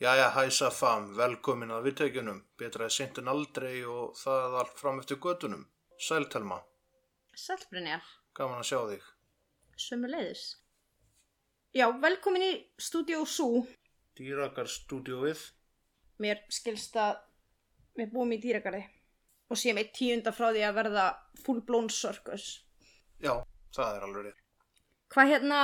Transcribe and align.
Jæja, 0.00 0.28
hæsa 0.30 0.68
fam, 0.70 1.08
velkomin 1.18 1.72
að 1.74 1.88
viðtækjunum. 1.88 2.38
Betra 2.60 2.86
sent 2.90 3.18
en 3.18 3.30
aldrei 3.32 3.80
og 3.82 4.12
það 4.18 4.54
allt 4.60 4.76
fram 4.78 5.00
eftir 5.02 5.18
gödunum. 5.24 5.64
Sæltelma, 5.98 6.60
Sælbrynjar, 7.34 8.04
gaman 8.34 8.60
að 8.62 8.68
sjá 8.70 8.78
þig. 8.92 9.02
sömu 9.78 10.10
leiðis. 10.10 10.44
Já, 11.74 11.86
velkomin 12.02 12.42
í 12.42 12.52
Studio 12.78 13.24
Sú. 13.26 13.66
Dýrakar 14.18 14.66
stúdíóið. 14.70 15.42
Mér 16.18 16.40
skilst 16.50 16.96
að 16.98 17.18
við 17.98 18.12
búum 18.14 18.32
í 18.34 18.38
dýragarði 18.42 18.84
og 19.50 19.56
séum 19.58 19.78
eitt 19.78 19.92
tíunda 19.94 20.32
frá 20.34 20.50
því 20.52 20.62
að 20.66 20.74
verða 20.78 21.04
full 21.44 21.60
blown 21.66 21.88
circus. 21.90 22.48
Já, 23.22 23.34
það 23.74 23.96
er 23.96 24.06
alveg. 24.06 24.34
Hvað 25.14 25.30
hérna, 25.32 25.60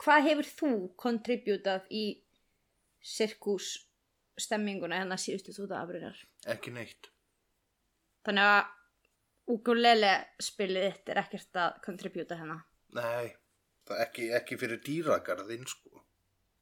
hvað 0.00 0.24
hefur 0.28 0.48
þú 0.60 0.72
kontributað 0.96 1.88
í 1.90 2.04
sirkus 3.00 3.72
stemminguna 4.40 5.00
hérna 5.00 5.18
síðustu 5.20 5.54
tóta 5.56 5.80
afrýrar? 5.82 6.16
Ekki 6.48 6.72
neitt. 6.74 7.10
Þannig 8.26 8.50
að 8.54 9.54
ukulele 9.54 10.14
spilið 10.42 10.88
þitt 10.88 11.12
er 11.12 11.22
ekkert 11.24 11.60
að 11.60 11.78
kontributa 11.84 12.38
hérna. 12.40 12.60
Nei, 12.96 13.30
það 13.88 13.96
er 13.96 14.06
ekki, 14.06 14.26
ekki 14.40 14.58
fyrir 14.60 14.82
dýragarðinn 14.86 15.68
sko. 15.70 16.04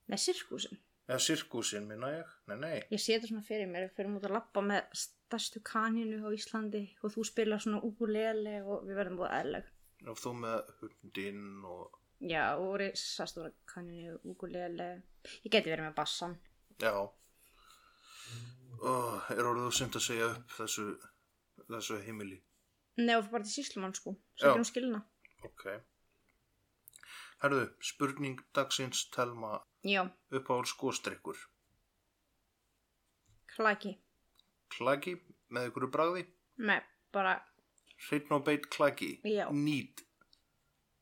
Nei, 0.08 0.18
sirkusin. 0.20 0.78
Eða 1.08 1.22
sirkúsin 1.24 1.86
minna 1.88 2.10
ég. 2.12 2.32
Nei, 2.50 2.56
nei. 2.60 2.78
Ég 2.92 3.00
sé 3.00 3.14
þetta 3.14 3.30
svona 3.30 3.44
fyrir 3.46 3.68
mér, 3.70 3.86
við 3.86 3.94
fyrir 3.96 4.16
út 4.18 4.26
að 4.28 4.34
lappa 4.36 4.60
með 4.64 4.90
stærstu 5.00 5.62
kaninu 5.64 6.18
á 6.20 6.28
Íslandi 6.36 6.82
og 7.00 7.14
þú 7.14 7.24
spilar 7.24 7.62
svona 7.64 7.80
ukulele 7.84 8.58
og 8.60 8.84
við 8.84 8.98
verðum 9.00 9.20
búið 9.22 9.32
aðleg. 9.38 9.70
Og 10.04 10.18
þú 10.20 10.32
með 10.42 10.74
hundinn 10.82 11.46
og... 11.64 11.96
Já, 12.28 12.42
og 12.60 12.74
risastóra 12.82 13.54
kaninu, 13.70 14.18
ukulele. 14.28 14.90
Ég 15.44 15.52
geti 15.52 15.72
verið 15.72 15.88
með 15.88 15.96
bassan. 15.98 16.36
Já. 16.82 16.94
Oh, 18.78 19.30
er 19.34 19.46
orðið 19.50 19.68
þú 19.68 19.74
synd 19.78 19.98
að 19.98 20.04
segja 20.06 20.30
upp 20.32 20.56
þessu, 20.56 20.86
þessu 21.66 22.00
heimili? 22.06 22.40
Og 22.98 23.30
bara 23.30 23.44
til 23.46 23.52
síslumann 23.52 23.94
sko, 23.94 24.14
sem 24.38 24.58
um 24.58 24.66
skilna. 24.66 25.02
Ok. 25.46 25.68
Herðu, 27.42 27.68
spurning 27.86 28.40
dagsins 28.54 29.04
telma 29.14 29.60
upp 30.34 30.50
á 30.50 30.56
skóstrykkur. 30.66 31.38
klaki. 33.54 33.94
Klaki 34.74 35.14
með 35.54 35.70
ykkur 35.70 35.88
bragði. 35.90 36.26
Nei, 36.58 36.80
bara, 37.14 37.38
Hreitn 38.08 38.34
og 38.36 38.44
beit 38.46 38.68
klaki. 38.70 39.16
Já. 39.26 39.48
Nýt. 39.50 40.04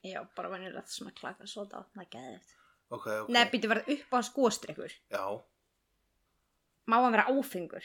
já, 0.06 0.22
bara 0.36 0.48
venjulegt 0.52 0.92
svona 0.92 1.12
klaka 1.16 1.48
sóta, 1.50 1.82
það 1.92 2.04
er 2.04 2.10
geðið. 2.14 2.52
Ok, 2.90 3.06
ok. 3.06 3.28
Nei, 3.34 3.44
býttu 3.50 3.68
verið 3.70 3.88
upp 3.96 4.14
á 4.14 4.18
skóstrykkur. 4.22 4.92
Já. 5.10 5.24
Má 6.86 6.96
hann 7.02 7.12
vera 7.16 7.26
áfengur? 7.32 7.82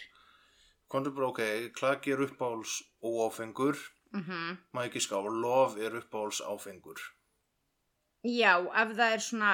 Kondur 0.92 1.14
bara, 1.16 1.28
ok, 1.32 1.42
klaki 1.74 2.12
er 2.14 2.22
uppáhals 2.28 2.82
óáfengur. 3.02 3.78
Mhm. 4.14 4.58
Má 4.73 4.84
ekki 4.86 5.00
ská, 5.02 5.17
lof 5.23 5.78
er 5.78 5.95
uppáhals 6.02 6.42
áfengur. 6.42 7.00
Já, 8.23 8.60
ef 8.70 8.92
það 8.98 9.14
er 9.16 9.20
svona, 9.20 9.52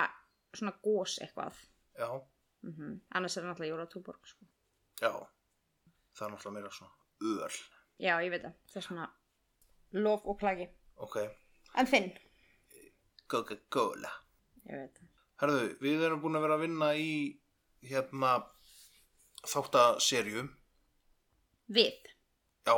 svona 0.53 0.73
gós 0.83 1.19
eitthvað. 1.23 1.55
Já. 1.97 2.09
Mm 2.63 2.99
Annars 3.15 3.37
er 3.37 3.43
það 3.43 3.51
náttúrulega 3.51 3.71
Jóra 3.71 3.85
Túborg 3.87 4.25
sko. 4.27 4.45
Já. 4.99 5.11
Það 6.17 6.25
er 6.27 6.31
náttúrulega 6.33 6.53
meira 6.53 6.69
svona 6.69 6.91
öl. 7.21 7.57
Já, 7.99 8.13
ég 8.25 8.31
veit 8.33 8.43
það. 8.43 8.55
Það 8.67 8.77
er 8.81 8.81
svona 8.87 9.05
lof 9.93 10.25
og 10.25 10.39
klaki. 10.39 10.67
Ok. 10.97 11.15
En 11.75 11.85
þinn? 11.87 12.11
Coca-Cola. 13.27 14.11
Ég 14.65 14.81
veit 14.81 14.97
það. 14.99 15.06
Herðu, 15.41 15.65
við 15.83 16.03
erum 16.07 16.21
búin 16.23 16.37
að 16.39 16.45
vera 16.47 16.55
að 16.57 16.63
vinna 16.65 16.87
í 16.97 17.09
hérna 17.85 18.31
þáttaserju. 19.45 20.47
Við? 21.77 21.91
Já, 22.67 22.75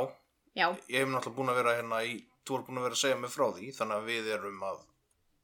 Já. 0.58 0.66
ég 0.90 1.00
hef 1.00 1.08
náttúrulega 1.08 1.36
búin 1.38 1.52
að 1.52 1.60
vera 1.62 1.76
hérna 1.78 2.00
í, 2.04 2.18
þú 2.44 2.58
er 2.58 2.64
búin 2.66 2.80
að 2.80 2.86
vera 2.88 2.98
að 2.98 3.02
segja 3.02 3.20
mig 3.20 3.32
frá 3.32 3.46
því, 3.56 3.70
þannig 3.78 3.96
að 3.96 4.10
við 4.10 4.28
erum 4.36 4.64
að 4.66 4.82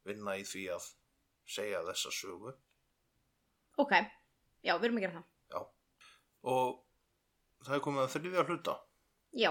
vinna 0.07 0.35
í 0.37 0.45
því 0.47 0.65
að 0.75 0.89
segja 1.57 1.81
þessa 1.87 2.13
sögu. 2.15 2.53
Ok. 3.81 3.95
Já, 4.67 4.75
við 4.77 4.89
erum 4.89 5.01
að 5.01 5.07
gera 5.07 5.17
það. 5.17 5.27
Já. 5.55 5.61
Og 6.53 7.65
það 7.67 7.79
er 7.79 7.85
komið 7.87 8.05
að 8.05 8.13
þriðja 8.17 8.45
hluta. 8.51 8.77
Já. 9.37 9.51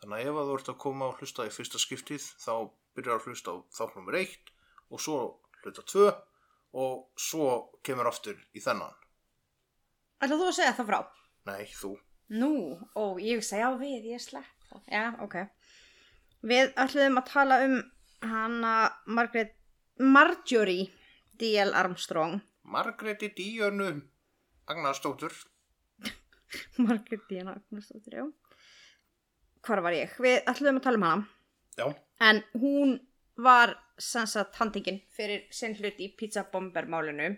Þannig 0.00 0.16
að 0.16 0.30
ef 0.30 0.40
að 0.40 0.50
þú 0.50 0.58
ert 0.58 0.72
að 0.72 0.80
koma 0.80 1.08
og 1.10 1.20
hlusta 1.20 1.46
í 1.46 1.54
fyrsta 1.54 1.80
skiptið, 1.82 2.26
þá 2.40 2.52
byrjar 2.96 3.20
að 3.20 3.26
hlusta 3.28 3.54
á 3.54 3.56
þátt 3.76 3.96
nummer 3.98 4.18
eitt 4.18 4.52
og 4.90 5.02
svo 5.04 5.18
hluta 5.60 5.84
tvö 5.86 6.06
og 6.72 7.10
svo 7.18 7.80
kemur 7.86 8.10
aftur 8.10 8.38
í 8.54 8.62
þennan. 8.62 8.94
Ætlaðu 10.20 10.44
þú 10.44 10.50
að 10.50 10.56
segja 10.58 10.76
það 10.76 10.90
frá? 10.90 11.00
Nei, 11.48 11.62
þú. 11.74 11.92
Nú, 12.40 12.52
ó, 12.94 13.04
ég 13.18 13.40
hugsa, 13.40 13.58
já 13.58 13.68
við, 13.80 14.12
ég 14.12 14.22
slepp. 14.22 14.66
Já, 14.86 15.16
ok. 15.24 15.40
Við 16.46 16.70
ætluðum 16.78 17.18
að 17.18 17.30
tala 17.32 17.58
um 17.66 17.78
hana 18.30 18.74
Margaret, 19.06 19.56
Marjorie 19.98 20.90
D.L. 21.40 21.72
Armstrong. 21.74 22.38
Margreti 22.70 23.32
Díönu 23.34 23.90
Agnarsdóttur. 24.70 25.34
Margaret 26.86 27.26
D.L. 27.28 27.48
Armstrong, 27.48 28.04
já. 28.06 28.26
Hvar 29.66 29.82
var 29.84 29.96
ég? 29.96 30.12
Við 30.22 30.38
ætluðum 30.48 30.80
að 30.80 30.86
tala 30.86 31.00
um 31.00 31.08
hana. 31.08 31.28
Já. 31.80 31.86
En 32.20 32.42
hún 32.60 32.98
var 33.40 33.74
sannsagt 34.00 34.56
handingin 34.60 35.00
fyrir 35.14 35.44
sinn 35.54 35.76
hlut 35.78 36.00
í 36.00 36.10
pizza 36.16 36.46
bomber 36.52 36.88
málinu. 36.88 37.34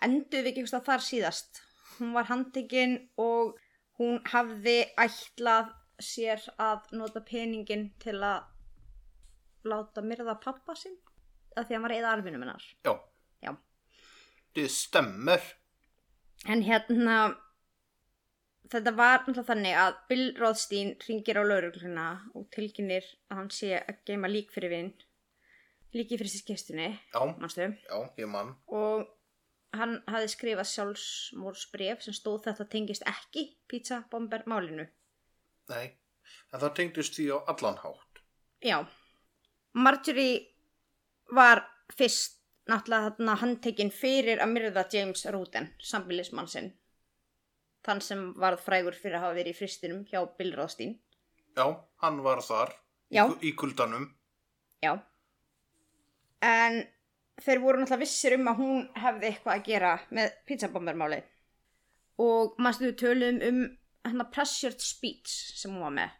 Enduð 0.00 0.46
við 0.46 0.52
ekki 0.52 0.66
staðar 0.70 0.86
þar 0.86 1.04
síðast. 1.06 1.60
Hún 1.98 2.14
var 2.16 2.30
handingin 2.30 2.96
og 3.20 3.58
hún 4.00 4.20
hafði 4.32 4.78
ætlað 5.00 5.74
sér 6.00 6.46
að 6.60 6.88
nota 6.96 7.20
peningin 7.26 7.90
til 8.00 8.16
að 8.24 8.46
láta 9.68 10.02
myrða 10.04 10.38
pappa 10.40 10.76
sinn. 10.78 10.96
Af 11.56 11.66
því 11.66 11.74
að 11.74 11.76
hann 11.76 11.86
var 11.86 11.96
eða 11.96 12.12
arfinum 12.14 12.44
hennar. 12.46 12.66
Já. 12.86 12.94
Já. 13.44 13.52
Þið 14.56 14.68
stemmer. 14.72 15.46
En 16.48 16.62
hérna, 16.64 17.16
þetta 18.72 18.94
var 18.96 19.18
náttúrulega 19.20 19.48
þannig 19.50 19.78
að 19.82 19.98
Bill 20.08 20.26
Rothstein 20.40 20.94
ringir 21.04 21.40
á 21.40 21.44
laurugluna 21.44 22.06
og 22.38 22.48
tilkynir 22.54 23.04
að 23.28 23.42
hann 23.42 23.50
sé 23.52 23.74
að 23.80 24.00
geima 24.08 24.30
lík 24.30 24.54
fyrir 24.54 24.72
vinn. 24.72 24.92
Líki 25.94 26.18
fyrir 26.20 26.30
sér 26.30 26.44
gestunni, 26.46 26.90
Já, 27.10 27.20
já, 27.90 27.96
ég 28.16 28.28
mann. 28.30 28.54
Og 28.70 29.08
hann 29.74 29.96
hafði 30.10 30.28
skrifað 30.30 30.68
sjálfsmórsbref 30.70 32.04
sem 32.04 32.14
stóð 32.14 32.44
þetta 32.46 32.66
tengist 32.70 33.06
ekki 33.06 33.46
pizza 33.70 34.04
bomber 34.10 34.44
málinu. 34.46 34.86
Nei. 35.70 35.96
En 36.52 36.62
það 36.62 36.74
tengdist 36.78 37.16
því 37.18 37.26
á 37.34 37.38
allan 37.52 37.78
hátt. 37.82 38.22
Já. 38.62 38.78
Marjorie 39.74 40.46
var 41.34 41.64
fyrst 41.94 42.38
náttúrulega 42.70 43.10
þarna 43.10 43.36
handtekinn 43.40 43.90
fyrir 43.94 44.42
að 44.42 44.52
myrða 44.54 44.86
James 44.92 45.26
Ruden, 45.34 45.70
sambilismann 45.82 46.50
sinn. 46.50 46.72
Þann 47.86 48.02
sem 48.04 48.26
varð 48.38 48.62
frægur 48.62 48.94
fyrir 48.94 49.18
að 49.18 49.26
hafa 49.26 49.38
verið 49.38 49.54
í 49.54 49.58
fristinum 49.58 50.02
hjá 50.06 50.22
Bill 50.38 50.52
Rothstein. 50.54 50.98
Já, 51.56 51.66
hann 52.04 52.20
var 52.22 52.42
þar. 52.46 52.74
Já. 53.10 53.24
Í 53.42 53.54
kuldanum. 53.58 54.10
Já. 54.84 54.98
En 56.40 56.80
þeir 57.40 57.60
voru 57.62 57.80
náttúrulega 57.80 58.04
vissir 58.04 58.36
um 58.36 58.48
að 58.50 58.62
hún 58.62 58.80
hefði 59.00 59.28
eitthvað 59.30 59.54
að 59.54 59.66
gera 59.68 59.92
með 60.16 60.32
pizzabombermáli. 60.48 61.20
Og 62.20 62.56
maður 62.60 62.78
stuðu 62.78 62.96
tölum 63.00 63.40
um 63.46 63.60
hérna 64.06 64.26
pressured 64.32 64.80
speech 64.84 65.36
sem 65.60 65.72
hún 65.72 65.84
var 65.84 65.94
með. 65.96 66.16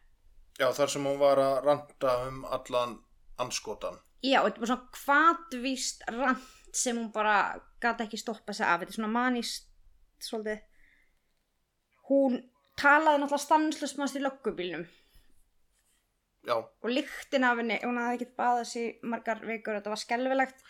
Já, 0.61 0.67
þar 0.77 0.93
sem 0.93 1.05
hún 1.09 1.19
var 1.21 1.41
að 1.41 1.59
ranta 1.65 2.15
um 2.27 2.41
allan 2.45 2.97
anskotan. 3.41 3.97
Já, 4.21 4.41
þetta 4.45 4.61
var 4.61 4.71
svona 4.71 4.95
kvatvíst 4.97 6.03
rant 6.13 6.49
sem 6.77 6.97
hún 6.97 7.09
bara 7.13 7.37
gata 7.81 8.05
ekki 8.05 8.19
stoppa 8.21 8.53
sig 8.53 8.65
af. 8.65 8.81
Þetta 8.81 8.93
er 8.93 8.99
svona 8.99 9.13
manist 9.13 9.69
svolítið. 10.21 10.61
Hún 12.11 12.37
talaði 12.79 13.21
náttúrulega 13.21 13.45
stanslust 13.45 13.97
mannst 13.97 14.17
í 14.17 14.21
löggubílnum 14.21 14.85
Já, 16.47 16.55
og 16.57 16.89
lyktin 16.89 17.43
af 17.45 17.59
henni, 17.61 17.77
hún 17.85 17.99
hafði 18.01 18.17
ekkert 18.17 18.37
baðað 18.39 18.63
sér 18.71 19.03
margar 19.05 19.43
vikur, 19.45 19.75
þetta 19.77 19.91
var 19.93 19.99
skelfilegt 20.01 20.63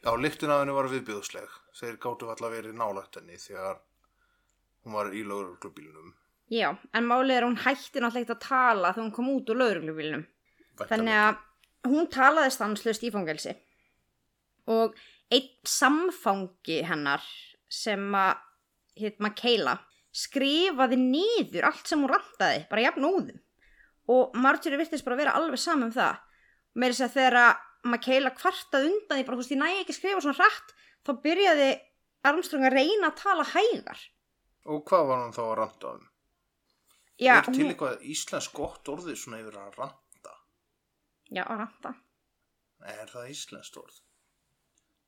Já, 0.00 0.16
lyktin 0.16 0.50
af 0.50 0.62
henni 0.62 0.72
var 0.72 0.88
viðbjóðsleg. 0.88 1.56
Þeir 1.76 1.96
gáttu 2.00 2.28
alltaf 2.32 2.52
verið 2.54 2.76
nálægt 2.78 3.18
henni 3.18 3.36
þegar 3.36 3.82
hún 4.84 4.96
var 4.96 5.10
í 5.12 5.20
lögreglubílnum. 5.28 6.14
Já, 6.50 6.70
en 6.96 7.06
málið 7.06 7.36
er 7.36 7.46
hún 7.46 7.58
hætti 7.60 8.00
náttúrulega 8.00 8.24
ekki 8.24 8.36
að 8.38 8.46
tala 8.46 8.92
þegar 8.94 9.04
hún 9.04 9.12
kom 9.18 9.28
út 9.34 9.52
úr 9.52 9.60
lauruglubílnum. 9.60 10.24
Þannig 10.80 11.18
að 11.20 11.90
hún 11.92 12.08
talaði 12.14 12.54
stanslust 12.56 13.04
í 13.04 13.12
fangelsi. 13.12 13.54
Og 14.72 14.96
einn 15.30 15.52
samfangi 15.68 16.80
hennar 16.88 17.28
sem 17.70 18.08
að, 18.16 18.40
hitt 18.96 19.20
Makayla, 19.20 19.76
skrifaði 20.16 20.96
niður 20.98 21.68
allt 21.68 21.86
sem 21.86 22.00
hún 22.00 22.10
randaði, 22.14 22.64
bara 22.72 22.88
jafn 22.88 23.06
úðum. 23.06 23.44
Og 24.10 24.36
Marjorie 24.42 24.80
virtist 24.80 25.06
bara 25.06 25.18
vera 25.20 25.34
alveg 25.38 25.60
saman 25.60 25.88
um 25.88 25.94
það. 25.94 26.20
Með 26.80 26.94
þess 26.94 27.06
að 27.06 27.16
þegar 27.18 27.66
Makayla 27.90 28.34
kvartaði 28.36 28.90
undan 28.90 29.16
því, 29.16 29.24
bara 29.24 29.36
þú 29.36 29.40
veist, 29.40 29.54
ég 29.54 29.60
næ 29.60 29.68
ekki 29.80 29.96
skrifa 29.96 30.20
svona 30.20 30.36
hratt, 30.36 30.74
þá 31.06 31.12
byrjaði 31.24 31.68
Armstrong 32.28 32.66
að 32.68 32.76
reyna 32.76 33.08
að 33.08 33.20
tala 33.22 33.46
hægar. 33.54 34.02
Og 34.68 34.82
hvað 34.88 35.06
var 35.08 35.22
hún 35.22 35.32
þá 35.32 35.42
að 35.46 35.54
randa 35.62 35.92
um? 35.96 36.06
Já, 37.20 37.32
er 37.36 37.48
til 37.48 37.66
eitthvað 37.68 38.04
íslensk 38.12 38.52
gott 38.56 38.88
orðið 38.92 39.16
svona 39.20 39.40
yfir 39.40 39.56
að 39.60 39.80
randa? 39.80 40.36
Já, 41.30 41.42
að 41.44 41.62
ranta. 41.62 41.94
Er 42.90 43.10
það 43.12 43.32
íslenskt 43.32 43.80
orð? 43.80 43.98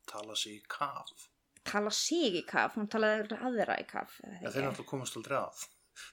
Tala 0.08 0.36
sig 0.36 0.58
í 0.58 0.64
kaf. 0.72 1.28
Tala 1.68 1.92
sig 1.94 2.40
í 2.40 2.42
kaf, 2.48 2.76
hún 2.76 2.88
talaði 2.92 3.38
aðra 3.38 3.78
í 3.80 3.86
kaf. 3.88 4.18
ekki? 4.24 4.50
þeir 4.56 4.66
náttúrulega 4.66 4.90
komast 4.90 5.16
aldrei 5.20 5.38
að. 5.38 5.62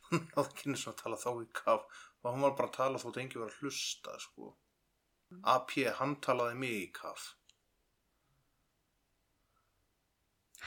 Ekki 0.43 0.69
eins 0.69 0.85
og 0.85 0.93
að 0.93 1.01
tala 1.03 1.19
þá 1.19 1.29
í 1.31 1.47
kaf. 1.61 2.03
Og 2.23 2.33
hún 2.35 2.41
var 2.43 2.55
bara 2.57 2.67
að 2.69 2.75
tala 2.75 2.99
þótt 3.01 3.19
engi 3.21 3.39
var 3.39 3.51
að 3.53 3.59
hlusta, 3.63 4.15
sko. 4.19 4.53
AP, 5.53 5.75
hann 5.99 6.15
talaði 6.25 6.57
mig 6.59 6.73
í 6.81 6.87
kaf. 6.95 7.29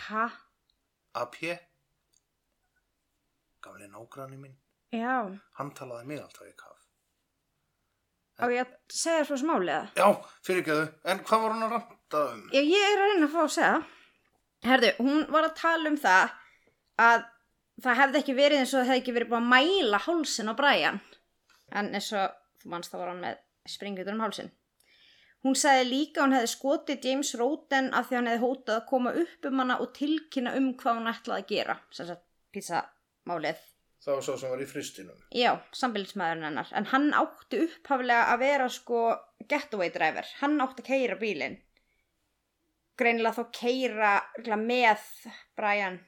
Ha? 0.09 0.27
AP, 1.21 1.37
gamli 3.63 3.89
nágranni 3.93 4.39
minn, 4.41 4.55
Já, 4.93 5.19
hann 5.59 5.71
talaði 5.77 6.09
mig 6.09 6.23
alltaf 6.23 6.49
í 6.49 6.55
kaf. 6.57 6.79
á 8.43 8.45
ég 8.51 8.63
að 8.65 8.73
segja 8.91 9.27
svo 9.29 9.37
smálega. 9.39 9.91
Já, 9.97 10.09
fyrirgeðu, 10.47 10.87
en 11.05 11.21
hvað 11.27 11.43
var 11.45 11.53
hún 11.55 11.67
að 11.67 11.75
randa 11.77 12.23
um? 12.33 12.41
Já, 12.55 12.63
ég 12.65 12.87
er 12.89 13.03
að 13.05 13.11
reyna 13.13 13.29
að 13.29 13.35
fá 13.37 13.43
að 13.45 13.53
segja. 13.59 13.77
Herðu, 14.63 14.91
hún 15.05 15.27
var 15.35 15.47
að 15.51 15.55
tala 15.61 15.91
um 15.93 15.99
það 16.01 16.33
að 17.03 17.25
það 17.83 18.01
hefði 18.01 18.21
ekki 18.23 18.35
verið 18.41 18.63
eins 18.63 18.73
og 18.73 18.81
það 18.81 18.89
hefði 18.91 19.03
ekki 19.03 19.15
verið 19.19 19.31
búin 19.35 19.43
að 19.45 19.53
mæla 19.53 20.01
hálsin 20.07 20.51
á 20.51 20.55
Brian. 20.59 21.01
En 21.79 21.93
eins 21.95 22.11
og 22.17 22.35
þú 22.63 22.73
manst 22.75 22.93
það 22.93 23.03
var 23.03 23.13
hann 23.13 23.25
með 23.25 23.41
springritur 23.73 24.17
um 24.17 24.25
hálsin. 24.25 24.53
Hún 25.43 25.59
sagði 25.59 25.87
líka 25.89 26.21
að 26.21 26.27
hún 26.27 26.37
hefði 26.37 26.51
skotið 26.53 27.07
James 27.09 27.33
Roden 27.39 27.89
af 27.91 28.07
því 28.07 28.15
að 28.15 28.21
hann 28.21 28.31
hefði 28.31 28.45
hótað 28.45 28.77
að 28.77 28.89
koma 28.93 29.13
upp 29.25 29.49
um 29.49 29.63
hana 29.63 29.79
og 29.83 29.91
tilkynna 29.97 30.55
um 30.59 30.69
hvað 30.79 30.99
hún 31.01 31.11
ætlaði 31.11 31.43
að 31.43 31.49
gera. 31.51 31.77
Sem 31.91 32.09
sagt, 32.11 32.23
pizzamálið. 32.55 33.65
Það 34.03 34.17
var 34.17 34.25
svo 34.27 34.37
sem 34.39 34.51
var 34.51 34.63
í 34.63 34.69
fristinum. 34.71 35.19
Já, 35.35 35.51
sambilsmaðurinn 35.79 36.47
hennar. 36.47 36.71
En 36.79 36.89
hann 36.91 37.11
átti 37.15 37.61
upphaflega 37.67 38.31
að 38.33 38.41
vera 38.43 38.71
sko 38.71 39.03
getaway 39.51 39.93
driver. 39.95 40.31
Hann 40.41 40.63
átti 40.63 40.83
að 40.83 40.89
keira 40.91 41.19
bílinn. 41.19 41.59
Greinilega 42.99 43.39
þá 43.39 43.59
keira 43.59 44.59
með 44.59 45.07
Brian 45.59 46.01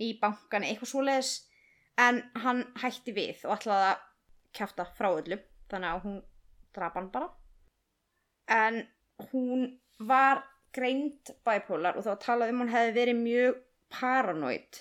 í 0.00 0.14
bankan 0.20 0.64
eitthvað 0.64 0.92
svoleiðis. 0.92 1.34
En 2.00 2.24
hann 2.42 2.64
hætti 2.82 3.12
við 3.16 3.44
og 3.46 3.56
ætlaði 3.58 3.92
að 3.92 4.08
kjafta 4.56 4.86
frá 4.96 5.10
öllu. 5.12 5.38
Þannig 5.70 5.90
að 5.90 6.06
hún 6.06 6.18
draf 6.76 6.98
hann 6.98 7.10
bara. 7.14 7.30
En 8.50 8.82
hún 9.30 9.68
var 9.98 10.42
greind 10.74 11.30
bipolar 11.46 11.98
og 11.98 12.06
þá 12.06 12.14
talaði 12.22 12.54
um 12.54 12.62
að 12.62 12.66
hún 12.66 12.74
hefði 12.74 12.96
verið 12.98 13.20
mjög 13.20 13.60
paranoid. 13.94 14.80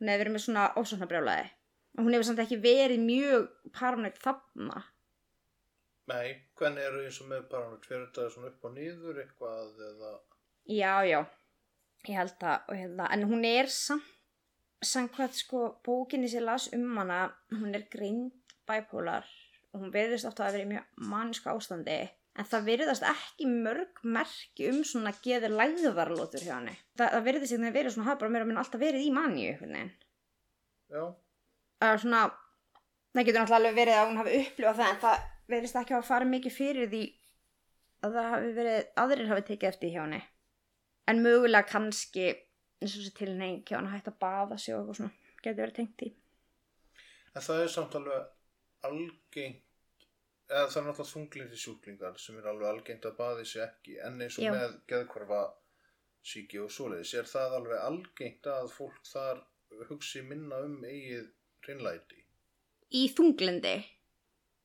Hún 0.00 0.10
hefði 0.10 0.22
verið 0.24 0.36
með 0.36 0.44
svona 0.46 0.70
ósvöndna 0.80 1.10
brjálæði. 1.10 1.50
Og 1.98 2.06
hún 2.06 2.16
hefur 2.16 2.28
samt 2.30 2.42
ekki 2.46 2.58
verið 2.64 3.04
mjög 3.04 3.46
paranoid 3.76 4.18
þarna. 4.22 4.86
Nei, 6.10 6.32
hvernig 6.58 6.82
eru 6.82 7.04
eins 7.04 7.20
og 7.22 7.28
með 7.30 7.52
hann 7.54 7.76
fyrir 7.84 8.08
þetta 8.08 8.30
svona 8.32 8.50
upp 8.50 8.66
og 8.66 8.74
niður 8.74 9.20
eitthvað 9.22 9.84
eða... 9.88 10.10
Já, 10.72 10.94
já, 11.06 11.20
ég 12.08 12.18
held 12.18 12.34
það 12.40 12.66
og 12.72 12.78
hérna, 12.78 13.06
en 13.14 13.24
hún 13.30 13.46
er 13.46 13.70
samt, 13.70 14.10
samkvæmt 14.82 15.38
sko 15.38 15.62
bókinni 15.86 16.30
sem 16.30 16.42
ég 16.42 16.46
las 16.48 16.68
um 16.74 16.98
hana, 16.98 17.20
hún 17.54 17.78
er 17.78 17.86
greind 17.90 18.41
bipolar 18.68 19.28
og 19.72 19.80
hún 19.80 19.92
verðist 19.94 20.28
átt 20.28 20.42
að 20.44 20.56
vera 20.58 20.66
í 20.66 20.70
mjög 20.72 21.06
mannsku 21.12 21.48
ástandi, 21.52 21.98
en 22.36 22.48
það 22.48 22.66
verðast 22.68 23.06
ekki 23.08 23.48
mörg 23.48 24.02
merki 24.04 24.68
um 24.68 24.82
svona 24.84 25.12
geður 25.24 25.54
læðvarlótur 25.56 26.44
hjá 26.44 26.54
henni. 26.58 26.74
Það, 26.98 27.08
það 27.14 27.26
verðist 27.28 27.56
ekki 27.56 27.68
að 27.70 27.76
vera 27.78 27.92
svona, 27.94 28.08
hafa 28.10 28.20
bara 28.20 28.34
meira 28.34 28.46
og 28.46 28.50
minna 28.50 28.64
alltaf 28.64 28.82
verið 28.82 29.06
í 29.06 29.12
einhvern 29.12 29.76
veginn. 29.76 29.92
Já, 30.92 31.04
Það 31.82 31.92
er 31.92 32.02
svona, 32.04 32.18
það 33.16 33.24
getur 33.26 33.40
náttúrulega 33.40 33.58
alveg 33.58 33.78
verið 33.80 33.96
að 33.98 34.04
hún 34.08 34.20
hafi 34.20 34.34
upplifað 34.42 34.76
það, 34.78 34.90
en 34.92 35.00
það 35.02 35.24
verðist 35.52 35.78
ekki 35.80 35.94
að 35.96 36.04
fara 36.06 36.28
mikið 36.30 36.54
fyrir 36.54 36.90
því 36.92 37.00
að 38.02 38.18
það 38.18 38.28
hafi 38.34 38.52
verið, 38.58 38.76
aðrir 39.02 39.32
hafi 39.32 39.44
tekið 39.48 39.70
eftir 39.72 39.94
hjá 39.94 40.02
henni. 40.04 40.20
En 41.10 41.22
mögulega 41.24 41.66
kannski, 41.72 42.28
eins 42.78 42.92
og 42.94 43.00
þessi 43.02 43.14
tilneing 43.18 43.64
hjá 43.66 43.78
henni 43.80 43.90
hægt 43.96 44.12
að 44.12 44.20
baða 44.22 44.60
sig 44.62 44.76
og 44.76 44.84
eitthvað 44.84 45.00
svona, 45.00 45.34
getur 45.42 45.58
verið 45.64 45.74
tengt 45.80 46.06
í. 46.06 46.12
en 47.34 47.42
það 47.48 47.64
er 47.64 47.72
samt 47.74 47.98
alveg 47.98 48.30
algengt, 48.88 49.62
eða 50.50 50.66
það 50.68 50.78
er 50.80 50.86
náttúrulega 50.88 51.12
þunglindi 51.12 51.58
sjúklingar 51.62 52.18
sem 52.20 52.38
er 52.40 52.48
alveg 52.50 52.68
algengt 52.68 53.06
að 53.08 53.16
baði 53.20 53.44
sig 53.48 53.62
ekki, 53.64 53.98
en 54.06 54.20
eins 54.20 54.38
og 54.38 54.44
Já. 54.44 54.52
með 54.56 54.74
geðkvarfa 54.92 55.42
síki 56.32 56.60
og 56.62 56.70
svoleiðis, 56.70 57.14
er 57.18 57.30
það 57.30 57.56
alveg 57.60 57.80
algengt 57.86 58.46
að 58.52 58.68
fólk 58.76 59.00
þar 59.08 59.42
hugsi 59.88 60.22
minna 60.22 60.60
um 60.66 60.76
eigið 60.84 61.30
hreinlæti? 61.66 62.20
Í 62.92 63.06
þunglindi. 63.16 63.76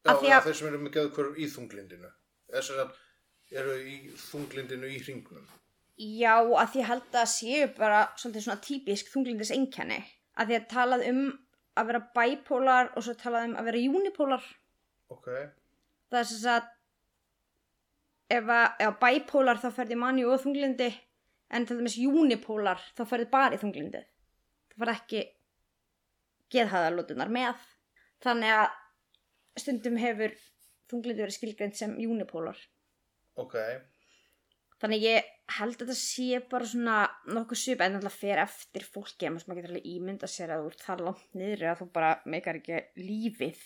Já, 0.06 0.12
Af 0.12 0.22
því 0.22 0.30
að- 0.36 0.44
þeir 0.48 0.56
sem 0.60 0.68
eru 0.68 0.78
með 0.84 0.94
geðkvarf 0.98 1.38
í 1.38 1.48
þunglindinu, 1.54 2.12
þess 2.52 2.70
að 2.72 2.92
eru 3.52 3.78
í 3.80 3.98
þunglindinu 4.18 4.88
í 4.92 5.00
hringnum. 5.04 5.48
Já, 5.98 6.36
að 6.44 6.68
því 6.74 6.80
ég 6.84 6.86
held 6.92 7.12
að 7.14 7.28
séu 7.32 7.68
bara 7.78 8.02
svolítið 8.18 8.44
svona 8.46 8.62
típisk 8.62 9.10
þunglindis 9.14 9.52
einkenni. 9.56 10.04
Að 10.38 10.48
því 10.52 10.56
að 10.60 10.68
talað 10.70 11.08
um 11.10 11.22
að 11.78 11.92
vera 11.92 12.04
bipolar 12.18 12.92
og 12.96 13.06
svo 13.06 13.16
talað 13.20 13.50
um 13.50 13.56
að 13.60 13.70
vera 13.70 13.84
unipolar. 14.00 14.50
Ok, 15.14 15.30
það 16.12 16.20
er 16.20 16.30
sem 16.32 16.52
að 16.52 16.74
ef 18.38 18.52
að 18.52 18.66
ef 18.84 18.90
að 18.90 19.00
bipolar 19.06 19.62
þá 19.62 19.70
ferði 19.78 20.00
manju 20.02 20.30
og 20.34 20.42
þunglindi 20.44 20.92
en 21.56 21.66
til 21.68 21.80
dæmis 21.80 21.96
unipolar 22.04 22.82
þá 22.98 23.04
ferði 23.08 23.30
bara 23.32 23.56
í 23.56 23.62
þunglindi 23.62 24.04
það 24.78 24.84
fer 24.84 24.94
ekki 24.94 25.22
geðhæðalótunar 26.54 27.32
með. 27.34 27.62
Þannig 28.24 28.54
að 28.56 28.68
stundum 29.62 29.98
hefur 30.02 30.36
þunglindi 30.92 31.24
verið 31.24 31.38
skilgreint 31.38 31.78
sem 31.78 31.96
unipolar. 31.98 32.60
Ok, 33.38 33.58
þannig 34.82 35.08
ég 35.08 35.32
held 35.58 35.74
að 35.78 35.88
þetta 35.88 35.98
sé 36.02 36.42
bara 36.52 36.70
svona 36.70 37.00
nokkuð 37.32 37.62
svipa 37.64 37.88
en 37.88 37.98
alltaf 37.98 38.20
fer 38.22 38.44
eftir 38.44 38.86
fólki 38.86 39.28
en 39.28 39.38
maður 39.38 39.62
getur 39.62 39.74
alveg 39.74 39.90
ímynda 39.94 40.30
sér 40.30 40.54
að 40.54 40.64
þú 40.64 40.72
ert 40.74 40.86
það 40.86 41.04
langt 41.08 41.36
niður 41.40 41.66
að 41.72 41.82
þú 41.82 41.90
bara 41.98 42.14
meikar 42.26 42.60
ekki 42.62 42.84
lífið 43.00 43.66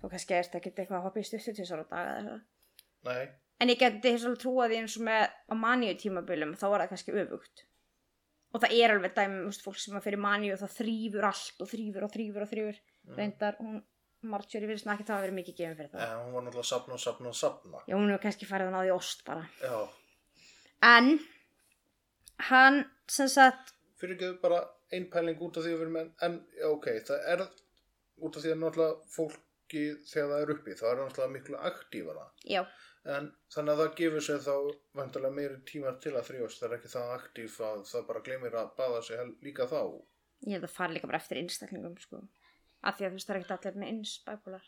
þá 0.00 0.08
kannski 0.14 0.38
er 0.38 0.48
þetta 0.48 0.60
ekki 0.62 0.74
eitthvað 0.76 0.98
að 1.00 1.06
hoppa 1.08 1.22
í 1.22 1.28
stuttu 1.28 1.52
til 1.52 1.64
þessar 1.64 1.84
á 1.84 1.86
daga 1.90 2.16
eða 2.22 2.36
eitthvað 2.36 3.10
nei, 3.10 3.26
En 3.62 3.70
ég 3.70 3.78
geti 3.78 4.10
þess 4.10 4.26
að 4.26 4.40
trúa 4.42 4.64
því 4.66 4.80
eins 4.80 4.96
og 4.98 5.04
með 5.06 5.20
á 5.30 5.54
maníu 5.54 5.92
tímabilum 5.94 6.56
þá 6.58 6.64
er 6.66 6.82
það 6.82 6.88
kannski 6.92 7.12
öfugt. 7.22 7.62
Og 8.52 8.62
það 8.64 8.74
er 8.74 8.94
alveg 8.96 9.14
dæmi 9.16 9.38
um 9.46 9.52
fólk 9.64 9.78
sem 9.78 9.94
að 9.96 10.06
fyrir 10.08 10.20
maníu 10.20 10.56
og 10.56 10.60
það 10.64 10.74
þrýfur 10.80 11.26
allt 11.28 11.62
og 11.62 11.70
þrýfur 11.70 12.06
og 12.06 12.12
þrýfur 12.16 12.44
og 12.44 12.50
þrýfur. 12.50 12.80
Reyndar, 13.20 13.60
hún, 13.62 13.78
Marjorie 14.32 14.66
virðist 14.66 14.88
nú 14.88 14.92
ekki 14.96 15.06
það 15.06 15.14
að 15.16 15.24
vera 15.26 15.36
mikið 15.38 15.56
gefin 15.60 15.78
fyrir 15.78 15.92
það. 15.92 16.02
en 16.08 16.24
hún 16.24 16.34
var 16.34 16.44
náttúrulega 16.48 16.66
að 16.66 16.72
sapna 16.72 16.98
og 16.98 17.04
sapna 17.04 17.30
og 17.30 17.38
sapna. 17.38 17.84
Já, 17.86 17.94
hún 17.94 18.10
hefur 18.10 18.24
kannski 18.26 18.50
farið 18.50 18.72
að 18.72 18.76
náði 18.76 18.92
ost 18.96 19.24
bara. 19.30 19.46
Já, 19.62 19.78
En, 20.82 21.12
hann, 22.50 22.80
sem 23.10 23.28
sagt, 23.30 23.74
fyrir 24.00 24.16
ekki 24.18 24.30
bara 24.42 24.62
ein 24.92 25.06
pæling 25.12 25.38
út 25.46 25.56
af 25.60 25.64
því 25.64 25.72
að 25.72 25.76
við 25.78 25.84
erum 25.86 25.98
en, 26.00 26.08
en 26.26 26.38
ok, 26.72 26.88
það 27.06 27.26
er 27.34 27.42
út 28.22 28.36
af 28.38 28.42
því 28.44 28.50
að 28.54 28.58
náttúrulega 28.62 29.12
fólki 29.14 29.82
þegar 30.10 30.30
það 30.32 30.42
er 30.46 30.52
uppi, 30.56 30.74
það 30.80 30.90
er 30.94 30.98
náttúrulega 31.02 31.34
miklu 31.36 31.60
aktífara 31.70 32.24
já, 32.50 32.62
en 33.14 33.28
þannig 33.54 33.72
að 33.76 33.80
það 33.82 33.94
gefur 34.00 34.26
sér 34.26 34.42
þá 34.44 34.54
vantarlega 34.98 35.36
meiri 35.38 35.60
tíma 35.70 35.94
til 36.02 36.12
að 36.18 36.26
þrjóst 36.32 36.60
það 36.64 36.68
er 36.68 36.76
ekki 36.80 36.90
það 36.96 37.14
aktíf 37.18 37.60
að 37.68 37.84
það 37.92 38.06
bara 38.10 38.24
gleymir 38.26 38.58
að 38.60 38.74
baða 38.82 39.00
sig 39.06 39.20
hel- 39.22 39.36
líka 39.46 39.68
þá 39.70 39.78
ég 40.42 40.56
held 40.58 40.66
að 40.68 40.74
fara 40.80 40.92
líka 40.96 41.06
bara 41.12 41.22
eftir 41.22 41.38
einstaklingum, 41.38 41.94
sko. 42.02 42.24
Af 42.82 42.96
því 42.98 43.06
að 43.06 43.12
þú 43.12 43.16
veist 43.20 43.28
það 43.30 43.36
er 43.36 43.40
ekkert 43.44 43.66
allir 43.70 43.78
með 43.84 43.90
eins 43.92 44.12
bæbúlar. 44.26 44.64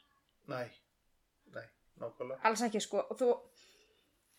nei, 0.47 0.69
nei, 1.59 1.67
nákvæmlega 1.99 2.41
alls 2.47 2.63
ekki 2.69 2.81
sko 2.87 3.03
og 3.03 3.19
þú 3.19 3.29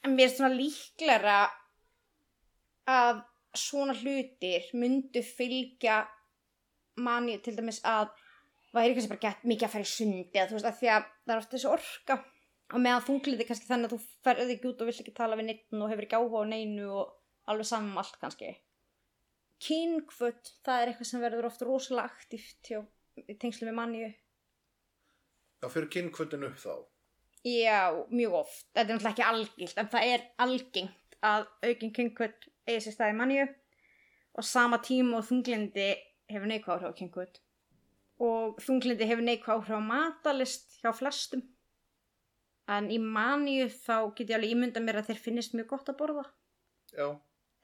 en 0.05 0.15
mér 0.15 0.29
er 0.29 0.35
svona 0.37 0.55
líklega 0.55 1.35
að 1.43 1.61
svona 3.55 3.95
hlutir 3.97 4.67
myndu 4.75 5.21
fylgja 5.25 6.03
manni 7.01 7.37
til 7.43 7.55
dæmis 7.57 7.81
að 7.87 8.11
væri 8.75 8.95
kannski 8.95 9.11
bara 9.13 9.23
gett 9.25 9.43
mikið 9.47 9.67
að 9.67 9.73
fara 9.75 9.87
í 9.87 9.91
sundi 9.91 10.35
eða 10.39 10.47
þú 10.49 10.57
veist 10.57 10.69
að 10.69 10.79
því 10.79 10.89
að 10.93 11.05
það 11.25 11.33
er 11.35 11.41
ofta 11.41 11.57
þessi 11.57 11.71
orka. 11.71 12.17
Og 12.73 12.81
meðan 12.81 13.03
þungliti 13.05 13.45
kannski 13.47 13.67
þannig 13.69 13.91
að 13.91 13.93
þú 13.95 13.99
ferði 14.25 14.55
ekki 14.55 14.69
út 14.71 14.79
og 14.81 14.87
vill 14.89 14.99
ekki 15.03 15.13
tala 15.15 15.37
við 15.39 15.47
neitt 15.51 15.75
og 15.77 15.91
hefur 15.91 16.07
ekki 16.07 16.17
áhuga 16.19 16.41
á 16.41 16.45
neinu 16.49 16.87
og 16.89 17.51
alveg 17.51 17.67
saman 17.69 17.91
um 17.93 17.99
allt 18.01 18.17
kannski. 18.21 18.49
Kynkvöld, 19.65 20.49
það 20.65 20.81
er 20.81 20.91
eitthvað 20.91 21.09
sem 21.11 21.21
verður 21.23 21.47
oft 21.47 21.61
rosalega 21.63 22.09
aktíft 22.11 22.67
hjá 22.71 22.81
í 23.15 23.37
tengslu 23.39 23.69
með 23.69 23.77
manju 23.79 24.07
Já, 25.63 25.69
fyrir 25.71 25.87
kynkvöldin 25.93 26.43
upp 26.49 26.57
þá. 26.59 26.73
já, 27.45 27.93
mjög 28.11 28.33
oft, 28.41 28.65
þetta 28.73 28.81
er 28.83 28.89
náttúrulega 28.97 29.13
ekki 29.13 29.25
algilt 29.29 29.77
en 29.79 29.89
það 29.93 30.09
er 30.11 30.25
algengt 30.43 31.15
að 31.23 31.45
aukin 31.63 31.93
kynkvöld 31.95 32.49
eigi 32.67 32.85
sér 32.85 32.97
staði 32.97 33.17
manju 33.19 33.47
og 34.35 34.47
sama 34.47 34.81
tíma 34.83 35.19
og 35.19 35.27
þunglindi 35.29 35.89
hefur 36.31 36.49
neikvæð 36.51 36.73
áhrif 36.75 36.95
á 36.95 36.99
kynkvöld 36.99 37.41
og 38.25 38.63
þunglindi 38.65 39.09
hefur 39.09 39.27
neikvæð 39.27 39.55
áhrif 39.59 39.77
á 39.77 39.81
matalist 39.91 40.79
hjá 40.81 40.91
flestum. 40.95 41.43
En 42.71 42.89
í 42.89 42.97
manju 42.97 43.69
þá 43.69 44.09
get 44.17 44.31
ég 44.31 44.37
alveg 44.39 44.55
ímynda 44.55 44.81
mér 44.81 45.01
að 45.01 45.11
þeir 45.11 45.23
finnist 45.27 45.53
mjög 45.53 45.67
gott 45.75 45.91
að 45.91 45.99
borða. 45.99 46.23
Já, 46.95 47.07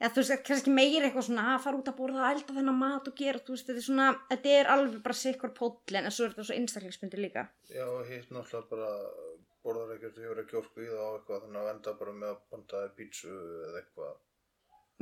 eða 0.02 0.10
þú 0.14 0.22
veist, 0.22 0.44
kannski 0.46 0.74
meira 0.74 1.06
eitthvað 1.06 1.26
svona 1.28 1.44
að 1.52 1.60
fara 1.64 1.78
út 1.78 1.90
að 1.90 1.98
borða, 1.98 2.22
að 2.26 2.36
elda 2.36 2.56
þennan 2.58 2.78
mat 2.78 3.08
og 3.10 3.16
gera 3.18 3.42
þú 3.42 3.54
veist, 3.54 3.68
þetta 3.68 3.82
er 3.82 3.86
svona, 3.86 4.08
þetta 4.30 4.54
er 4.58 4.70
alveg 4.74 5.02
bara 5.04 5.18
sikkur 5.18 5.52
póllin, 5.58 6.06
en 6.06 6.14
svo 6.14 6.26
er 6.26 6.34
þetta 6.34 6.46
svo 6.48 6.56
einstaklingsmyndir 6.58 7.22
líka. 7.22 7.44
Já, 7.70 7.86
hitt 8.08 8.32
náttúrulega 8.34 8.70
bara 8.72 8.90
borðar 9.62 9.94
ekkert, 9.96 10.18
hefur 10.24 10.42
ekki 10.42 10.58
orku 10.58 10.82
í 10.82 10.90
það 10.90 11.02
á 11.06 11.10
eitthvað 11.12 11.44
þannig 11.46 11.60
að 11.62 11.72
enda 11.72 11.94
bara 12.00 12.14
með 12.18 12.32
að 12.32 12.40
bandaði 12.54 12.92
pítsu 12.98 13.30
eða 13.32 13.82
eitthvað, 13.82 14.16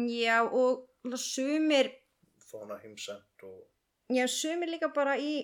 já, 0.08 0.42
og 0.44 0.86
sumir 1.16 1.90
fána 2.50 2.78
heimsend 2.82 3.44
og 3.46 3.66
já, 4.10 4.26
sumir 4.28 4.70
líka 4.70 4.90
bara 4.94 5.16
í 5.18 5.42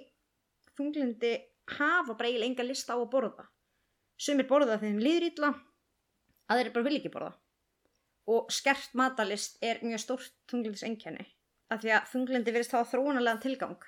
þunglindi 0.77 1.33
hafa 1.77 2.15
bara 2.15 2.29
eiginlega 2.29 2.51
enga 2.51 2.67
lista 2.69 2.95
á 2.95 2.99
að 2.99 3.11
borða. 3.13 3.47
Sumir 4.17 4.47
borða 4.49 4.79
þeim 4.81 5.01
líður 5.03 5.29
illa 5.31 5.53
aðrir 6.53 6.73
bara 6.75 6.87
vil 6.89 6.99
ekki 7.01 7.13
borða. 7.13 7.35
Og 8.27 8.51
skert 8.51 8.95
matalist 8.99 9.59
er 9.63 9.83
mjög 9.83 10.03
stórt 10.03 10.33
þunglindis 10.51 10.87
einkenni 10.87 11.27
af 11.71 11.83
því 11.83 11.93
að 11.95 12.09
þunglindi 12.13 12.55
verðist 12.55 12.75
hafa 12.75 12.91
þróunarlegan 12.93 13.43
tilgang. 13.43 13.79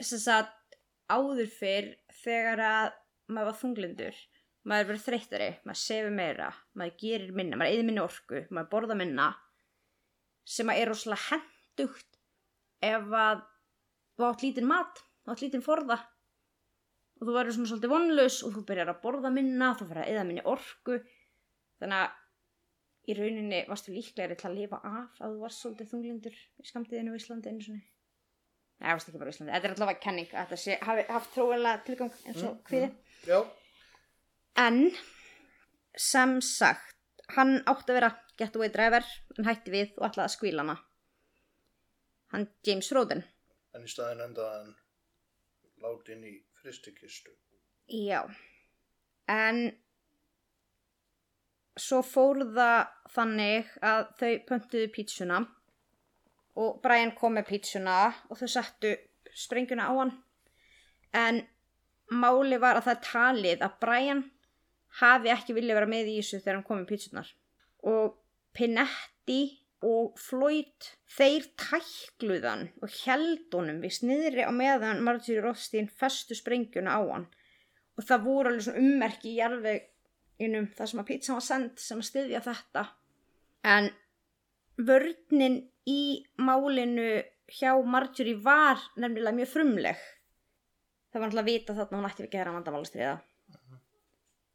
Þess 0.00 0.28
að 0.32 0.50
áður 1.12 1.48
fyrr 1.52 1.88
þegar 2.22 2.62
að 2.64 2.92
maður 3.32 3.50
var 3.50 3.58
þunglindur 3.60 4.20
maður 4.68 4.88
verður 4.92 5.04
þreyttari, 5.06 5.48
maður 5.66 5.80
sefur 5.82 6.14
meira 6.14 6.48
maður 6.78 6.98
gerir 7.02 7.32
minna, 7.36 7.58
maður 7.58 7.76
eða 7.76 7.86
minni 7.88 8.02
orku 8.02 8.42
maður 8.50 8.70
borða 8.74 8.98
minna 8.98 9.28
sem 10.44 10.70
að 10.70 10.82
er 10.82 10.90
rosalega 10.92 11.28
hendugt 11.30 12.18
ef 12.82 13.12
að 13.22 13.44
þú 14.16 14.28
átt 14.28 14.44
lítinn 14.46 14.68
mat 14.70 15.04
þú 15.22 15.34
átt 15.34 15.44
lítinn 15.44 15.64
forða. 15.64 15.98
Og 17.20 17.28
þú 17.28 17.36
verður 17.36 17.54
svona 17.56 17.70
svolítið 17.70 17.92
vonlaus 17.92 18.40
og 18.42 18.56
þú 18.56 18.64
byrjar 18.66 18.90
að 18.90 19.02
borða 19.04 19.30
minna 19.30 19.70
þú 19.78 19.86
fyrir 19.90 20.02
að 20.02 20.12
eða 20.14 20.26
minni 20.26 20.44
orku. 20.50 20.98
Þannig 21.78 22.00
að 22.02 22.18
í 23.10 23.16
rauninni 23.18 23.62
varstu 23.68 23.94
líklegri 23.94 24.36
til 24.38 24.48
að 24.50 24.58
lifa 24.60 24.78
af 24.82 25.22
að 25.22 25.34
þú 25.34 25.40
varst 25.42 25.62
svolítið 25.62 25.90
þunglindur 25.92 26.36
í 26.36 26.68
skamtiðinu 26.68 27.14
í 27.14 27.18
Íslandi 27.18 27.50
einu 27.50 27.64
svona 27.64 27.82
Nei, 28.82 28.88
það 28.88 28.96
varst 28.96 29.08
ekki 29.10 29.20
bara 29.22 29.32
í 29.32 29.34
Íslandi, 29.34 29.52
þetta 29.54 29.68
er 29.68 29.74
allavega 29.76 30.02
kenning 30.02 30.30
að 30.32 30.38
þetta 30.52 30.58
sé, 30.62 30.76
hafi 30.82 31.02
haft 31.08 31.34
tróðlega 31.34 31.82
tilgang 31.86 32.14
eins 32.26 32.44
og 32.46 32.60
kviði 32.66 32.88
já, 33.26 33.38
En 34.62 34.78
sem 35.98 36.36
sagt, 36.44 36.96
hann 37.36 37.58
átti 37.70 37.92
að 37.92 37.98
vera 37.98 38.12
getaway 38.42 38.70
driver, 38.74 39.06
hann 39.38 39.48
hætti 39.48 39.74
við 39.74 39.94
og 39.98 40.08
ætlaði 40.10 40.26
að 40.28 40.34
skvíla 40.36 40.66
hana. 40.66 40.78
Hann 42.32 42.48
James 42.66 42.90
Roden. 42.96 43.24
en 43.72 43.84
í 43.86 43.88
staðin 43.88 44.26
endaði 44.26 44.58
hann 44.58 44.74
láti 45.82 46.12
inn 46.12 46.24
í 46.28 46.34
fristikistu. 46.60 47.32
Já. 47.88 48.20
En 49.32 49.62
svo 51.80 52.02
fór 52.04 52.42
það 52.52 52.90
þannig 53.14 53.72
að 53.80 54.02
þau 54.20 54.32
pöntuðu 54.48 54.90
pítsuna 54.92 55.40
og 56.60 56.82
Brian 56.84 57.14
kom 57.16 57.38
með 57.38 57.48
pítsuna 57.48 57.96
og 58.28 58.40
þau 58.40 58.50
settu 58.54 58.92
sprengjuna 59.32 59.88
á 59.88 59.92
hann. 59.96 60.12
En 61.16 61.42
máli 62.12 62.58
var 62.60 62.80
að 62.80 62.90
það 62.90 63.04
talið 63.08 63.64
að 63.64 63.78
Brian 63.80 64.24
hafi 65.00 65.32
ekki 65.32 65.56
viljað 65.56 65.80
vera 65.80 65.92
með 65.94 66.12
í 66.12 66.18
þessu 66.20 66.42
þegar 66.42 66.58
hann 66.58 66.66
kom 66.68 66.82
með 66.82 66.90
pítsunar. 66.92 67.30
Og 67.88 68.18
Pinetti 68.56 69.42
og 69.82 70.18
Floyd, 70.20 70.86
þeir 71.10 71.48
tækluðan 71.58 72.68
og 72.82 72.92
held 73.02 73.54
honum 73.54 73.80
við 73.82 73.96
sniðri 73.98 74.44
á 74.46 74.52
meðan 74.54 75.02
Marjorie 75.02 75.42
Rothstein 75.42 75.88
festu 75.90 76.36
sprengjuna 76.38 76.94
á 76.94 77.02
hann. 77.02 77.26
Og 77.98 78.06
það 78.06 78.28
voru 78.28 78.52
alveg 78.52 78.66
svona 78.66 78.84
ummerki 78.84 79.32
í 79.32 79.38
jarðveginum 79.40 80.68
þar 80.76 80.90
sem 80.92 81.02
að 81.02 81.08
pítsan 81.10 81.38
var 81.38 81.46
send 81.48 81.82
sem 81.82 82.00
að 82.00 82.08
styðja 82.08 82.44
þetta. 82.46 82.84
En 83.72 83.90
vörnin 84.78 85.58
í 85.88 86.02
málinu 86.38 87.10
hjá 87.52 87.74
Marjorie 87.84 88.38
var 88.38 88.80
nefnilega 88.96 89.36
mjög 89.36 89.52
frumleg. 89.56 90.06
Það 91.12 91.20
var 91.20 91.28
náttúrulega 91.28 91.44
að 91.44 91.50
vita 91.50 91.76
þarna 91.76 91.98
hún 91.98 92.08
ætti 92.08 92.22
ekki 92.22 92.30
að 92.30 92.38
gera 92.38 92.54
vandamálastriða. 92.54 93.16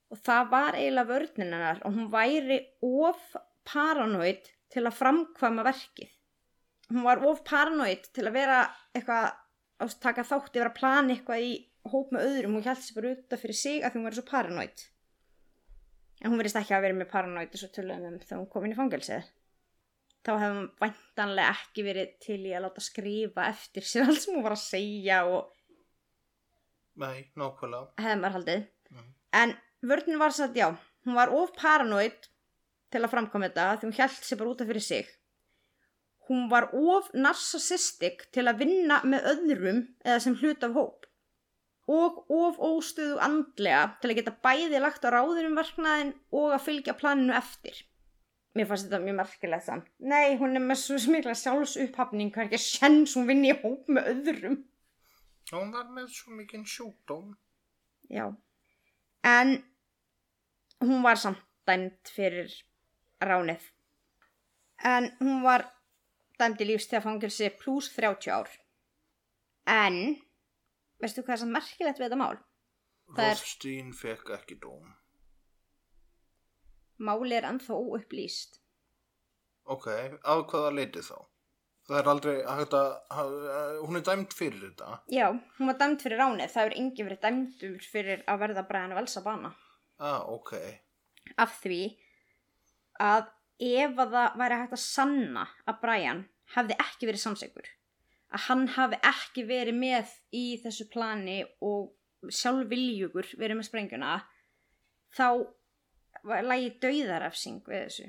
Og 0.08 0.24
það 0.24 0.50
var 0.56 0.80
eiginlega 0.80 1.12
vörnin 1.12 1.52
hennar 1.52 1.84
og 1.84 1.98
hún 1.98 2.10
væri 2.14 2.62
of 2.88 3.36
paranoid 3.68 4.48
til 4.74 4.84
að 4.88 4.98
framkvæma 5.00 5.66
verkið. 5.68 6.12
Hún 6.92 7.04
var 7.04 7.22
of 7.28 7.42
paranoid 7.48 8.06
til 8.16 8.26
að 8.30 8.36
vera 8.38 8.60
eitthvað 8.96 9.32
að 9.84 9.96
taka 10.04 10.24
þátt 10.28 10.54
yfir 10.56 10.70
að 10.72 10.78
plana 10.80 11.14
eitthvað 11.16 11.44
í 11.48 11.56
hóp 11.92 12.12
með 12.16 12.28
öðrum. 12.30 12.56
Hún 12.58 12.66
held 12.68 12.84
sér 12.84 12.96
bara 13.00 13.12
út 13.16 13.34
af 13.36 13.42
fyrir 13.44 13.60
sig 13.60 13.84
að 13.84 13.98
hún 13.98 14.08
var 14.08 14.16
svo 14.18 14.24
paranoid. 14.28 14.86
En 16.24 16.32
hún 16.32 16.40
verðist 16.42 16.58
ekki 16.62 16.74
að 16.74 16.86
vera 16.88 16.98
með 16.98 17.12
paranoid 17.12 17.52
þessu 17.54 17.70
tölum 17.76 18.08
um 18.08 18.16
þegar 18.24 18.40
hún 18.42 18.50
kom 18.54 18.66
inn 18.66 18.74
í 18.74 18.80
fangelsið. 18.80 19.28
Þá 20.26 20.32
hefði 20.42 20.56
hún 20.58 20.72
væntanlega 20.82 21.52
ekki 21.54 21.84
verið 21.86 22.16
til 22.26 22.40
í 22.50 22.56
að 22.58 22.64
láta 22.66 22.82
skrifa 22.84 23.46
eftir 23.52 23.86
sér 23.88 24.08
allt 24.10 24.24
sem 24.24 24.34
hún 24.36 24.44
var 24.48 24.56
að 24.58 24.64
segja 24.64 25.20
og 25.30 25.54
Nei, 26.98 27.28
nákvæmlega. 27.38 27.92
hefði 28.02 28.18
maður 28.24 28.36
haldið. 28.40 28.64
Mhm. 28.92 29.12
En 29.38 29.54
vörnin 29.86 30.20
var 30.20 30.34
satt, 30.34 30.56
já, 30.58 30.72
hún 31.06 31.14
var 31.16 31.30
of 31.30 31.52
paranoid 31.56 32.28
til 32.94 33.04
að 33.04 33.14
framkoma 33.14 33.50
þetta 33.50 33.68
því 33.80 33.90
hún 33.90 33.98
held 33.98 34.22
sér 34.28 34.40
bara 34.42 34.54
út 34.54 34.64
af 34.64 34.70
fyrir 34.72 34.86
sig. 34.86 35.10
Hún 36.28 36.48
var 36.52 36.70
of 36.76 37.10
narcissistic 37.16 38.26
til 38.36 38.48
að 38.50 38.64
vinna 38.64 39.02
með 39.08 39.28
öðrum 39.34 39.84
eða 40.04 40.24
sem 40.24 40.36
hlut 40.42 40.64
af 40.68 40.76
hóp. 40.76 41.06
Og 41.88 42.24
of 42.36 42.58
óstöðu 42.60 43.20
andlega 43.24 43.84
til 44.02 44.12
að 44.12 44.18
geta 44.20 44.34
bæði 44.44 44.82
lagt 44.84 45.08
á 45.08 45.10
ráður 45.14 45.48
um 45.48 45.56
verknaðin 45.56 46.16
og 46.36 46.50
að 46.58 46.66
fylgja 46.66 46.98
planinu 47.00 47.36
eftir. 47.38 47.80
Mér 48.58 48.68
fannst 48.68 48.90
þetta 48.90 49.00
mjög 49.06 49.18
merkilegt 49.22 49.68
samt. 49.68 49.88
Nei, 50.02 50.36
hún 50.40 50.58
er 50.58 50.64
með 50.66 50.82
svo 50.82 50.98
smikla 51.00 51.36
sjálfsupphafning, 51.38 52.32
hvað 52.34 52.44
er 52.44 52.50
ekki 52.50 52.60
að 52.60 52.66
sjens 52.66 53.16
hún 53.16 53.28
vinni 53.30 53.52
í 53.54 53.58
hóp 53.62 53.92
með 53.94 54.12
öðrum. 54.16 54.58
Hún 55.54 55.72
var 55.72 55.88
með 55.96 56.10
svo 56.12 56.36
mikinn 56.36 56.66
sjúkdóm. 56.68 57.36
Já. 58.12 58.26
En 59.24 59.54
hún 60.84 61.06
var 61.06 61.22
samt 61.22 61.44
dæmd 61.68 62.12
fyrir 62.16 62.52
ránið. 63.24 63.62
En 64.86 65.10
hún 65.20 65.42
var 65.44 65.66
dæmd 66.40 66.62
í 66.62 66.68
lífstíðafangilsi 66.72 67.50
pluss 67.60 67.90
30 67.96 68.30
ár. 68.34 68.50
En, 69.68 69.98
veistu 71.02 71.24
hvað 71.24 71.34
er 71.38 71.42
samt 71.44 71.56
merkilegt 71.58 71.98
við 72.00 72.08
þetta 72.10 72.20
mál? 72.22 72.38
Það 73.16 73.24
er- 73.32 73.36
Rothstein 73.40 73.94
fekk 73.94 74.30
ekki 74.38 74.60
dóm. 74.62 74.94
Máli 77.00 77.36
er 77.38 77.46
ennþá 77.46 77.76
óupplýst. 77.78 78.60
Ok, 79.68 79.88
af 80.24 80.46
hvaða 80.50 80.72
leiti 80.74 81.04
þá? 81.06 81.18
Það 81.88 82.00
er 82.02 82.08
aldrei 82.12 82.36
að, 82.44 82.74
að- 83.12 83.82
hún 83.88 83.96
er 84.00 84.02
dæmd 84.08 84.34
fyrir 84.36 84.64
þetta. 84.66 85.00
Já, 85.14 85.28
hún 85.58 85.68
var 85.72 85.78
dæmd 85.80 86.02
fyrir 86.04 86.20
ránið. 86.20 86.50
Það 86.52 86.64
hefur 86.64 86.78
enginn 86.82 87.08
verið 87.08 87.22
dæmdur 87.26 87.78
fyrir 87.92 88.24
að 88.28 88.40
verða 88.44 88.64
Brian 88.68 88.96
Velsa 88.98 89.22
bana. 89.24 89.54
Ah, 90.00 90.20
ok. 90.28 90.54
Af 91.38 91.62
því 91.64 91.80
að 93.04 93.28
ef 93.58 94.00
að 94.00 94.14
það 94.14 94.38
væri 94.42 94.60
hægt 94.62 94.78
að 94.78 94.84
sanna 94.84 95.48
að 95.66 95.82
Brian 95.82 96.24
hefði 96.54 96.78
ekki 96.84 97.10
verið 97.10 97.24
samsegur 97.24 97.70
að 98.34 98.44
hann 98.48 98.66
hafi 98.76 99.00
ekki 99.08 99.46
verið 99.48 99.78
með 99.80 100.14
í 100.36 100.46
þessu 100.64 100.88
plani 100.92 101.40
og 101.64 101.94
sjálfviljugur 102.34 103.34
verið 103.40 103.60
með 103.60 103.70
sprengjuna 103.70 104.14
þá 105.16 105.28
lægi 106.44 106.74
dauðarefsing 106.84 107.62
við 107.68 107.84
þessu. 107.86 108.08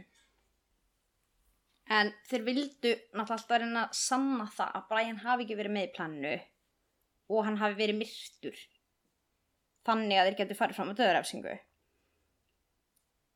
En 1.88 2.10
þeir 2.28 2.44
vildu 2.44 2.90
náttúrulega 3.16 3.36
alltaf 3.36 3.54
að 3.54 3.62
reyna 3.62 3.84
að 3.86 3.96
sanna 3.96 4.48
það 4.52 4.74
að 4.76 4.88
Brian 4.90 5.22
hafi 5.22 5.46
ekki 5.46 5.58
verið 5.60 5.76
með 5.76 5.86
í 5.86 5.92
planinu 5.96 6.34
og 7.28 7.46
hann 7.46 7.60
hafi 7.60 7.78
verið 7.78 8.00
myrtur 8.02 8.58
þannig 9.88 10.20
að 10.20 10.28
þeir 10.28 10.38
getur 10.42 10.58
farið 10.58 10.78
fram 10.80 10.92
á 10.92 10.98
dauðarefsingu 10.98 11.54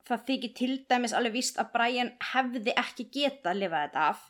það 0.08 0.26
þykir 0.28 0.52
til 0.58 0.74
dæmis 0.90 1.14
alveg 1.16 1.36
víst 1.38 1.58
að 1.62 1.72
Brian 1.74 2.12
hefði 2.32 2.74
ekki 2.74 3.08
getað 3.14 3.52
að 3.52 3.60
lifa 3.62 3.82
þetta 3.86 4.06
af 4.10 4.28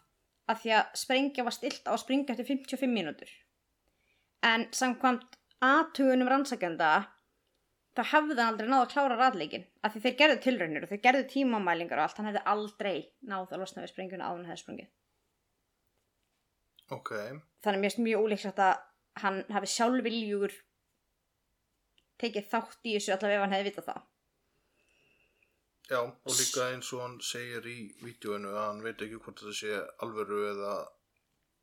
af 0.50 0.62
því 0.62 0.74
að 0.76 0.98
sprengja 0.98 1.46
var 1.46 1.54
stilt 1.56 1.86
á 1.86 1.92
að 1.94 2.02
springa 2.02 2.34
eftir 2.34 2.48
55 2.48 2.92
mínútur. 2.92 3.30
En 4.42 4.66
samkvæmt 4.74 5.38
aðtugunum 5.62 6.30
rannsakenda 6.30 6.90
þá 7.96 8.02
hefði 8.10 8.38
hann 8.38 8.48
aldrei 8.54 8.70
náð 8.70 8.84
að 8.86 8.92
klára 8.94 9.18
raðleikin 9.20 9.66
af 9.84 9.94
því 9.94 10.02
þeir 10.06 10.18
gerðu 10.22 10.40
tilraunir 10.46 10.86
og 10.86 10.90
þeir 10.90 11.02
gerðu 11.06 11.28
tímamælingar 11.30 12.00
og 12.00 12.06
allt, 12.06 12.18
hann 12.18 12.30
hefði 12.30 12.44
aldrei 12.54 12.96
náð 13.20 13.54
að 13.54 13.62
losna 13.62 13.84
við 13.84 13.92
sprengjuna 13.92 14.28
á 14.28 14.32
hann 14.32 14.48
hefði 14.48 14.62
sprungið. 14.64 14.90
Ok, 16.92 17.12
þannig 17.64 17.78
að 17.78 17.82
mér 17.82 17.92
finnst 17.92 18.04
mjög 18.04 18.26
ólíklegt 18.26 18.62
að 18.66 18.80
hann 19.22 19.42
hafi 19.52 19.70
sjálfviljugur 19.76 20.56
tekið 22.22 22.48
þátt 22.50 22.88
í 22.88 22.96
þessu 22.96 23.14
allavega 23.14 23.38
ef 23.38 23.44
hann 23.44 23.54
hefði 23.56 23.70
vitað 23.70 23.88
það 23.90 24.02
já, 25.92 26.00
og 26.00 26.32
líka 26.40 26.68
eins 26.72 26.90
og 26.96 27.02
hann 27.04 27.18
segir 27.24 27.66
í 27.68 27.76
vídjóinu 28.02 28.50
að 28.56 28.64
hann 28.66 28.82
veit 28.86 29.02
ekki 29.04 29.20
hvort 29.22 29.42
þetta 29.42 29.56
sé 29.60 29.80
alvöru 30.04 30.40
eða 30.50 30.74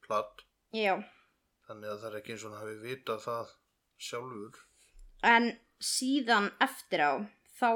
platt, 0.05 0.45
já, 0.75 0.95
þannig 1.67 1.91
að 1.93 2.01
það 2.03 2.09
er 2.13 2.19
ekki 2.21 2.36
eins 2.36 2.45
og 2.45 2.51
hann 2.53 2.62
hafi 2.63 2.75
vitað 2.88 3.24
það 3.27 3.53
sjálfur. 4.09 4.59
en 5.36 5.50
síðan 5.83 6.51
eftir 6.63 7.01
á 7.03 7.12
þá 7.59 7.71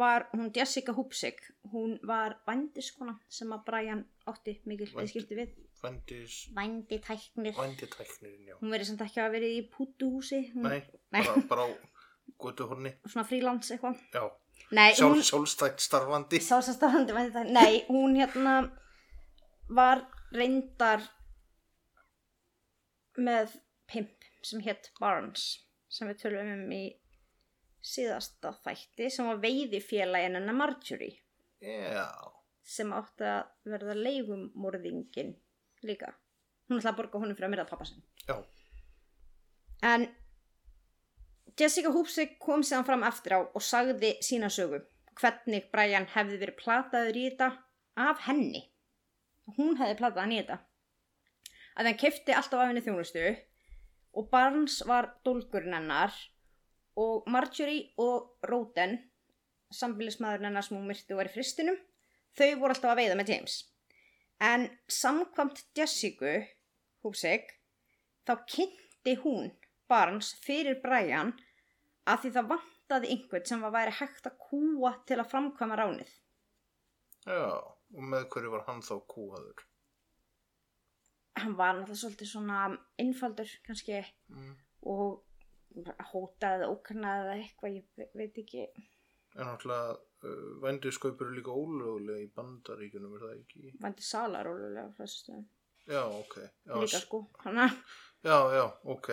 var 0.00 0.28
hún 0.32 0.52
Jessica 0.54 0.92
Hupsik 0.94 1.40
hún 1.72 1.96
var 2.06 2.36
vandiskona 2.46 3.16
sem 3.28 3.50
að 3.52 3.64
Brian 3.66 4.04
átti 4.30 4.54
mikil 4.70 4.86
viðskipti 4.94 5.38
við 5.38 5.56
Vendis, 5.80 6.34
vændi 6.52 6.98
tæknir 7.00 7.54
venditæknirinn, 7.56 8.50
já. 8.50 8.54
hún 8.60 8.70
verið 8.74 8.90
samt 8.90 9.00
ekki 9.06 9.20
að 9.22 9.30
verið 9.38 9.54
í 9.56 9.62
pútuhúsi 9.72 10.40
hún, 10.52 10.66
Nei, 10.68 10.82
Nei. 11.14 11.22
bara, 11.24 11.42
bara 11.48 11.64
á 11.64 11.68
götuhorni, 12.44 12.92
svona 13.08 13.24
frílans 13.28 13.70
eitthvað 13.74 13.98
já. 14.12 14.24
Nei, 14.76 14.92
Sjálf, 14.94 15.14
hún 15.16 15.24
sjálfstætt 15.26 15.82
starfandi. 15.84 16.40
Sjálfsastafandi 16.44 17.16
vændi 17.16 17.32
tæknir 17.34 17.56
nei, 17.56 17.80
hún 17.88 18.16
hérna 18.20 18.54
var 19.70 20.04
reyndar 20.34 21.02
með 23.20 23.56
pimp 23.90 24.26
sem 24.46 24.62
hétt 24.64 24.90
Barnes 25.00 25.44
sem 25.90 26.08
við 26.08 26.20
tölum 26.22 26.52
um 26.54 26.72
í 26.72 26.84
síðasta 27.84 28.52
þætti 28.64 29.08
sem 29.12 29.26
var 29.28 29.40
veiðifélagin 29.42 30.36
hennar 30.38 30.56
Marjorie 30.56 31.18
Já, 31.60 32.06
sem 32.64 32.92
átti 32.96 33.26
að 33.28 33.48
verða 33.68 33.94
leigumorðingin 33.98 35.34
líka. 35.84 36.12
Hún 36.68 36.78
ætlaði 36.78 36.92
að 36.94 36.98
borga 37.00 37.20
honum 37.20 37.36
fyrir 37.36 37.48
að 37.48 37.52
myrða 37.54 37.68
pappa 37.68 37.86
sinn. 37.88 38.02
já, 38.28 38.36
En 39.82 40.06
Jessica 41.58 41.90
Hoopsik 41.94 42.38
kom 42.42 42.62
síðan 42.66 42.86
fram 42.86 43.04
eftir 43.06 43.36
á 43.36 43.40
og 43.42 43.62
sagði 43.64 44.14
sína 44.24 44.50
sögu. 44.52 44.82
Hvernig 45.20 45.68
Brian 45.72 46.06
hefði 46.12 46.38
verið 46.40 46.58
plataður 46.60 47.18
í 47.18 47.24
þetta 47.28 47.48
af 48.00 48.24
henni. 48.26 48.62
Hún 49.56 49.78
hefði 49.80 49.96
platað 49.98 50.22
hann 50.24 50.34
í 50.34 50.40
þetta. 50.40 50.58
Að 51.76 51.88
hann 51.88 52.00
kefti 52.00 52.36
alltaf 52.36 52.60
af 52.60 52.70
henni 52.70 52.84
þjónustu 52.84 53.24
og 54.18 54.28
Barnes 54.30 54.80
var 54.86 55.10
dólgurinn 55.26 55.76
hennar 55.76 56.14
og 56.98 57.28
Marjorie 57.30 57.92
og 58.02 58.46
Roden, 58.50 58.96
sambilismæðurinn 59.70 60.50
hennar 60.50 60.66
sem 60.66 60.76
hún 60.76 60.88
myrti 60.90 61.14
og 61.14 61.20
var 61.20 61.30
í 61.30 61.34
fristinum, 61.34 61.78
þau 62.36 62.48
voru 62.60 62.74
alltaf 62.74 62.92
að 62.92 63.02
veiða 63.02 63.18
með 63.20 63.32
James. 63.34 63.56
En 64.40 64.66
samkvæmt 64.90 65.62
Jessica 65.76 66.40
Hoopsik 67.04 67.52
þá 68.26 68.34
kynnti 68.48 69.16
hún 69.22 69.50
Barnes 69.90 70.32
fyrir 70.44 70.78
Brian 70.82 71.32
að 72.10 72.22
því 72.24 72.30
það 72.36 72.48
vantaði 72.54 73.10
einhvern 73.14 73.46
sem 73.50 73.60
var 73.64 73.74
væri 73.76 73.92
hægt 74.00 74.26
að 74.30 74.38
kúa 74.46 74.92
til 75.06 75.18
að 75.22 75.30
framkvæma 75.34 75.76
ránið. 75.82 76.12
já. 77.26 77.42
Og 77.90 78.04
með 78.06 78.28
hverju 78.30 78.50
var 78.52 78.62
hann 78.68 78.80
þá 78.86 78.92
kúaður? 79.10 79.64
Hann 81.40 81.56
var 81.58 81.74
náttúrulega 81.74 81.98
svolítið 82.04 82.28
svona 82.30 82.58
einfaldur 83.02 83.50
kannski 83.66 83.96
Mm. 84.30 84.52
og 84.82 85.24
hótaði 86.12 86.60
eða 86.60 86.68
ókarnaði 86.74 87.24
eða 87.24 87.34
eitthvað, 87.40 87.74
ég 87.76 87.84
ve- 87.96 88.10
veit 88.14 88.38
ekki. 88.38 88.62
En 89.36 89.46
náttúrulega 89.46 89.96
uh, 90.22 90.60
vendisköpur 90.62 91.26
eru 91.26 91.34
líka 91.40 91.50
ólögulega 91.54 92.22
í 92.24 92.30
bandaríkunum, 92.36 93.14
er 93.16 93.24
það 93.26 93.34
ekki? 93.40 93.72
Vændi 93.82 94.02
salar 94.02 94.46
ólulega 94.50 94.86
frá 94.94 95.04
þessu 95.04 95.20
stöðum. 95.24 95.44
Já, 95.90 96.02
ok. 96.20 96.34
Já, 96.66 96.74
Líka 96.84 97.00
sko. 97.00 97.20
Hanna. 97.44 97.66
Já, 98.22 98.38
já, 98.54 98.64
ok. 98.84 99.08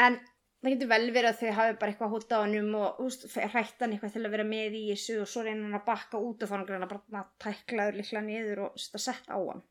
En 0.00 0.18
það 0.62 0.74
getur 0.74 0.90
vel 0.92 1.06
verið 1.10 1.28
að 1.32 1.40
þau 1.40 1.54
hafi 1.58 1.78
bara 1.80 1.92
eitthvað 1.92 2.12
hótað 2.14 2.38
á 2.38 2.44
hennum 2.46 2.74
og 2.78 3.00
úst, 3.04 3.26
hrætt 3.34 3.82
hann 3.82 3.94
eitthvað 3.96 4.14
til 4.16 4.24
að 4.24 4.34
vera 4.36 4.48
með 4.48 4.76
í 4.78 4.82
þessu 4.92 5.18
og 5.22 5.30
svo 5.30 5.44
reyna 5.44 5.66
hann 5.66 5.78
að 5.80 5.86
bakka 5.88 6.20
út 6.22 6.44
og 6.44 6.52
fann 6.52 6.66
hann 6.70 6.88
bara 6.88 7.24
tæklaður 7.42 7.98
líklega 8.00 8.24
niður 8.26 8.64
og 8.68 8.78
setja 8.80 9.02
sett 9.08 9.28
á 9.28 9.38
hann. 9.38 9.64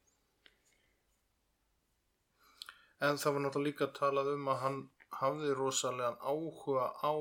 En 3.02 3.18
það 3.18 3.34
var 3.34 3.46
náttúrulega 3.46 3.70
líka 3.70 3.88
talað 3.98 4.34
um 4.36 4.52
að 4.52 4.60
hann 4.62 4.82
hafði 5.22 5.56
rosalegan 5.58 6.20
áhuga 6.22 6.92
á 7.02 7.14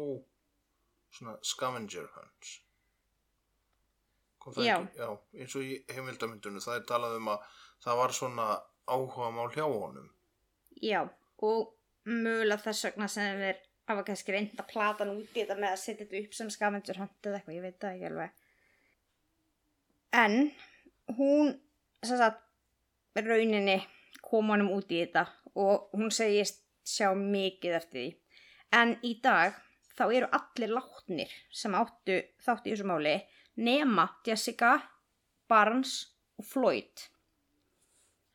svona 1.10 1.38
scavenger 1.42 2.10
hunts. 2.16 2.58
Já. 4.56 4.76
ekki? 4.80 5.00
Já, 5.00 5.08
eins 5.36 5.56
og 5.56 5.64
í 5.64 5.74
heimildamyndunum, 5.92 6.62
það 6.64 6.78
er 6.78 6.86
talað 6.88 7.16
um 7.18 7.32
að 7.32 7.58
það 7.84 7.98
var 8.00 8.14
svona 8.16 8.46
áhuga 8.88 9.30
mál 9.36 9.50
hjá 9.54 9.64
honum. 9.64 10.08
Já, 10.80 11.02
og 11.44 11.74
mögulega 12.08 12.62
þess 12.64 12.88
vegna 12.88 13.08
sem 13.10 13.40
þeir 13.40 13.60
hafa 13.90 14.04
kannski 14.06 14.34
reynd 14.34 14.60
að 14.60 14.70
plata 14.70 15.04
hann 15.04 15.16
út 15.16 15.34
í 15.34 15.40
þetta 15.40 15.58
með 15.58 15.72
að 15.72 15.82
setja 15.82 16.04
þetta 16.04 16.20
upp 16.22 16.36
sem 16.38 16.52
scavenger 16.54 17.00
hunt 17.02 17.26
eða 17.26 17.40
eitthvað, 17.40 17.56
ég 17.56 17.66
veit 17.66 17.80
það 17.82 17.96
ekki 17.96 18.08
alveg. 18.10 18.30
En 20.20 20.36
hún, 21.18 21.52
sem 22.06 22.20
sagt, 22.20 22.42
rauninni 23.20 23.78
kom 24.24 24.52
honum 24.52 24.72
út 24.76 24.92
í 24.92 25.02
þetta 25.02 25.26
og 25.58 25.90
hún 25.96 26.12
segist 26.14 26.62
sjá 26.86 27.10
mikið 27.16 27.76
eftir 27.80 27.98
því. 27.98 28.08
En 28.78 28.94
í 29.06 29.16
dag 29.22 29.58
þá 29.98 30.04
eru 30.06 30.30
allir 30.38 30.74
látnir 30.76 31.32
sem 31.52 31.74
áttu 31.76 32.20
þátt 32.44 32.68
í 32.68 32.74
þessu 32.74 32.86
máli 32.88 33.16
nema 33.60 34.06
Jessica, 34.26 34.76
Barnes 35.50 35.94
og 36.38 36.46
Floyd. 36.46 37.08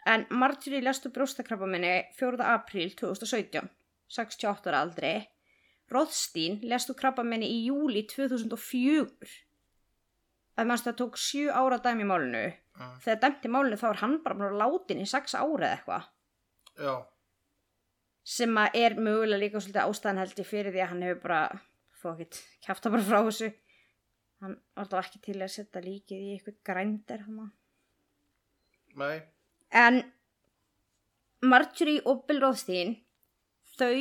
En 0.05 0.25
Marjorie 0.29 0.83
lestu 0.85 1.09
brjóstakrabba 1.09 1.67
minni 1.69 1.93
4. 2.19 2.45
apríl 2.45 2.93
2017, 2.93 3.63
68 4.07 4.69
ára 4.69 4.83
aldri. 4.85 5.15
Rothstein 5.91 6.59
lestu 6.65 6.93
krabba 6.97 7.25
minni 7.25 7.49
í 7.49 7.65
júli 7.69 8.05
2004. 8.09 9.33
Það 10.55 10.69
mannst 10.69 10.87
það 10.87 10.99
tók 11.01 11.17
7 11.19 11.49
ára 11.53 11.81
dæmi 11.81 12.05
í 12.05 12.09
málinu. 12.09 12.45
Mm. 12.75 12.93
Þegar 13.03 13.19
dæmti 13.23 13.51
málinu 13.51 13.81
þá 13.81 13.89
er 13.89 14.01
hann 14.03 14.15
bara 14.23 14.37
að 14.37 14.45
vera 14.45 14.61
látin 14.61 15.01
í 15.01 15.09
6 15.09 15.35
ára 15.39 15.67
eða 15.67 15.73
eitthvað. 15.75 16.07
Já, 16.75 16.95
Sem 18.25 18.57
að 18.57 18.79
er 18.79 18.95
mögulega 18.97 19.37
líka 19.37 19.59
svolítið 19.61 19.83
ástæðan 19.85 20.19
held 20.23 20.39
ég 20.41 20.47
fyrir 20.49 20.73
því 20.73 20.81
að 20.81 20.87
hann 20.91 21.03
hefur 21.05 21.19
bara, 21.27 21.41
fókitt, 22.01 22.39
kæfta 22.65 22.89
bara 22.89 23.05
frá 23.05 23.19
þessu. 23.27 23.51
Hann 24.41 24.55
var 24.73 24.89
þá 24.89 24.95
ekki 25.03 25.21
til 25.27 25.35
að 25.37 25.51
setja 25.53 25.83
líkið 25.85 26.23
í 26.23 26.31
eitthvað 26.33 26.57
grændir 26.69 27.21
hann. 27.27 27.51
nei, 28.97 29.21
En 29.71 30.03
Marjorie 31.45 32.01
og 32.05 32.25
Bill 32.27 32.41
Rothstein 32.43 32.95
þau 33.77 33.95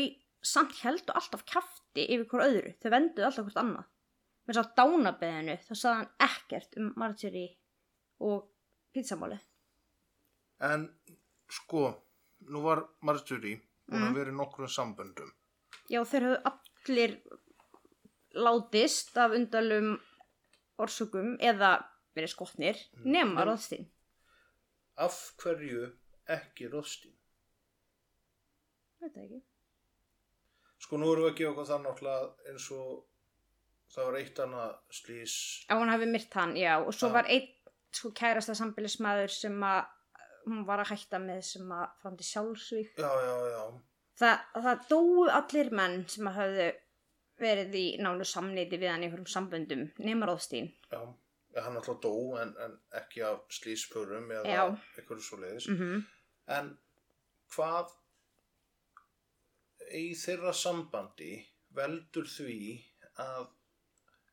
samt 0.44 0.76
heldur 0.84 1.16
alltaf 1.18 1.44
kæfti 1.48 2.04
yfir 2.14 2.26
hver 2.30 2.44
öðru. 2.46 2.72
Þau 2.82 2.90
venduðu 2.94 3.26
alltaf 3.28 3.44
hvort 3.48 3.60
annað. 3.62 3.86
Með 4.46 4.58
svo 4.58 4.64
dánabeðinu 4.78 5.56
þá 5.64 5.72
sagði 5.72 5.94
hann 5.96 6.10
ekkert 6.28 6.76
um 6.80 6.90
Marjorie 7.00 7.56
og 8.20 8.48
pizzamáli. 8.94 9.38
en 10.60 10.84
sko, 11.50 11.94
nú 12.48 12.60
var 12.62 12.84
Marjorie 13.02 13.56
búin 13.90 14.00
Mm. 14.00 14.08
að 14.08 14.14
vera 14.14 14.30
í 14.30 14.34
nokkrum 14.34 14.68
samböndum. 14.68 15.30
Já, 15.90 16.00
þeir 16.04 16.22
höfðu 16.22 16.42
allir 16.88 17.20
látist 18.34 19.16
af 19.18 19.32
undalum 19.36 19.98
orsökum 20.78 21.36
eða 21.40 21.84
verið 22.16 22.32
skotnir 22.32 22.76
nema 23.04 23.42
Mm. 23.42 23.44
Rothstein. 23.48 23.86
Af 24.96 25.16
hverju 25.42 25.88
ekki 26.30 26.68
Rothstein? 26.70 27.14
Veit 29.02 29.14
það 29.14 29.24
ekki. 29.24 29.40
Sko, 30.84 31.00
nú 31.00 31.08
erum 31.12 31.26
við 31.26 31.32
að 31.32 31.38
gefa 31.40 31.52
okkur 31.54 31.68
það 31.70 31.82
náttúrulega 31.86 32.52
eins 32.52 32.68
og 32.76 32.92
það 33.94 34.08
var 34.08 34.18
eitt 34.20 34.40
annað 34.44 34.76
slís. 34.98 35.34
Að 35.70 35.80
hún 35.82 35.92
hafi 35.94 36.08
myrt 36.10 36.38
hann, 36.38 36.54
já. 36.60 36.72
Og 36.82 36.92
svo 36.94 37.10
Já. 37.10 37.14
var 37.18 37.30
einn 37.32 37.50
sko 37.94 38.10
kærasta 38.10 38.56
sambilismæður 38.58 39.32
sem 39.32 39.66
að 39.66 39.82
hún 40.44 40.64
var 40.68 40.82
að 40.82 40.92
hætta 40.92 41.20
með 41.22 41.42
sem 41.48 41.74
að 41.74 41.84
fram 42.02 42.16
til 42.20 42.28
sjálfsvík. 42.28 42.94
Já, 43.00 43.12
já, 43.24 43.36
já. 43.54 43.62
Það, 44.20 44.48
það 44.66 44.88
dóu 44.90 45.28
allir 45.40 45.70
menn 45.74 46.00
sem 46.10 46.30
að 46.30 46.40
hafðu 46.40 46.70
verið 47.42 47.76
í 47.80 47.86
nánu 47.98 48.26
samneiti 48.28 48.78
við 48.78 48.92
hann 48.92 49.02
í 49.02 49.08
einhverjum 49.08 49.30
samböndum 49.30 49.86
nema. 49.98 50.28
Já, 50.36 50.68
já 50.92 51.02
hann 51.62 51.76
alltaf 51.78 52.00
dó 52.02 52.14
en, 52.40 52.54
en 52.64 52.78
ekki 52.98 53.22
af 53.26 53.44
slíspörum 53.54 54.30
eða 54.34 54.66
eitthvað 54.96 55.22
svo 55.22 55.40
leiðis. 55.42 55.70
Mm 55.70 56.02
En 56.54 56.66
hvað 57.54 57.92
í 59.96 60.06
þeirra 60.18 60.52
sambandi 60.52 61.32
veldur 61.76 62.28
því 62.28 62.58
að 63.24 63.46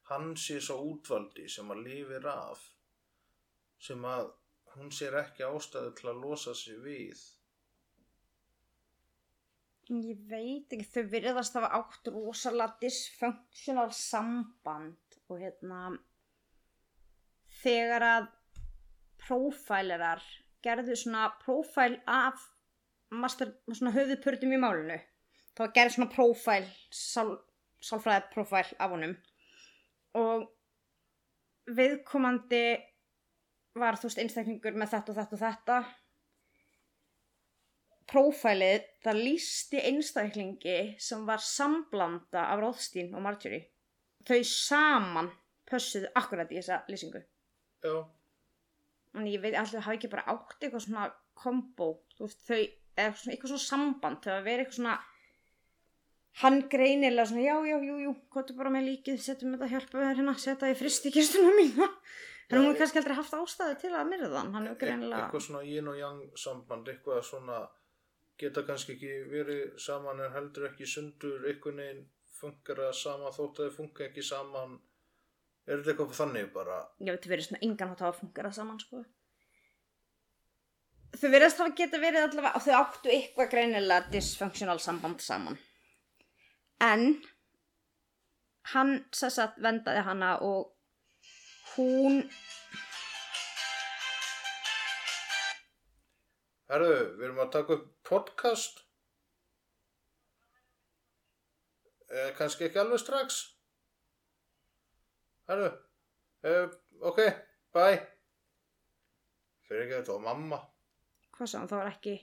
hann 0.10 0.34
sé 0.36 0.60
svo 0.60 0.82
útvaldi 0.92 1.48
sem 1.50 1.70
að 1.72 1.84
lifir 1.86 2.28
af 2.28 2.66
sem 3.82 4.04
að 4.06 4.34
hún 4.76 4.92
sér 4.96 5.18
ekki 5.22 5.46
ástæðu 5.48 5.94
til 6.00 6.10
að 6.12 6.20
losa 6.26 6.54
sig 6.56 6.80
við. 6.84 7.22
Ég 9.92 10.20
veit 10.30 10.72
ekki, 10.72 10.88
þau 10.88 11.08
virðast 11.12 11.58
hafa 11.58 11.72
átt 11.80 12.12
rosalega 12.14 12.78
dysfunctional 12.84 13.92
samband 13.96 15.18
og 15.28 15.42
hérna 15.42 15.82
þegar 17.62 18.06
að 18.06 18.30
prófælerar 19.22 20.24
gerðu 20.66 20.96
svona 20.98 21.30
prófæl 21.42 21.96
af 22.10 22.42
master, 23.12 23.54
svona 23.74 23.94
höfuðpörtum 23.96 24.54
í 24.56 24.60
málinu 24.62 24.98
þá 25.58 25.64
gerði 25.76 25.96
svona 25.96 26.12
prófæl 26.14 26.64
sál, 26.96 27.34
sálfræði 27.84 28.30
prófæl 28.34 28.68
af 28.80 28.94
honum. 28.94 29.16
Og 30.18 30.46
viðkomandi 31.72 32.64
var 33.80 34.00
þú 34.00 34.10
veist 34.10 34.22
einstaklingur 34.24 34.78
með 34.78 34.94
þetta 34.96 35.14
og 35.14 35.20
þetta 35.20 35.38
og 35.38 35.44
þetta. 35.46 35.82
Prófælið 38.12 38.88
það 39.06 39.22
lísti 39.28 39.84
einstaklingi 39.88 40.80
sem 41.00 41.28
var 41.28 41.44
samblanda 41.44 42.48
af 42.52 42.64
Róðstín 42.64 43.14
og 43.16 43.24
Marjorie. 43.24 43.70
Þau 44.28 44.42
saman 44.48 45.32
pössuðu 45.68 46.12
akkurat 46.20 46.52
í 46.52 46.60
þessa 46.60 46.82
lýsingu 46.92 47.24
Já, 47.82 47.96
en 49.18 49.28
ég 49.28 49.42
veit 49.44 49.56
alltaf 49.58 49.86
hafa 49.86 49.98
ekki 49.98 50.12
bara 50.12 50.28
átt 50.34 50.60
eitthvað 50.60 50.86
svona 50.86 51.08
kombo 51.42 51.88
þú 52.16 52.28
veist 52.28 52.44
þau 52.48 52.60
eða 52.62 53.16
svona, 53.18 53.34
eitthvað 53.34 53.54
svona 53.54 53.68
samband 53.68 54.22
þau 54.26 54.34
að 54.36 54.46
vera 54.48 54.64
eitthvað 54.64 54.80
svona 54.80 54.98
hann 56.42 56.62
greinilega 56.72 57.28
svona 57.28 57.44
já 57.44 57.56
já 57.68 57.78
jú 57.88 57.98
jú 58.06 58.14
hvað 58.34 58.54
bara 58.60 58.74
með 58.74 58.88
líkið 58.90 59.24
setjum 59.26 59.56
þetta 59.56 59.72
hjálpa 59.74 60.04
þér 60.04 60.22
hérna 60.22 60.36
setja 60.40 60.72
í 60.72 60.78
fristikistuna 60.80 61.56
mína. 61.58 61.90
En 62.52 62.60
hún 62.60 62.66
hefur 62.68 62.80
kannski 62.82 63.00
aldrei 63.00 63.16
haft 63.16 63.36
ástæðu 63.36 63.76
til 63.80 63.92
að 63.96 64.10
myrða 64.12 64.40
hann 64.40 64.56
hann 64.56 64.66
hefur 64.68 64.80
greinilega 64.86 65.26
eitthvað 65.26 65.46
svona 65.48 65.64
yin 65.68 65.88
og 65.88 66.00
yang 66.00 66.24
samband, 66.36 66.90
eitthvað 66.92 67.22
svona 67.28 67.60
geta 68.40 68.64
kannski 68.68 68.96
ekki 68.98 69.12
verið 69.32 69.78
saman 69.80 70.24
en 70.24 70.34
heldur 70.36 70.68
ekki 70.72 70.88
sundur, 70.88 71.46
einhvern 71.48 71.84
veginn 71.84 72.08
funkar 72.40 72.80
það 72.86 72.96
sama 73.00 73.32
þótt 73.36 73.62
að 73.62 73.70
þau 73.70 73.78
funkar 73.80 74.08
ekki 74.10 74.26
saman 74.26 74.80
er 75.68 75.82
þetta 75.82 75.94
eitthvað 75.94 76.18
þannig 76.18 76.54
bara? 76.54 76.78
Ég 77.02 77.16
veit 77.16 77.28
verið 77.32 77.48
svona 77.48 77.64
engan 77.68 77.92
hátt 77.92 78.04
að 78.04 78.10
hafa 78.10 78.22
fungera 78.22 78.54
saman 78.56 78.80
sko. 78.82 79.04
Þau 81.12 81.28
verðast 81.34 81.60
hafa 81.60 81.76
geta 81.76 82.00
verið 82.02 82.26
allavega 82.26 82.58
og 82.58 82.66
þau 82.66 82.76
áttu 82.80 83.12
eitthvað 83.12 83.52
greinilega 83.54 84.12
dysfunctional 84.14 84.80
samband 84.80 85.24
saman. 85.24 85.60
En 86.82 87.20
hann 88.74 88.96
sess 89.14 89.42
að 89.44 89.60
vendaði 89.66 90.06
hana 90.08 90.38
og 90.46 90.72
hún 91.76 92.24
Herðu, 96.72 97.00
við 97.20 97.26
erum 97.28 97.40
að 97.44 97.50
taka 97.52 97.76
upp 97.76 97.88
podcast. 98.08 98.78
Eh, 102.08 102.30
kannski 102.38 102.70
ekki 102.70 102.80
alveg 102.80 103.02
strax 103.02 103.42
Herðu 105.52 105.70
eh, 106.48 106.76
ok, 107.12 107.22
bye. 107.76 107.98
Fyrir 109.68 109.86
ekki 109.86 109.98
þetta 109.98 110.16
var 110.18 110.24
mamma. 110.30 110.60
Hvað 111.36 111.50
sá 111.52 111.58
hann, 111.60 111.70
það 111.72 111.82
var 111.82 111.90
ekki 111.92 112.14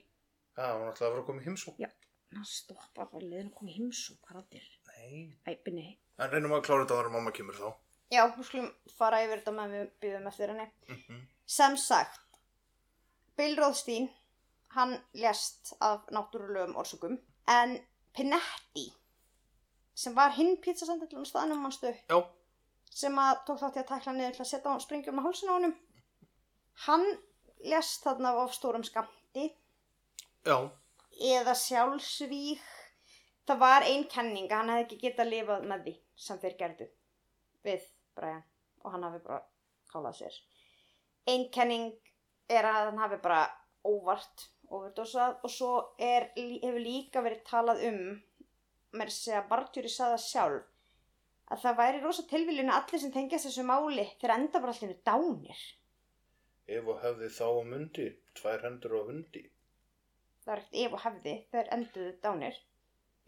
Já, 0.59 0.65
hún 0.75 0.89
ætlaði 0.91 1.07
að 1.07 1.13
fara 1.13 1.21
að 1.23 1.27
koma 1.29 1.43
í 1.43 1.47
heimsók 1.47 1.77
Já. 1.83 1.89
hann 2.35 2.47
stoppa 2.51 3.05
bara 3.13 3.23
liðin 3.25 3.51
að 3.51 3.55
koma 3.59 3.71
í 3.73 3.77
heimsók 3.79 4.19
hvað 4.27 4.39
rættir 4.41 4.65
Nei. 4.89 5.21
Æpinni 5.49 5.85
En 6.19 6.33
reynum 6.33 6.55
að 6.57 6.65
klára 6.67 6.83
þetta 6.83 6.97
áður 6.99 7.09
en 7.11 7.15
mamma 7.15 7.33
kemur 7.37 7.59
þá. 7.59 7.69
Já, 8.11 8.23
við 8.35 8.47
skulum 8.49 8.71
fara 8.99 9.21
yfir 9.23 9.43
þetta 9.43 9.55
með 9.55 9.75
við 9.77 9.91
býðum 10.03 10.27
eftir 10.31 10.51
henni. 10.53 10.67
Mm 10.89 11.03
-hmm. 11.05 11.21
sem 11.47 11.77
sagt 11.77 12.41
Bill 13.37 13.55
Rothstein 13.61 14.09
hann 14.75 14.97
lést 15.13 15.73
af 15.81 16.09
náttúrulegum 16.11 16.77
orsökum 16.77 17.19
en 17.47 17.79
Pinetti 18.17 18.89
sem 19.95 20.15
var 20.15 20.35
hinn 20.37 20.57
pizzasandillun 20.63 21.27
staðnum 21.27 21.63
mannstu 21.63 21.93
Já, 22.09 22.19
sem 22.99 23.19
að 23.23 23.45
tók 23.47 23.61
þátt 23.63 23.79
í 23.79 23.83
að 23.83 23.91
takla 23.93 24.15
niður 24.17 24.37
til 24.37 24.45
að 24.45 24.51
setja 24.51 24.75
á 24.75 24.85
springjum 24.85 25.21
á 25.21 25.27
hálsinn 25.27 25.53
á 25.53 25.57
honum. 25.57 25.75
Hann 26.87 27.07
lést 27.67 28.05
þarna 28.07 28.35
af 28.43 28.55
stórum 28.55 28.85
skamti 28.87 29.49
já, 30.47 30.59
eða 31.19 31.55
sjálfsvík 31.59 32.67
það 33.49 33.63
var 33.63 33.87
ein 33.87 34.05
kenning 34.11 34.51
að 34.51 34.59
hann 34.61 34.73
hefði 34.75 34.85
ekki 34.87 35.01
getað 35.07 35.33
lifað 35.33 35.67
með 35.71 35.87
því 35.87 35.95
sem 36.27 36.41
þeir 36.43 36.57
gerðu 36.63 36.89
við 37.67 37.89
Brian. 38.19 38.45
Og 38.85 38.95
hann 38.95 39.07
hafi 39.07 39.23
bara 39.25 39.41
kálað 39.93 40.21
sér. 40.21 40.39
Ein 41.29 41.49
kenning 41.55 41.91
er 42.49 42.69
að 42.69 42.91
hann 42.91 43.03
hafi 43.03 43.19
bara 43.23 43.43
óvart 43.87 44.49
overdosað. 44.69 45.39
Og 45.45 45.53
svo 45.53 45.73
er, 45.99 46.31
hefur 46.37 46.83
líka 46.83 47.23
verið 47.25 47.45
talað 47.49 47.85
um 47.89 48.03
með 48.97 49.13
þess 49.13 49.33
að 49.37 49.49
Marjorie 49.53 49.93
sagði 49.93 50.17
það 50.17 50.27
sjálf 50.27 50.75
að 51.49 51.65
það 51.65 51.77
væri 51.83 52.01
rosa 52.05 52.25
tilviljun 52.31 52.73
að 52.73 52.81
allir 52.83 53.03
sem 53.03 53.13
tengjast 53.15 53.49
þessu 53.49 53.67
máli 53.67 54.07
þeir 54.21 54.35
enda 54.37 54.63
bara 54.63 54.75
allir 54.77 54.97
dánir. 55.09 55.61
Ef 56.69 56.89
og 56.93 56.99
hefði 57.01 57.29
þá 57.33 57.47
á 57.49 57.63
mundi 57.65 58.09
Tvær 58.39 58.63
hendur 58.63 58.95
á 58.95 59.03
hundi. 59.09 59.45
Það 60.45 60.53
er 60.55 60.61
ekkert 60.63 60.81
ef 60.83 60.93
og 60.97 61.05
hefði 61.05 61.35
þeir 61.53 61.71
enduðu 61.77 62.11
dánir. 62.25 62.59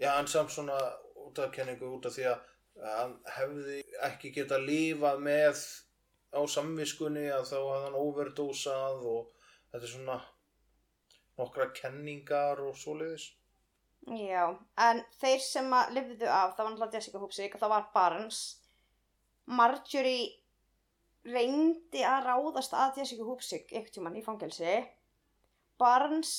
Já, 0.01 0.11
en 0.15 0.29
samt 0.31 0.53
svona 0.55 0.77
út 1.25 1.41
af 1.43 1.51
kenningu 1.57 1.89
út 1.97 2.07
af 2.09 2.15
því 2.15 2.27
að 2.31 2.45
hann 2.85 3.17
hefði 3.37 3.79
ekki 4.07 4.31
getað 4.37 4.67
lifað 4.69 5.25
með 5.27 5.65
á 6.31 6.41
samviskunni 6.55 7.27
að 7.35 7.49
þá 7.51 7.57
hafði 7.59 7.83
hann 7.89 7.99
overdósað 8.05 9.03
og 9.15 9.49
þetta 9.73 9.83
er 9.83 9.93
svona 9.95 10.19
nokkra 11.41 11.69
kenningar 11.77 12.63
og 12.63 12.79
svoleiðis. 12.79 13.27
Já, 14.09 14.57
en 14.81 15.03
þeir 15.21 15.43
sem 15.45 15.75
að 15.77 15.91
lifðu 15.99 16.29
af, 16.33 16.55
það 16.57 16.65
var 16.65 16.71
náttúrulega 16.73 16.97
Jessica 16.97 17.21
Hupsik 17.21 17.55
og 17.55 17.61
það 17.61 17.73
var 17.75 17.91
Barnes. 17.95 18.39
Marjorie 19.51 20.31
reyndi 21.29 22.05
að 22.07 22.31
ráðast 22.31 22.73
að 22.75 23.03
Jessica 23.03 23.27
Hupsik 23.29 23.69
einhvern 23.75 23.93
tímann 23.95 24.17
í 24.17 24.25
fangelsi. 24.25 24.79
Barnes 25.81 26.33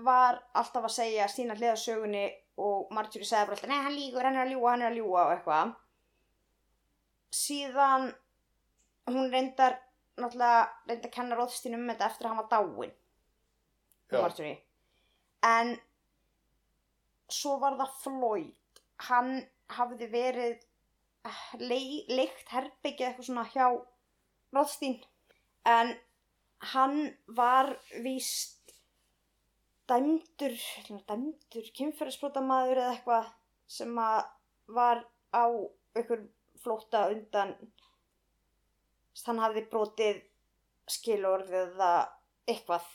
var 0.00 0.40
alltaf 0.56 0.88
að 0.88 0.96
segja 0.96 1.28
sína 1.28 1.58
hliðasögunni 1.58 2.24
og 2.60 2.88
Marjorie 2.96 3.28
segði 3.28 3.50
bara 3.50 3.58
alltaf, 3.58 3.68
nei 3.70 3.84
hann 3.84 3.98
líkur, 3.98 4.24
hann 4.24 4.40
er 4.40 4.46
að 4.46 4.54
ljúa, 4.54 4.72
hann 4.72 4.86
er 4.86 4.90
að 4.90 4.98
ljúa 4.98 5.26
og 5.26 5.34
eitthvað. 5.34 5.76
Síðan 7.36 8.08
hún 9.10 9.30
reyndar, 9.30 9.76
náttúrulega 10.16 10.64
reyndi 10.88 11.12
að 11.12 11.14
kenna 11.14 11.38
Róðstín 11.38 11.76
um 11.76 11.86
þetta 11.92 12.08
eftir 12.08 12.26
að 12.26 12.34
hann 12.34 12.42
var 12.42 12.50
dáinn. 12.56 12.98
Já. 14.10 14.18
Marjorie. 14.18 14.58
En 15.46 15.76
svo 17.34 17.56
var 17.62 17.78
það 17.78 17.96
Floyd. 18.02 18.82
Hann 19.08 19.32
hafði 19.72 20.08
verið 20.12 20.56
eh, 21.26 21.42
lei, 21.62 22.04
leikt 22.10 22.50
herbyggið 22.52 23.06
eitthvað 23.08 23.28
svona 23.28 23.46
hjá 23.52 23.66
Róðstín 24.50 24.96
en 25.70 25.92
hann 26.72 26.96
var 27.38 27.70
víst 28.04 28.74
dæmdur 29.90 30.56
dæmdur 31.08 31.68
kynferðisbrótamaður 31.78 32.82
eða 32.82 32.94
eitthvað 32.96 33.30
sem 33.70 34.00
að 34.02 34.24
var 34.74 35.04
á 35.34 35.46
ykkur 35.98 36.26
flótta 36.62 37.06
undan. 37.14 37.54
Hann 39.26 39.42
hafði 39.42 39.62
brotið 39.70 40.20
skilorð 40.90 41.54
eða 41.62 41.92
eitthvað. 42.48 42.86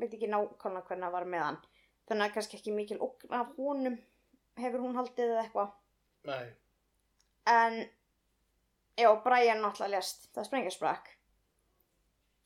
Veit 0.00 0.12
ekki 0.14 0.30
nákvæmlega 0.32 0.88
hvernig 0.88 1.06
það 1.06 1.16
var 1.18 1.28
með 1.28 1.46
hann 1.46 1.60
þannig 2.08 2.28
að 2.28 2.34
kannski 2.36 2.58
ekki 2.58 2.74
mikil 2.76 3.00
ógn 3.04 3.38
af 3.38 3.54
honum 3.56 3.98
hefur 4.60 4.84
hún 4.84 4.98
haldið 4.98 5.30
eða 5.30 5.44
eitthvað. 5.46 5.72
Nei, 6.28 6.52
en 7.50 7.80
já, 8.96 9.08
Brian 9.24 9.62
náttúrulega 9.62 9.96
lest 9.96 10.28
það 10.34 10.48
sprengjastbrak 10.50 11.10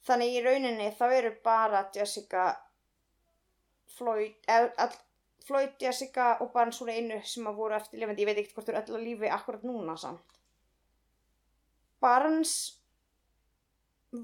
þannig 0.06 0.36
í 0.36 0.44
rauninni 0.44 0.92
þá 0.96 1.06
eru 1.18 1.32
bara 1.44 1.82
Jessica 1.94 2.46
Floyd 3.96 4.48
eða, 4.50 4.70
all, 4.84 4.96
Floyd, 5.46 5.76
Jessica 5.80 6.32
og 6.42 6.50
Barnes 6.54 6.80
voru 6.82 6.94
einu 6.94 7.20
sem 7.26 7.46
að 7.46 7.60
voru 7.60 7.76
eftir 7.76 8.00
lifandi 8.00 8.24
ég 8.24 8.30
veit 8.30 8.40
ekkert 8.40 8.56
hvort 8.56 8.68
þú 8.68 8.74
eru 8.74 8.80
öll 8.82 8.98
á 8.98 9.06
lífi 9.06 9.30
akkurat 9.30 9.66
núna 9.66 9.94
samt. 10.00 10.40
Barnes 12.02 12.54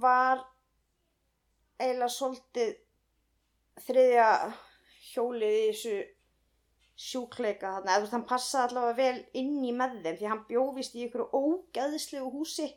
var 0.02 0.42
eiginlega 1.78 2.10
svolítið 2.10 2.74
þriðja 3.86 4.26
hjólið 5.12 5.56
í 5.58 5.64
þessu 5.70 5.96
sjúkleika 7.02 7.72
þarna, 7.76 7.90
eða 7.90 7.98
þú 7.98 8.04
veist 8.04 8.16
hann 8.16 8.28
passaði 8.28 8.68
allavega 8.68 8.98
vel 9.00 9.40
inn 9.40 9.56
í 9.64 9.72
með 9.74 9.98
þeim 10.04 10.18
því 10.20 10.30
hann 10.30 10.44
bjófist 10.50 10.96
í 10.96 11.06
ykkur 11.06 11.24
ógæðislegu 11.32 12.30
húsi. 12.34 12.68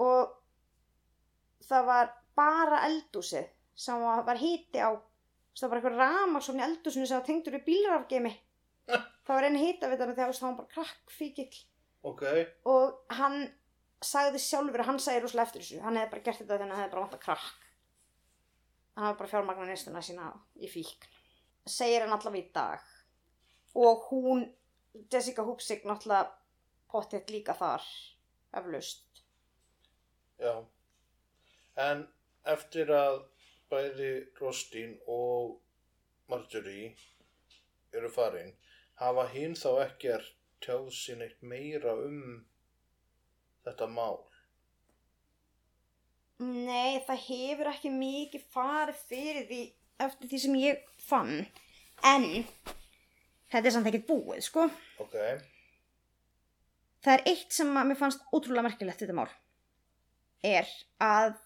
Og 0.00 0.32
það 1.66 1.90
var 1.90 2.14
bara 2.38 2.82
eldúsið 2.88 3.50
sem 3.76 4.00
var 4.00 4.40
hiti 4.40 4.80
á. 4.80 4.94
Það 5.56 5.70
var 5.72 5.80
eitthvað 5.80 6.00
ramaksón 6.02 6.60
í 6.60 6.66
eldúsinu 6.66 7.08
sem 7.08 7.18
var 7.18 7.26
tengdur 7.26 7.56
við 7.56 7.66
bílarafgeimi 7.68 8.34
það 8.86 9.32
var 9.34 9.46
einn 9.48 9.60
hitavitan 9.60 10.14
þegar 10.14 10.34
það 10.38 10.48
var 10.48 10.58
bara 10.60 10.74
krakkfíkill. 10.74 11.62
Ok, 12.06 12.24
og 12.70 13.14
hann 13.18 13.46
sagði 14.04 14.40
sjálfur 14.42 14.84
að 14.84 14.90
hann 14.92 15.00
sagði 15.02 15.24
rúslega 15.24 15.48
eftir 15.48 15.64
þessu. 15.64 15.80
Hann 15.82 15.98
hefði 15.98 16.12
bara 16.12 16.26
gert 16.28 16.42
þetta 16.42 16.52
þegar 16.52 16.66
hann 16.66 16.76
hefði 16.80 16.92
bara 16.92 17.06
vant 17.06 17.16
að 17.16 17.24
krakk 17.24 17.65
hann 18.96 19.06
hefði 19.06 19.20
bara 19.20 19.32
fjármagna 19.34 19.68
neistuna 19.68 20.02
sína 20.02 20.32
í 20.58 20.70
fíkn 20.72 21.14
segir 21.66 22.04
hann 22.04 22.14
allavega 22.14 22.44
í 22.44 22.52
dag. 22.54 22.84
Og 23.76 24.06
hún, 24.10 24.46
Jessica 25.12 25.44
Hupsik, 25.44 25.84
náttúrulega 25.84 26.30
pottitt 26.90 27.30
líka 27.30 27.54
þar, 27.58 27.84
eflaust. 28.56 29.22
Já. 30.40 30.54
En 31.76 32.06
eftir 32.48 32.92
að 32.94 33.24
bæði 33.70 34.12
Rostín 34.40 34.96
og 35.10 35.58
Marjorie 36.30 36.94
eru 37.92 38.08
farin, 38.12 38.54
hafa 39.02 39.26
hinn 39.34 39.56
þá 39.58 39.70
ekkert 39.84 40.32
tjáð 40.64 40.88
sín 40.94 41.24
eitt 41.26 41.42
meira 41.42 41.92
um 42.06 42.46
þetta 43.66 43.90
mál. 43.90 44.22
Nei, 46.44 47.00
það 47.06 47.22
hefur 47.30 47.70
ekki 47.72 47.92
mikið 47.92 48.48
farið 48.52 49.04
fyrir 49.08 49.46
því 49.48 49.60
eftir 50.04 50.30
því 50.30 50.40
sem 50.42 50.56
ég 50.60 50.88
fann. 51.00 51.36
En 52.04 52.26
þetta 53.48 53.62
er 53.62 53.72
samt 53.72 53.88
ekkert 53.88 54.08
búið, 54.10 54.42
sko. 54.44 54.66
Ok, 55.00 55.16
Það 57.06 57.14
er 57.14 57.28
eitt 57.30 57.54
sem 57.54 57.68
að 57.78 57.84
mér 57.86 57.98
fannst 58.00 58.22
ótrúlega 58.34 58.66
merkilegt 58.66 58.98
þetta 58.98 59.14
mál. 59.14 59.28
Er 60.42 60.66
að 60.98 61.36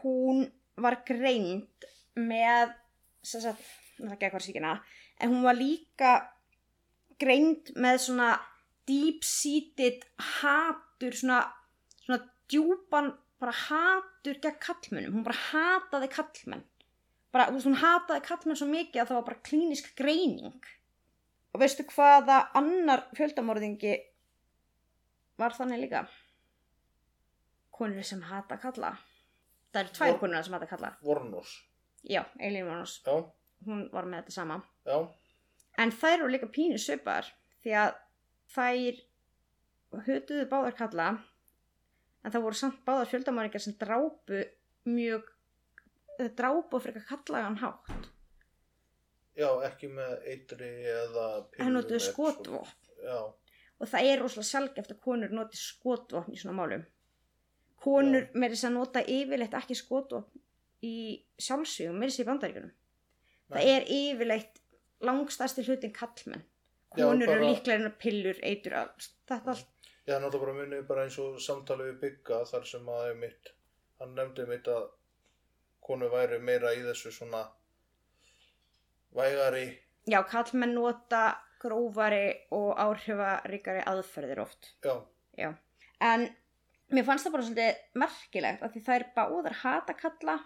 hún 0.00 0.46
var 0.80 0.96
greind 1.04 1.84
með, 2.16 2.72
sem 3.20 3.42
sagt, 3.44 3.60
það 3.98 4.06
er 4.06 4.14
ekki 4.14 4.28
eitthvað 4.30 4.46
síkina, 4.46 4.70
en 5.20 5.34
hún 5.34 5.44
var 5.44 5.58
líka 5.58 6.14
greind 7.20 7.74
með 7.76 8.00
svona 8.06 8.30
deep-seated 8.88 10.06
hatur, 10.40 11.20
svona, 11.20 11.42
svona 12.00 12.22
djúpan 12.50 13.12
bara 13.40 13.54
hatur 13.56 14.36
gegn 14.42 14.58
kallmönnum. 14.60 15.14
Hún 15.16 15.24
bara 15.26 15.38
hataði 15.50 16.10
kallmenn. 16.12 16.64
Bara, 17.32 17.46
þú 17.48 17.56
veist, 17.56 17.68
hún 17.70 17.78
hataði 17.80 18.24
kallmenn 18.26 18.58
svo 18.58 18.66
mikið 18.70 19.02
að 19.04 19.10
það 19.12 19.18
var 19.20 19.26
bara 19.30 19.42
klínisk 19.48 19.92
greining. 19.98 20.60
Og 21.54 21.62
veistu 21.62 21.86
hvaða 21.94 22.40
annar 22.58 23.06
fjöldamorðingi 23.18 23.94
var 25.40 25.54
þannig 25.56 25.80
líka? 25.86 26.04
Konur 27.74 28.04
sem 28.04 28.20
hata 28.28 28.58
kalla. 28.60 28.92
Það 29.72 29.82
eru 29.84 29.94
tvær 29.96 30.18
konur 30.20 30.44
sem 30.46 30.56
hata 30.58 30.68
kalla. 30.70 30.90
Vornós. 31.06 31.54
Já, 32.04 32.24
Eileen 32.40 32.66
Vornós. 32.68 32.98
Já, 33.06 33.18
Hún 33.66 33.90
var 33.92 34.06
með 34.08 34.22
þetta 34.22 34.32
sama. 34.32 34.54
já, 34.88 34.98
En 35.78 35.90
þær 35.92 36.14
eru 36.18 36.28
líka 36.32 36.46
pínu 36.48 36.78
svipar 36.80 37.26
því 37.62 37.74
að 37.76 37.90
þær 38.54 39.00
hötuðu 40.06 40.46
báðar 40.48 40.76
kalla 40.76 41.08
en 42.24 42.32
það 42.32 42.46
voru 42.46 42.60
samt 42.60 42.80
báðar 42.86 43.10
fjöldamorðingar 43.10 43.64
sem 43.64 43.76
drápu 43.80 44.44
mjög 44.88 45.28
drápu 46.36 46.76
á 46.76 46.84
frekar 46.84 47.06
kallagan 47.08 47.60
hátt. 47.62 48.08
já, 49.36 49.48
ekki 49.64 49.88
með 49.88 50.16
eitri 50.28 50.70
eða. 50.84 51.26
Hann 51.58 51.76
notuðu 51.76 52.00
eða 52.00 52.08
skotvopn. 52.10 52.88
og 53.80 53.88
það 53.88 54.08
er 54.12 54.20
rosalega 54.20 54.50
sjálfgeft 54.50 54.92
að 54.92 55.04
konur 55.04 55.32
noti 55.32 55.56
skotvopn 55.56 56.34
í 56.34 56.40
svona 56.40 56.58
málum 56.58 56.84
konur 57.80 58.26
Já. 58.26 58.32
með 58.36 58.54
þess 58.54 58.68
að 58.68 58.76
nota 58.76 59.02
yfirleitt 59.08 59.56
ekki 59.56 59.76
skotvopn 59.78 60.42
í 60.84 60.96
sjálfsvíðum, 61.40 61.96
með 61.96 62.10
þess 62.10 62.22
í 62.22 62.28
bandaríkunum 62.28 62.72
það 63.50 63.70
er 63.72 63.86
yfirleitt 63.96 64.60
langstæsti 65.08 65.64
hlutin 65.64 65.94
kallmenn 65.96 66.44
konur 66.92 67.32
eru 67.32 67.48
líklega 67.48 67.80
en 67.80 67.96
pillur, 68.00 68.36
eitur 68.44 68.76
þetta 69.30 69.54
allt 69.54 69.79
Já, 70.10 70.16
náttúrulega 70.18 70.42
bara 70.42 70.54
munið 70.58 70.86
bara 70.88 71.02
eins 71.06 71.16
og 71.22 71.36
samtali 71.38 71.84
við 71.86 71.98
bygga 72.00 72.40
þar 72.48 72.64
sem 72.66 72.88
að 72.90 73.04
einmitt, 73.12 73.52
hann 74.00 74.16
nefndi 74.16 74.46
mitt 74.48 74.66
að 74.70 74.88
konu 75.86 76.08
væri 76.10 76.40
meira 76.42 76.72
í 76.74 76.80
þessu 76.82 77.12
svona 77.14 77.44
vægari, 79.14 79.68
já, 80.10 80.18
kallmenn 80.26 80.74
nota 80.74 81.22
grófari 81.62 82.24
og 82.56 82.72
áhrifaríkari 82.80 83.84
aðferðir 83.86 84.40
oft. 84.42 84.72
Já, 84.82 84.96
já. 85.38 85.52
en 86.00 86.26
mér 86.90 87.06
fannst 87.06 87.28
það 87.28 87.36
bara 87.36 87.46
svolítið 87.46 88.00
merkilegt 88.02 88.66
af 88.66 88.74
því 88.74 88.82
það 88.86 88.98
er 88.98 89.06
báðar 89.14 89.56
hata 89.62 89.96
kalla 89.98 90.36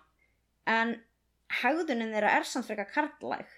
en 0.75 0.95
hegðunin 1.63 2.13
þeirra 2.13 2.35
er 2.37 2.49
samt 2.49 2.69
frekar 2.69 2.91
karlæg 2.93 3.49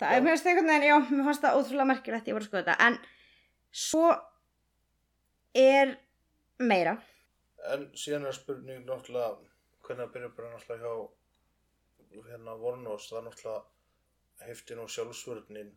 það 0.00 0.10
Já. 0.10 0.16
er 0.16 0.26
finnst 0.26 0.50
einhvern 0.50 0.72
veginn, 0.72 0.88
já, 0.90 0.96
mér 1.12 1.26
fannst 1.28 1.44
það 1.44 1.60
ótrúlega 1.60 1.90
merkilegt 1.92 2.30
ég 2.30 2.38
var 2.38 2.46
að 2.46 2.50
skoða 2.50 2.64
þetta, 2.64 2.88
en 2.88 2.98
svo 3.70 4.04
er 5.56 5.96
meira. 6.58 6.96
En 7.70 7.88
síðan 7.98 8.28
er 8.28 8.36
spurning 8.36 8.86
náttúrulega, 8.86 9.36
hvernig 9.84 10.06
að 10.06 10.14
byrja 10.14 10.32
bara 10.36 10.52
náttúrulega 10.54 10.92
hjá 12.10 12.28
hérna 12.30 12.56
Vornós, 12.58 13.08
það 13.10 13.18
er 13.20 13.26
náttúrulega 13.28 14.46
hefti 14.46 14.76
nú 14.76 14.86
sjálfsvörnin 14.88 15.72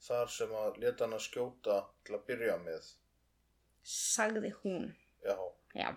þar 0.00 0.32
sem 0.32 0.52
að 0.56 0.80
leta 0.82 1.04
hann 1.04 1.16
að 1.16 1.26
skjóta 1.26 1.76
til 2.04 2.16
að 2.16 2.24
byrja 2.30 2.56
með, 2.64 2.88
sagði 3.84 4.52
hún. 4.62 4.90
Já, 5.24 5.36
já. 5.76 5.90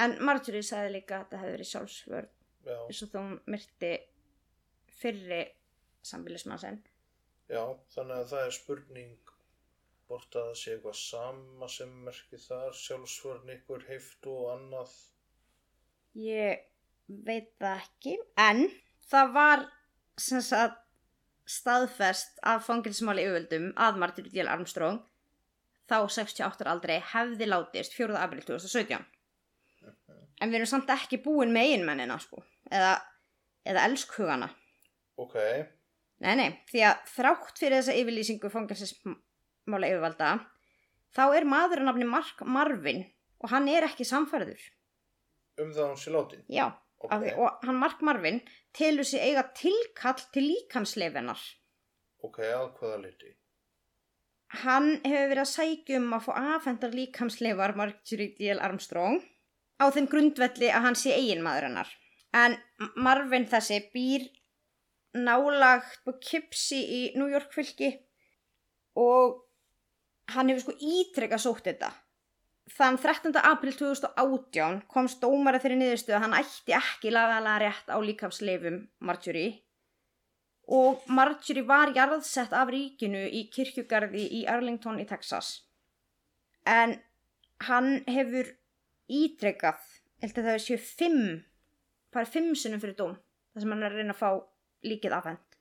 en 0.00 0.16
Marjorie 0.24 0.64
sagði 0.64 0.96
líka 0.96 1.18
að 1.18 1.24
þetta 1.24 1.40
hefði 1.42 1.54
verið 1.54 1.70
sjálfsvörð 1.70 2.30
já, 2.64 2.78
eins 2.80 3.02
og 3.04 3.16
hún 3.18 3.34
myrti 3.52 3.92
fyrri 5.00 5.42
sambilismann 6.04 6.80
já, 7.50 7.62
þannig 7.92 8.16
að 8.16 8.30
það 8.32 8.46
er 8.46 8.56
spurning 8.56 9.23
hvort 10.08 10.36
að 10.36 10.50
það 10.50 10.60
sé 10.60 10.72
eitthvað 10.74 10.96
sama 11.00 11.68
sem 11.72 11.92
merki 12.06 12.40
þar, 12.40 12.76
sjálfsvörn 12.78 13.52
ykkur 13.56 13.86
heftu 13.88 14.34
og 14.34 14.52
annað, 14.54 14.94
Ég 16.14 16.60
veit 17.26 17.48
það 17.58 17.80
ekki, 17.80 18.12
en 18.38 18.68
það 19.10 19.32
var 19.34 19.64
sem 20.20 20.42
sagt 20.44 20.78
staðfest 21.50 22.38
af 22.46 22.62
fangilsmáli 22.68 23.24
yfirvöldum 23.26 23.72
að 23.74 23.98
Martin 24.00 24.28
Díal 24.30 24.46
Armstrong 24.48 25.02
þá 25.90 25.96
68 26.06 26.62
ára 26.62 26.72
aldrei 26.72 27.00
hefði 27.12 27.48
látist 27.50 27.96
4. 27.98 28.14
april 28.16 28.44
2017. 28.46 29.02
En 30.40 30.50
við 30.50 30.60
erum 30.60 30.70
samt 30.70 30.92
ekki 30.94 31.18
búin 31.22 31.52
með 31.54 31.74
einmennina 31.74 32.16
sko, 32.22 32.40
eða, 32.70 32.94
eða 33.66 33.84
elskhugana. 33.90 34.48
ok, 35.20 35.36
Nei, 36.24 36.34
nei, 36.38 36.50
því 36.70 36.82
að 36.88 37.00
þrátt 37.10 37.58
fyrir 37.58 37.80
þessa 37.80 37.94
yfirlýsingu 38.00 38.50
fangilsmála 39.64 39.88
yfirvalda 39.88 40.30
þá 41.16 41.22
er 41.36 41.44
maðurinn 41.46 41.86
nafni 41.88 42.06
Mark 42.08 42.42
Marvin 42.44 43.04
og 43.40 43.50
hann 43.50 43.68
er 43.68 43.84
ekki 43.86 44.04
samfærður. 44.04 44.60
um 45.60 45.70
það 45.72 45.88
hún 45.88 45.96
sé 45.96 46.10
látin, 46.10 46.44
Já, 46.48 46.72
ok, 47.00 47.12
Af 47.12 47.20
því, 47.22 47.32
og 47.38 47.64
hann 47.64 47.76
Mark 47.78 48.00
Marvin 48.02 48.40
telur 48.72 49.04
sig 49.04 49.20
eiga 49.20 49.42
tilkall 49.54 50.20
til 50.32 50.42
líkansleifinnar. 50.50 51.38
ok, 52.22 52.38
að 52.40 52.78
hvaða 52.78 53.02
liti, 53.02 53.36
Hann 54.54 55.00
hefur 55.04 55.28
verið 55.28 55.40
að 55.42 55.50
sækja 55.54 55.96
um 55.98 56.12
að 56.14 56.24
fá 56.28 56.32
afhendar 56.56 56.90
líkamsleifar 56.94 57.74
Marjorie 57.76 58.34
D.L. 58.38 58.60
Armstrong 58.60 59.20
á 59.82 59.90
þeim 59.90 60.06
grundvelli 60.06 60.68
að 60.70 60.82
hann 60.82 60.94
sé 60.94 61.10
eiginmaður 61.10 61.62
hennar. 61.68 61.88
En 62.32 62.56
Marvin 62.96 63.46
þessi 63.46 63.80
býr 63.92 64.28
nálagt 65.14 66.04
på 66.04 66.12
Kipsi 66.20 66.78
í 66.86 67.00
New 67.16 67.26
York 67.30 67.50
fylki 67.52 67.90
og 68.94 69.40
hann 70.32 70.48
hefur 70.48 70.64
sko 70.64 70.76
ítrekka 70.80 71.38
sótt 71.38 71.68
þetta. 71.68 71.90
Þann 72.74 72.96
13. 72.96 73.36
april 73.44 73.74
2018 73.76 74.80
komst 74.88 75.20
dómara 75.20 75.60
þeirri 75.60 75.76
niðurstu 75.82 76.14
að 76.16 76.24
hann 76.24 76.38
ætti 76.38 76.72
ekki 76.72 77.12
lagalega 77.12 77.60
rétt 77.60 77.92
á 77.92 77.98
líkamsleifum 78.00 78.80
Marjorie 79.04 79.64
og 80.72 81.02
Marjorie 81.12 81.66
var 81.68 81.92
jarðsett 81.96 82.54
af 82.56 82.70
ríkinu 82.72 83.26
í 83.28 83.44
kirkjugarði 83.52 84.24
í 84.38 84.44
Arlington 84.48 85.00
í 85.00 85.06
Texas. 85.08 85.64
En 86.64 86.96
hann 87.68 88.00
hefur 88.08 88.48
ítrekkað, 89.12 89.80
held 90.22 90.38
að 90.40 90.48
það 90.48 90.62
séu 90.64 90.80
fimm, 90.80 91.26
bara 92.12 92.28
fimm 92.28 92.54
sinnum 92.56 92.80
fyrir 92.80 92.96
dóm, 92.96 93.18
þar 93.52 93.64
sem 93.64 93.74
hann 93.74 93.84
er 93.84 93.92
að 93.92 94.00
reyna 94.00 94.16
að 94.16 94.22
fá 94.22 94.30
líkið 94.88 95.16
afhend. 95.18 95.58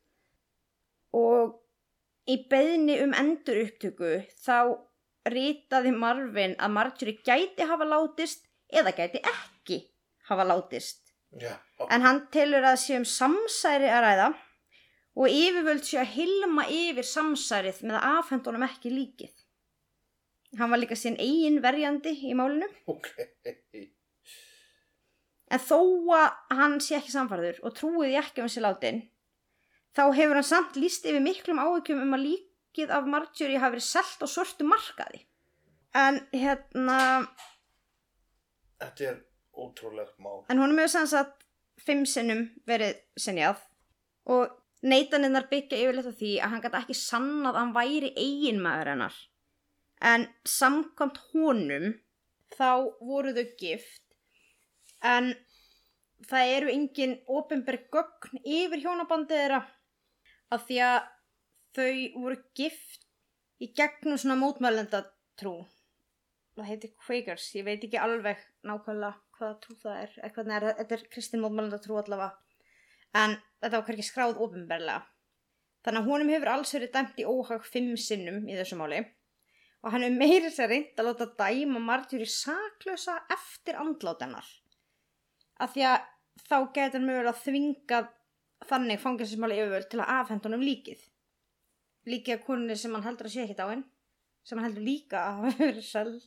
Og 1.20 1.60
í 2.30 2.38
beðni 2.50 3.00
um 3.04 3.14
endur 3.18 3.60
upptöku 3.66 4.14
þá 4.46 4.58
ritaði 5.34 5.92
Marvin 5.96 6.56
að 6.60 6.74
Marjorie 6.78 7.20
gæti 7.26 7.68
hafa 7.68 7.88
látist 7.88 8.46
eða 8.72 8.94
gæti 8.96 9.22
ekki 9.24 9.80
hafa 10.30 10.46
látist. 10.48 11.14
já, 11.40 11.58
En 11.90 12.02
hann 12.02 12.28
telur 12.32 12.64
að 12.64 12.80
sé 12.80 12.98
um 12.98 13.06
samsæri 13.08 13.90
að 13.92 14.04
ræða 14.06 14.28
og 15.16 15.30
yfirvöld 15.30 15.86
sé 15.86 16.00
að 16.02 16.14
hilma 16.18 16.66
yfir 16.70 17.08
samsærið 17.08 17.84
með 17.88 18.00
að 18.00 18.20
afhenda 18.20 18.50
honum 18.52 18.68
ekki 18.68 18.92
líkið. 18.94 19.34
Hann 20.60 20.70
var 20.70 20.82
líka 20.82 20.96
sín 20.98 21.18
eigin 21.18 21.62
verjandi 21.62 22.14
í 22.30 22.34
málinu. 22.38 22.68
ok, 22.88 23.10
En 25.54 25.62
þó 25.62 25.78
að 26.18 26.58
hann 26.58 26.80
sé 26.82 26.96
ekki 26.98 27.14
samfærður 27.14 27.60
og 27.62 27.76
trúiði 27.78 28.18
ekki 28.18 28.42
um 28.42 28.50
sér 28.50 28.66
látin, 28.66 29.04
þá 29.98 30.04
hefur 30.18 30.40
hann 30.40 30.48
samt 30.48 30.80
líst 30.80 31.06
yfir 31.06 31.24
miklum 31.24 31.62
áhyggjum 31.62 32.02
um 32.06 32.18
að 32.18 32.26
líkið 32.28 32.94
af 32.98 33.10
Marjorie 33.10 33.62
hafi 33.62 33.78
verið 33.78 33.88
selt 33.88 34.26
á 34.26 34.28
svörtu 34.30 34.68
markaði. 34.68 35.24
En 35.94 36.20
hérna, 36.34 36.98
þetta 38.82 39.10
er 39.12 39.20
ótrúlegt 39.54 40.18
mál, 40.18 40.42
en 40.50 40.62
honum 40.62 40.82
hefur 40.82 40.96
sanns 40.96 41.14
að 41.18 41.30
fimm 41.84 42.08
sinnum 42.10 42.48
verið 42.70 42.98
sinjað 43.20 43.62
og 44.34 44.56
neytaninnar 44.84 45.46
byggja 45.52 45.80
yfirleitt 45.84 46.10
á 46.10 46.20
því 46.20 46.32
að 46.40 46.54
hann 46.54 46.64
gæti 46.64 46.80
ekki 46.82 46.98
sannað 46.98 47.54
að 47.54 47.60
hann 47.62 47.76
væri 47.78 48.10
eiginmaður 48.18 48.92
hennar. 48.94 49.20
En 50.04 50.26
samkvæmt 50.50 51.20
honum 51.32 51.94
þá 52.58 52.90
voru 53.00 53.34
þau 53.36 53.46
gift 53.60 54.02
en 55.04 55.34
það 56.28 56.52
eru 56.58 56.74
engin 56.74 57.16
ofinberg 57.32 57.88
gögn 57.94 58.42
yfir 58.44 58.84
hjónabandið 58.84 59.42
þeirra 59.42 59.62
af 60.52 60.68
því 60.68 60.80
að 60.88 61.00
þau 61.78 62.22
voru 62.24 62.40
gift 62.58 63.08
í 63.64 63.72
gegnum 63.78 64.20
svona 64.20 64.38
mótmælendatrú. 64.42 65.56
Það 66.54 66.70
heitir 66.70 66.94
Quakers, 67.02 67.48
ég 67.58 67.66
veit 67.66 67.84
ekki 67.86 68.02
alveg 68.02 68.42
nákvæmlega 68.68 69.16
hvaða 69.38 69.56
trú 69.64 69.76
það 69.80 70.02
er, 70.04 70.12
er 70.22 70.34
það, 70.36 70.68
þetta 70.82 70.98
er 70.98 71.06
kristin 71.14 71.42
mótmælendatrú 71.42 71.98
allavega 71.98 72.34
en 73.18 73.36
þetta 73.62 73.80
var 73.80 73.88
hverkið 73.88 74.08
skráð 74.08 74.40
ofinberlega. 74.44 75.02
Þannig 75.84 76.00
að 76.00 76.10
honum 76.12 76.32
hefur 76.32 76.52
alls 76.54 76.72
verið 76.76 76.94
dæmt 76.94 77.20
í 77.20 77.28
óhag 77.28 77.66
fimm 77.68 77.94
sinnum 78.00 78.46
í 78.48 78.56
þessu 78.56 78.78
máli 78.80 79.02
og 79.84 79.92
hann 79.92 80.06
hefur 80.06 80.20
meirið 80.22 80.56
sér 80.56 80.72
reynd 80.72 81.00
að 81.00 81.10
láta 81.10 81.30
dæma 81.42 81.82
Marjorie 81.84 82.30
saklösa 82.30 83.18
eftir 83.34 83.80
andlátennar. 83.82 84.46
Af 85.60 85.74
því 85.74 85.88
að 85.90 86.06
þá 86.48 86.58
getur 86.76 87.00
hann 87.00 87.10
mögulega 87.10 87.42
þvingað 87.42 88.12
þannig 88.70 89.02
fangelsinsmáli 89.04 89.58
yfirvöld 89.62 89.90
til 89.92 90.00
að 90.04 90.12
afhenda 90.20 90.50
honum 90.50 90.64
líkið. 90.66 91.02
Líkið 92.10 92.36
af 92.38 92.46
konunni 92.48 92.76
sem 92.80 92.94
hann 92.96 93.06
heldur 93.08 93.30
að 93.30 93.36
sé 93.36 93.44
ekki 93.46 93.58
dáinn, 93.60 93.84
sem 94.44 94.58
hann 94.60 94.68
heldur 94.68 94.84
líka 94.88 95.22
að 95.24 95.38
hafa 95.40 95.54
verið 95.64 95.86
seld 95.88 96.26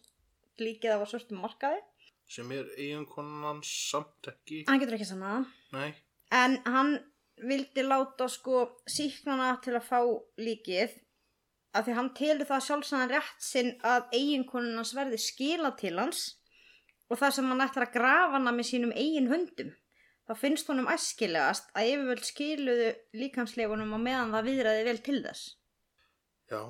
líkið 0.62 0.94
af 0.94 1.04
að 1.04 1.10
svörtum 1.12 1.42
markaði. 1.44 1.82
sem 2.28 2.52
er 2.52 2.70
eiginkonan 2.74 3.60
samt 3.62 4.26
ekki 4.32 4.64
Hann 4.66 4.80
getur 4.82 4.96
ekki 4.96 5.06
sannaða. 5.06 5.44
nei, 5.72 5.92
En 6.34 6.56
hann 6.66 6.96
vildi 7.38 7.84
láta 7.86 8.26
sko 8.32 8.64
síknana 8.88 9.60
til 9.62 9.76
að 9.76 9.84
fá 9.86 10.00
líkið 10.40 10.96
af 11.76 11.84
því 11.86 11.94
hann 11.98 12.08
telur 12.16 12.48
það 12.48 12.64
sjálfsagðan 12.66 13.12
rétt 13.12 13.44
sinn 13.44 13.70
að 13.84 14.08
eiginkonun 14.16 14.76
hans 14.80 14.94
verði 14.96 15.18
skila 15.20 15.70
til 15.76 15.94
hans 16.00 16.24
og 17.10 17.20
það 17.20 17.34
sem 17.36 17.50
hann 17.52 17.60
ætlar 17.62 17.86
að 17.86 17.92
grafa 18.00 18.32
hana 18.38 18.52
með 18.56 18.66
sínum 18.72 18.92
eigin 18.96 19.28
höndum. 19.30 19.70
Þá 20.26 20.34
finnst 20.40 20.70
honum 20.70 20.88
æskilegast 20.90 21.68
að 21.78 21.92
yfirvöld 21.92 22.24
skiluðu 22.26 22.88
líkamsleifunum 23.20 23.94
á 23.94 23.98
meðan 24.02 24.34
það 24.34 24.48
viðræði 24.50 24.86
vel 24.88 24.98
til 25.08 25.20
þess. 25.26 25.44
já 26.50 26.62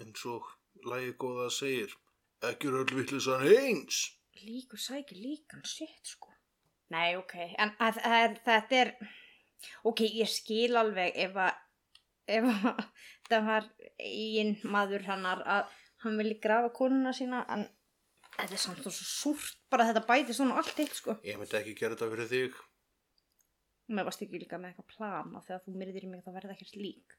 eins 0.00 0.24
og 0.28 0.46
lagi 0.88 1.12
góða 1.20 1.50
segir 1.52 1.92
ekki 2.48 2.72
öll 2.72 2.96
vittlisann 2.96 3.44
eins 3.44 4.06
Líkur 4.40 4.78
sækir 4.80 5.18
líkan, 5.20 5.64
shit 5.64 6.06
sko. 6.06 6.30
Nei, 6.90 7.16
ok, 7.18 7.34
en 7.60 7.74
að, 7.82 7.98
að, 8.08 8.36
þetta 8.46 8.78
er, 8.78 8.92
ok, 9.84 10.00
ég 10.16 10.30
skil 10.32 10.78
alveg 10.80 11.18
ef 11.26 11.36
að, 11.36 11.58
ef 12.38 12.48
að 12.48 12.80
það 13.28 13.50
var 13.50 13.68
eigin 13.98 14.54
maður 14.64 15.04
hannar 15.10 15.44
að 15.56 15.76
hann 16.04 16.16
vilji 16.22 16.38
grafa 16.40 16.72
konuna 16.78 17.12
sína, 17.16 17.42
en 17.52 17.66
þetta 18.44 18.56
er 18.58 18.62
samt 18.64 18.82
svo 18.84 18.92
súrt 18.96 19.56
bara 19.72 19.86
að 19.86 19.92
þetta 19.92 20.06
bæti 20.10 20.36
svona 20.36 20.58
allt 20.60 20.82
eitt 20.82 20.98
sko. 20.98 21.16
ég 21.26 21.38
myndi 21.40 21.58
ekki 21.60 21.76
gera 21.78 21.96
þetta 21.96 22.10
fyrir 22.14 22.30
þig 22.34 22.60
Mér 23.90 24.06
varst 24.06 24.22
ekki 24.22 24.38
líka 24.38 24.58
með 24.60 24.70
eitthvað 24.70 24.90
plan 24.92 25.32
og 25.34 25.42
þegar 25.46 25.64
þú 25.64 25.72
myrðir 25.80 26.04
í 26.06 26.10
mig 26.12 26.20
það 26.22 26.36
verði 26.36 26.52
ekkert 26.54 26.76
lík. 26.78 27.16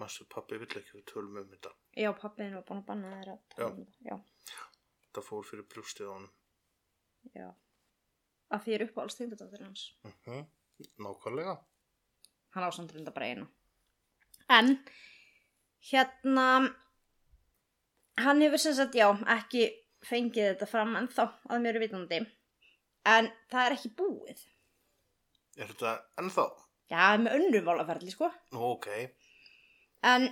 Master 0.00 0.26
pappi 0.26 0.58
vill 0.58 0.66
ekki 0.80 0.96
við 0.96 1.04
tölum 1.12 1.38
um 1.38 1.52
þetta 1.52 1.70
Já, 1.94 2.10
pappiðin 2.18 2.56
var 2.58 2.64
búin 2.66 2.80
að 2.82 2.88
banna 2.88 3.12
þér 3.20 3.30
að 3.36 3.44
tala 3.54 3.68
um 3.70 3.84
þetta. 3.84 4.08
Já, 4.10 4.58
þetta 5.06 5.24
fór 5.28 5.46
fyrir 5.46 5.68
brjóstið 5.70 6.10
á 6.10 6.14
honum 6.16 6.32
já. 7.36 7.48
Að 8.50 8.66
því 8.66 8.74
er 8.74 8.84
uppáhalds 8.86 9.18
tengdadóttir 9.18 9.62
hans. 9.66 9.86
uh 10.06 10.44
nákvæmlega 11.00 11.56
hann 12.54 12.66
á 12.68 12.70
samt 12.72 12.92
reynda 12.92 13.12
bara 13.16 13.26
einu 13.32 13.46
en 14.56 14.68
hérna 15.90 16.46
hann 18.24 18.42
hefur 18.44 18.60
sem 18.64 18.74
sagt 18.74 18.98
já 19.00 19.08
ekki 19.36 19.62
fengið 20.06 20.52
þetta 20.52 20.70
fram 20.70 20.94
en 20.98 21.08
þá 21.12 21.24
að 21.26 21.64
mér 21.64 21.78
er 21.78 21.84
vitandi. 21.86 22.20
En 23.06 23.30
það 23.52 23.64
er 23.64 23.76
ekki 23.76 23.92
búið. 23.98 24.46
Er 25.56 25.68
þetta 25.70 25.98
ennþá? 26.20 26.46
já, 26.90 27.16
með 27.18 27.38
önnum 27.38 27.66
málaferli 27.66 28.12
sko. 28.12 28.30
Ok. 28.54 28.88
En 30.06 30.28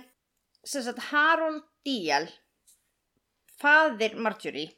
sem 0.65 0.83
sagt 0.85 1.09
Harold 1.11 1.63
Díal 1.85 2.27
faðir 3.59 4.17
Marjorie 4.19 4.73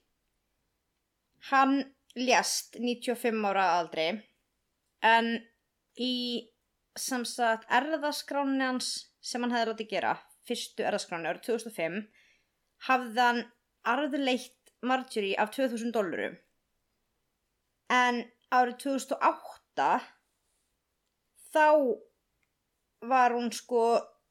hann 1.52 1.80
lést 2.18 2.78
95 2.82 3.46
ára 3.52 3.68
að 3.68 3.80
aldri. 3.82 4.08
En 5.06 5.34
í 6.02 6.14
sem 6.98 7.24
sagt 7.30 7.68
erðaskráni 7.70 8.64
hans 8.64 8.92
sem 9.22 9.44
hann 9.44 9.54
hefði 9.54 9.72
látið 9.72 9.92
gera 9.92 10.16
fyrstu 10.48 10.86
erðaskráni 10.88 11.30
árið 11.30 11.46
2005 11.52 12.00
hafði 12.88 13.22
hann 13.22 13.44
arðleitt 13.88 14.57
Marjorie 14.90 15.38
af 15.44 15.54
2000 15.56 15.94
dólarum 15.96 16.38
en 17.98 18.22
árið 18.60 18.78
2008 18.84 19.88
þá 21.56 21.68
var 23.12 23.36
hún 23.38 23.52
sko 23.56 23.84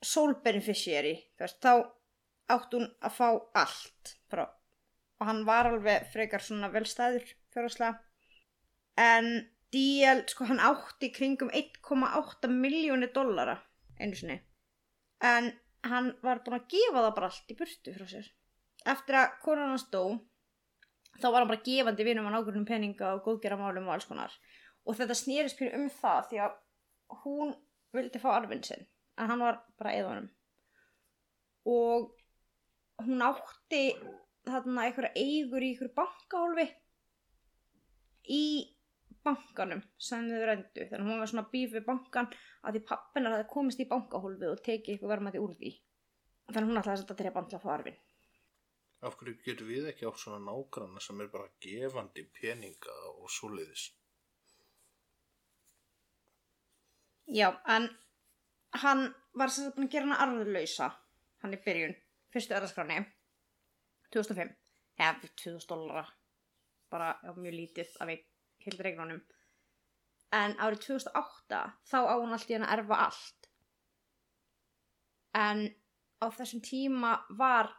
sole 0.04 0.40
beneficiary 0.44 1.16
þá 1.40 1.72
átt 2.52 2.76
hún 2.76 2.88
að 3.02 3.16
fá 3.18 3.28
allt 3.64 4.16
frá 4.30 4.44
og 4.46 5.28
hann 5.28 5.44
var 5.48 5.70
alveg 5.70 6.08
frekar 6.12 6.44
svona 6.44 6.72
velstæður 6.72 7.24
fjárháslega 7.54 7.94
en 8.96 9.30
DL, 9.74 10.22
sko 10.30 10.46
hann 10.48 10.62
átti 10.62 11.10
kringum 11.12 11.50
1,8 11.50 12.48
miljónir 12.48 13.10
dollara 13.14 13.56
einu 13.98 14.16
sinni. 14.16 14.36
En 15.20 15.50
hann 15.90 16.12
var 16.22 16.42
búin 16.44 16.58
að 16.60 16.68
gefa 16.72 17.02
það 17.02 17.14
bara 17.18 17.30
allt 17.30 17.52
í 17.52 17.58
burtu 17.58 17.94
frá 17.96 18.06
sér. 18.10 18.30
Eftir 18.86 19.18
að 19.20 19.36
konan 19.42 19.72
hans 19.74 19.86
dó 19.92 20.02
þá 21.20 21.26
var 21.30 21.40
hann 21.42 21.50
bara 21.50 21.64
gefandi 21.66 22.06
vinum 22.06 22.28
á 22.28 22.34
nákvæmum 22.34 22.68
peninga 22.68 23.14
og 23.16 23.24
góðgeramálum 23.26 23.88
og 23.88 23.96
alls 23.96 24.08
konar. 24.08 24.32
Og 24.86 24.98
þetta 24.98 25.16
snýrist 25.18 25.58
fyrir 25.58 25.78
um 25.78 25.88
það 25.90 26.30
því 26.30 26.42
að 26.46 26.56
hún 27.24 27.54
vildi 27.96 28.20
fá 28.22 28.30
arfinn 28.34 28.64
sinn 28.66 28.86
en 29.16 29.30
hann 29.30 29.42
var 29.42 29.60
bara 29.80 29.94
eðunum 29.96 30.28
og 31.66 32.12
hún 33.02 33.24
átti 33.26 33.82
þarna 34.46 34.86
einhverja 34.86 35.12
eigur 35.18 35.64
í 35.64 35.72
einhverju 35.72 35.94
bankahólfi 35.96 36.66
í 38.36 38.44
bankanum 39.26 39.82
sem 39.98 40.28
þau 40.30 40.44
reyndu 40.50 40.86
þannig 40.86 41.00
að 41.00 41.10
hún 41.10 41.22
var 41.22 41.32
svona 41.32 41.48
bíf 41.52 41.72
við 41.74 41.86
bankan 41.88 42.28
að 42.62 42.76
því 42.76 42.82
pappinar 42.90 43.34
hafði 43.34 43.48
komist 43.54 43.82
í 43.82 43.88
bankahólfi 43.90 44.50
og 44.50 44.62
tekið 44.62 44.94
eitthvað 44.94 45.12
verðmætti 45.14 45.42
úr 45.42 45.54
því. 45.58 45.72
Þannig 46.46 46.62
að 46.62 46.70
hún 46.70 46.80
ætlaði 46.80 46.94
að 46.94 47.02
setja 47.02 47.18
til 47.18 47.26
að 47.26 47.36
bandla 47.38 47.58
að 47.58 47.64
fá 47.64 47.72
arfinn 47.74 47.98
af 49.04 49.16
hverju 49.18 49.36
getur 49.44 49.68
við 49.68 49.90
ekki 49.90 50.06
átt 50.08 50.22
svona 50.22 50.40
nágranna 50.44 51.02
sem 51.04 51.20
er 51.20 51.30
bara 51.32 51.52
gefandi 51.62 52.24
peninga 52.38 52.96
og 53.12 53.28
svoleiðis? 53.32 53.90
Já, 57.26 57.50
en 57.66 57.90
hann 58.82 59.08
var 59.34 59.50
sem 59.50 59.66
sagt 59.66 59.76
búin 59.76 59.88
að 59.88 59.96
gera 59.96 60.08
hana 60.08 60.20
arðurlausa 60.24 60.90
hann 61.42 61.56
í 61.56 61.62
byrjun, 61.64 61.96
fyrstu 62.32 62.56
öðraskráni 62.56 63.00
2005 64.14 64.54
eða 64.96 65.32
2000 65.42 65.68
dólara 65.68 66.06
bara 66.90 67.16
já, 67.22 67.32
mjög 67.34 67.56
lítið 67.60 67.96
af 68.00 68.12
einn 68.12 68.24
heilt 68.64 68.84
regnunum 68.86 69.24
en 70.34 70.54
árið 70.62 70.82
2008 70.86 71.60
þá 71.90 71.98
á 72.02 72.14
hún 72.14 72.34
allt 72.34 72.50
í 72.50 72.56
hann 72.56 72.66
að 72.66 72.74
erfa 72.78 73.00
allt. 73.06 73.48
En 75.36 75.66
á 76.22 76.26
þessum 76.32 76.62
tíma 76.64 77.12
var 77.38 77.70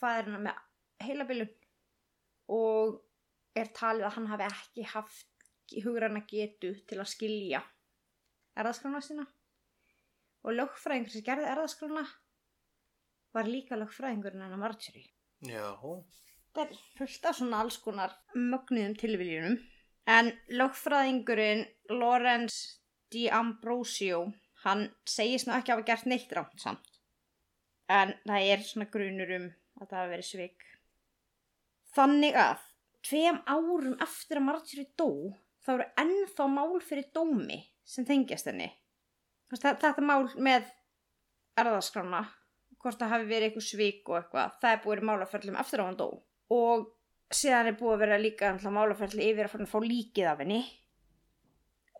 fæðurinn 0.00 0.44
með 0.46 0.60
heilabilun? 1.06 1.54
Og 2.52 3.00
er 3.56 3.72
talið 3.74 4.08
að 4.08 4.14
hann 4.18 4.28
hafi 4.30 4.46
ekki 4.50 4.86
haft 4.92 5.48
hugranna 5.84 6.22
getu 6.28 6.72
til 6.86 7.00
að 7.00 7.10
skilja 7.10 7.62
erðaskrána 8.56 9.02
sína. 9.04 9.26
Og 10.46 10.54
lögfræðingur 10.54 11.12
sem 11.12 11.26
gerði 11.26 11.48
erðaskrána 11.50 12.04
var 13.36 13.50
líka 13.50 13.78
lögfræðingurinn 13.78 14.44
hennar 14.44 14.60
Marjorie. 14.60 15.10
Já, 15.44 15.74
þetta 16.54 16.64
er 16.64 16.82
fullt 16.96 17.28
af 17.28 17.38
svona 17.40 17.62
alls 17.64 17.78
konar 17.82 18.14
mögnuðum 18.34 18.96
tilviljunum. 19.00 19.58
En 20.06 20.30
lögfræðingurinn 20.54 21.66
Lawrence 21.90 22.78
Di 23.12 23.26
Ambrosio 23.30 24.26
hann 24.64 24.88
segist 25.06 25.48
nú 25.48 25.54
ekki 25.56 25.72
að 25.72 25.80
hafa 25.80 25.88
gert 25.90 26.08
neitt 26.10 26.32
rámt 26.34 26.62
samt. 26.62 27.00
En 27.90 28.14
það 28.26 28.48
er 28.52 28.64
svona 28.66 28.88
grunur 28.90 29.34
um 29.36 29.50
að 29.80 29.90
það 29.90 29.98
hafi 29.98 30.12
verið 30.12 30.28
svik. 30.30 30.64
Þannig 31.96 32.38
að 32.40 32.64
tveim 33.06 33.42
árum 33.46 33.98
eftir 34.02 34.40
að 34.40 34.46
Marjorie 34.48 34.88
dó 34.98 35.10
þá 35.64 35.70
eru 35.76 35.86
ennþá 36.02 36.48
mál 36.52 36.80
fyrir 36.84 37.10
dómi 37.14 37.60
sem 37.86 38.06
tengjast 38.06 38.50
henni. 38.50 38.68
Þetta 39.52 39.94
mál 40.02 40.26
með 40.34 40.66
erðaskrána 41.56 42.24
hvort 42.82 42.98
það 43.00 43.12
hafi 43.14 43.28
verið 43.30 43.48
eitthvað 43.48 43.68
svik 43.68 44.10
og 44.10 44.18
eitthvað 44.20 44.58
það 44.62 44.72
er 44.72 44.82
búið 44.84 45.02
í 45.02 45.06
málaförlum 45.10 45.60
eftir 45.60 45.82
að 45.82 45.90
hann 45.90 46.00
dó. 46.00 46.08
Og 46.54 46.88
síðan 47.34 47.70
er 47.70 47.78
búið 47.78 47.94
að 47.94 48.02
vera 48.04 48.18
líka 48.22 48.50
málaförli 48.70 49.30
yfir 49.30 49.48
að 49.48 49.62
að 49.64 49.70
fá 49.70 49.78
líkið 49.82 50.30
af 50.32 50.42
henni. 50.42 50.60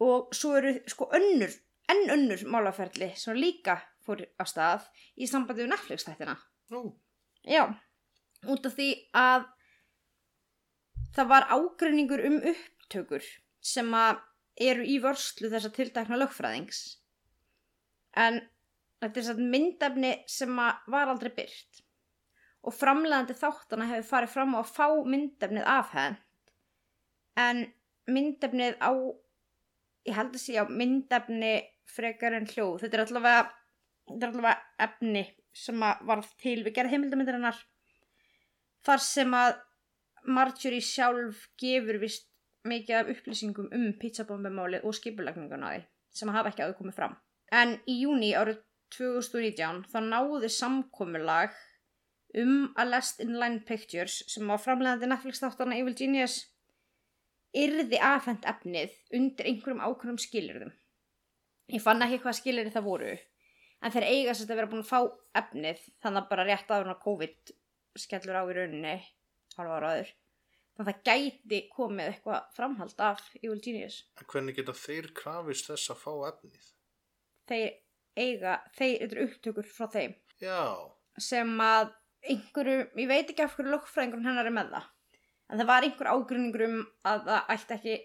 Og 0.04 0.34
svo 0.36 0.52
eru 0.58 0.74
sko 0.90 1.08
önnur 1.16 1.54
enn 1.90 2.10
önnur 2.12 2.42
málaferli 2.50 3.12
sem 3.18 3.38
líka 3.38 3.78
fór 4.06 4.22
á 4.38 4.44
stað 4.46 4.86
í 5.16 5.28
sambandi 5.30 5.64
við 5.64 5.72
Netflix 5.72 6.06
þættina. 6.06 6.36
Nú, 6.74 6.82
Já, 7.46 7.62
út 8.50 8.66
af 8.66 8.74
því 8.74 8.88
að 9.14 9.46
það 11.16 11.30
var 11.32 11.48
ágreiningur 11.54 12.22
um 12.26 12.38
upptökur 12.52 13.24
sem 13.62 13.92
að 13.96 14.20
eru 14.66 14.86
í 14.88 14.96
vörslu 15.02 15.50
þessa 15.52 15.70
tildækna 15.76 16.18
lögfræðings. 16.20 16.82
En 18.16 18.40
þetta 19.02 19.20
er 19.20 19.26
satt 19.28 19.42
myndefni 19.54 20.12
sem 20.30 20.58
að 20.58 20.90
var 20.92 21.12
aldrei 21.12 21.32
byrt 21.36 21.82
og 22.66 22.74
framlegandi 22.74 23.36
þáttana 23.38 23.86
hefur 23.92 24.08
farið 24.10 24.32
fram 24.32 24.56
á 24.56 24.60
að 24.60 24.72
fá 24.74 24.86
myndefnið 25.06 25.68
afhend 25.70 26.52
en 27.38 27.62
myndefnið 28.10 28.80
á 28.82 28.90
ég 30.06 30.16
held 30.16 30.34
að 30.34 30.42
sé 30.42 30.56
á 30.58 30.64
myndefni 30.66 31.54
frekar 31.86 32.34
en 32.34 32.48
hljóð. 32.50 32.80
Þetta 32.82 32.96
er 32.98 33.04
allavega, 33.04 33.42
þetta 34.10 34.26
er 34.26 34.32
allavega 34.32 34.86
efni 34.86 35.24
sem 35.56 35.84
varð 36.08 36.28
til 36.42 36.58
við 36.62 36.76
gerð 36.78 36.94
heimildamindarinnar 36.94 37.60
þar 38.86 39.02
sem 39.04 39.36
að 39.36 39.60
Marjorie 40.26 40.82
sjálf 40.82 41.44
gefur 41.60 42.00
vist 42.02 42.26
mikið 42.66 43.00
af 43.00 43.10
upplýsingum 43.12 43.68
um 43.74 43.92
pizzabombumálið 44.00 44.86
og 44.86 44.96
skipulagninguna 44.98 45.74
því 45.74 45.84
sem 46.18 46.32
hafa 46.34 46.50
ekki 46.50 46.64
áður 46.64 46.78
komið 46.80 46.98
fram 46.98 47.14
en 47.60 47.76
í 47.86 48.00
júni 48.02 48.32
árið 48.34 48.62
2019 48.96 49.84
þá 49.92 49.98
náði 50.10 50.50
samkomulag 50.52 51.54
um 52.42 52.72
að 52.76 52.90
Last 52.92 53.22
in 53.22 53.36
Line 53.40 53.62
Pictures 53.66 54.20
sem 54.30 54.46
var 54.50 54.60
framlegandi 54.62 55.08
Netflix 55.10 55.42
þáttarna 55.42 55.78
Evil 55.78 55.96
Genius 55.98 56.40
yrði 57.56 58.00
afhent 58.02 58.44
efnið 58.48 58.92
undir 59.16 59.48
einhverjum 59.48 59.80
ákveðnum 59.80 60.20
skilirðum. 60.20 60.72
Ég 61.72 61.82
fann 61.82 62.04
ekki 62.04 62.20
hvað 62.22 62.38
skilirði 62.40 62.74
það 62.74 62.88
voru 62.90 63.14
en 63.82 63.94
þeir 63.94 64.06
eiga 64.08 64.34
sérst 64.34 64.52
að 64.52 64.60
vera 64.60 64.70
búin 64.72 64.84
að 64.84 64.92
fá 64.92 65.00
efnið 65.40 65.82
þannig 66.04 66.22
að 66.22 66.30
bara 66.30 66.46
rétt 66.48 66.70
áður 66.72 66.92
en 66.92 67.02
COVID 67.02 67.52
skellur 67.96 68.38
á 68.40 68.42
í 68.44 68.56
rauninni 68.56 68.94
halva 69.56 69.80
ára 69.80 69.92
áður. 69.94 70.14
Þannig 70.76 70.86
að 70.86 70.90
það 70.92 71.04
gæti 71.08 71.60
komið 71.72 72.10
eitthvað 72.10 72.48
framhald 72.56 72.98
af 73.00 73.22
Evil 73.40 73.60
Genius. 73.64 74.02
en 74.20 74.28
hvernig 74.32 74.56
geta 74.58 74.74
þeir 74.76 75.12
krafist 75.16 75.70
þess 75.70 75.92
að 75.94 76.02
fá 76.02 76.12
efnið? 76.30 76.66
Þeir 77.48 77.70
eiga, 78.16 78.58
þeir 78.76 79.06
eru 79.06 79.28
upptökur 79.28 79.70
frá 79.70 79.88
þeim 79.92 80.16
Já, 80.42 80.60
sem 81.20 81.52
að 81.64 81.94
einhverju, 82.26 82.78
ég 83.00 83.08
veit 83.08 83.30
ekki 83.30 83.44
af 83.44 83.56
hverju 83.56 83.72
lögfræðingur 83.72 84.24
hennar 84.24 84.48
er 84.48 84.54
með 84.54 84.72
það 84.74 84.92
en 85.46 85.60
það 85.60 85.68
var 85.70 85.86
einhver 85.86 86.10
ágruningur 86.10 86.64
um 86.66 86.78
að 87.06 87.28
það 87.28 87.52
ætti 87.54 87.76
ekki 87.76 87.96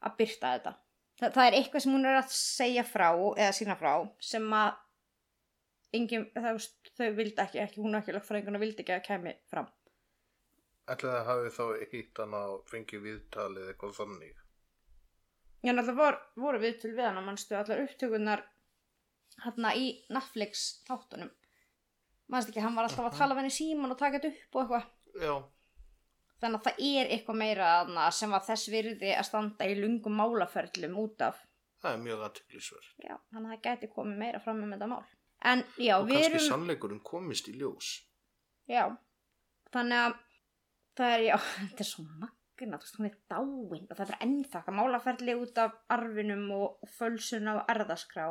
að 0.00 0.14
byrta 0.20 0.52
þetta 0.54 0.72
það, 1.20 1.34
það 1.34 1.42
er 1.44 1.56
eitthvað 1.58 1.84
sem 1.84 1.96
hún 1.96 2.08
er 2.08 2.20
að 2.20 2.32
segja 2.36 2.84
frá 2.88 3.08
eða 3.10 3.50
sína 3.58 3.76
frá 3.80 3.92
sem 4.24 4.46
að 4.56 4.78
engin, 5.96 6.26
það, 6.34 6.60
þau 6.98 7.10
vildi 7.18 7.42
ekki, 7.44 7.60
ekki 7.64 7.82
hún 7.82 7.98
ekki 7.98 8.14
lögfræðinguna 8.14 8.62
vildi 8.62 8.84
ekki 8.84 8.96
að 8.96 9.06
kemi 9.08 9.34
fram. 9.50 9.68
Ætlaði 10.90 11.18
að 11.18 11.28
hafi 11.28 11.50
þá 11.54 11.90
hitt 11.92 12.20
hann 12.22 12.36
að 12.38 12.54
fengi 12.70 13.02
viðtalið 13.02 13.68
eitthvað 13.70 13.98
þannig. 13.98 14.38
Já, 15.60 15.74
náttúrulega 15.74 15.98
vor, 16.00 16.18
voru 16.40 16.62
við 16.62 16.80
til 16.82 16.94
við 16.94 17.04
hann 17.04 17.20
að 17.20 17.28
mannstu 17.28 17.56
allar 17.58 17.84
upptökunar 17.84 18.42
hérna 19.44 19.74
í 19.76 19.90
Netflix 20.10 20.64
þáttunum. 20.88 21.30
Mannstu 22.30 22.54
ekki, 22.54 22.64
hann 22.64 22.78
var 22.78 22.88
alltaf 22.88 23.10
að 23.10 23.18
tala 23.18 23.36
við 23.36 23.44
henni 23.44 23.54
síman 23.54 23.94
og 23.94 24.00
taka 24.00 24.18
þetta 24.18 24.32
upp 24.32 24.56
og 24.56 24.62
eitthvað. 24.64 24.88
Já, 25.20 25.34
þannig 26.40 26.58
að 26.60 26.66
það 26.66 26.82
er 26.88 27.14
eitthvað 27.14 27.40
meira 27.42 28.10
sem 28.16 28.34
var 28.34 28.44
þess 28.46 28.72
virði 28.72 29.14
að 29.14 29.28
standa 29.28 29.68
í 29.68 29.78
lungum 29.78 30.18
málaferlum 30.22 30.98
út 31.02 31.26
af. 31.28 31.44
Það 31.80 31.96
er 31.96 32.04
mjög 32.04 32.26
aðtöklisverð. 32.26 32.90
já, 33.00 33.14
þannig 33.32 33.46
að 33.46 33.52
það 33.54 33.64
gæti 33.66 33.94
komið 33.94 34.22
meira 34.24 34.40
fram 34.44 34.64
um 34.64 34.74
þetta 34.74 34.88
mál 34.90 35.04
en 35.44 35.64
já, 35.80 35.94
Og 35.98 36.08
við 36.08 36.18
kannski 36.18 36.30
erum 36.34 36.46
sannleikurinn 36.48 37.00
komist 37.06 37.48
í 37.48 37.54
ljós. 37.56 37.90
já, 38.68 38.84
þannig 39.72 40.04
að 40.04 40.14
það 41.00 41.14
er, 41.16 41.24
já, 41.30 41.36
þetta 41.70 41.84
er 41.86 41.90
svo 41.90 42.04
magna 42.04 42.36
þú 42.60 42.84
veist, 42.84 42.96
hún 43.00 43.08
er 43.08 43.18
dáin 43.32 43.86
og 43.88 43.96
það 43.96 44.10
er 44.10 44.18
ennþakka 44.26 44.72
málaferli 44.76 45.36
út 45.40 45.58
af 45.62 45.76
arfinum 45.96 46.50
og 46.58 46.90
fölsun 46.98 47.48
á 47.48 47.64
erðaskrá 47.72 48.26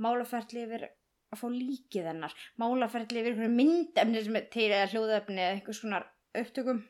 málaferli 0.00 0.62
yfir 0.64 0.86
að 1.34 1.40
fá 1.42 1.46
líkið 1.52 2.08
hennar 2.08 2.34
málaferli 2.62 3.20
yfir 3.20 3.34
einhverju 3.34 3.52
myndefni 3.58 4.22
sem 4.24 4.36
er 4.40 4.46
til 4.54 4.70
eða 4.70 4.88
hljóðefni 4.94 5.36
eða 5.42 5.56
einhvers 5.58 5.80
konar 5.84 6.06
upptökum 6.40 6.80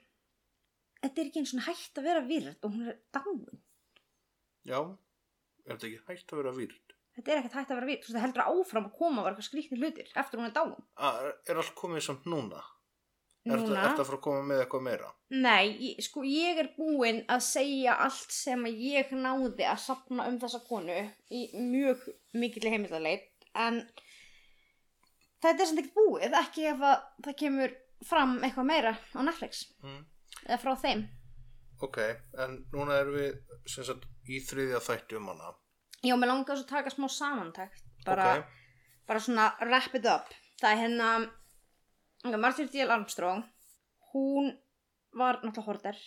þetta 1.02 1.20
er 1.20 1.28
ekki 1.32 1.40
eins 1.42 1.54
og 1.58 1.66
hægt 1.66 1.98
að 2.00 2.06
vera 2.08 2.22
virð 2.28 2.62
og 2.68 2.76
hún 2.76 2.88
er 2.92 3.00
dáin 3.16 3.62
Já, 4.64 4.78
er 5.66 5.74
þetta 5.74 5.88
ekki 5.90 6.04
hægt 6.12 6.32
að 6.32 6.38
vera 6.40 6.52
výrt? 6.56 6.83
Þetta 7.16 7.32
er 7.32 7.38
ekkert 7.40 7.56
hægt 7.58 7.70
að 7.72 7.76
vera 7.80 7.88
virð, 7.90 8.00
þú 8.04 8.06
veist 8.08 8.16
það 8.18 8.24
heldur 8.26 8.44
áfram 8.50 8.86
að 8.88 8.94
koma 8.98 9.20
og 9.20 9.26
vera 9.26 9.34
eitthvað 9.34 9.48
skrýtni 9.50 9.80
hlutir 9.80 10.08
eftir 10.22 10.40
hún 10.40 10.48
er 10.48 10.54
dáin 10.56 11.34
Er 11.50 11.60
allt 11.60 11.74
komið 11.78 12.06
samt 12.08 12.24
núna? 12.30 12.62
Er 13.44 13.58
núna, 13.60 13.76
þetta 13.84 14.00
að 14.00 14.06
fara 14.08 14.16
að 14.18 14.24
koma 14.24 14.42
með 14.48 14.62
eitthvað 14.64 14.84
meira? 14.86 15.10
nei, 15.30 15.64
ég, 15.84 15.98
sko 16.06 16.22
ég 16.24 16.58
er 16.62 16.70
búin 16.78 17.18
að 17.28 17.42
segja 17.44 17.96
allt 18.06 18.32
sem 18.32 18.64
ég 18.70 19.10
náði 19.12 19.66
að 19.68 19.82
sapna 19.84 20.28
um 20.30 20.38
þessa 20.40 20.62
konu 20.68 20.96
í 21.30 21.42
mjög 21.60 22.06
mikill 22.40 22.70
heimildaleit 22.72 23.28
en 23.54 23.82
þetta 25.44 25.60
er 25.60 25.68
samt 25.68 25.82
ekkert 25.82 25.98
búið 25.98 26.38
ekki 26.40 26.64
ef 26.72 26.80
að 26.88 27.02
það 27.26 27.36
kemur 27.42 27.74
fram 28.08 28.38
eitthvað 28.44 28.68
meira 28.70 28.94
á 29.12 29.20
Netflix 29.24 29.66
Mm. 29.84 30.00
eða 30.48 30.58
frá 30.64 30.72
þeim 30.80 31.04
Ok, 31.84 31.98
en 32.40 32.52
núna 32.72 32.96
erum 33.02 33.16
við 33.18 33.34
sem 33.68 33.84
sagt 33.84 34.04
í 34.30 34.38
þriðja 34.40 34.78
þætti 34.80 35.16
um 35.18 35.26
hana. 35.28 35.50
Já, 36.04 36.14
mér 36.16 36.30
langar 36.30 36.58
svo 36.58 36.66
að 36.66 36.72
taka 36.72 36.92
smá 36.92 37.08
samantækt 37.08 37.82
bara, 38.04 38.28
Ok, 38.36 38.44
bara 39.08 39.20
svona 39.20 39.46
wrap 39.60 39.94
it 39.94 40.06
up. 40.06 40.28
Það 40.60 40.70
er 40.72 40.82
hérna 40.82 42.38
Martin 42.38 42.68
D.L. 42.72 42.90
Armstrong 42.90 43.44
hún 44.14 44.52
var 45.12 45.40
náttúrulega 45.42 45.66
horter 45.66 45.98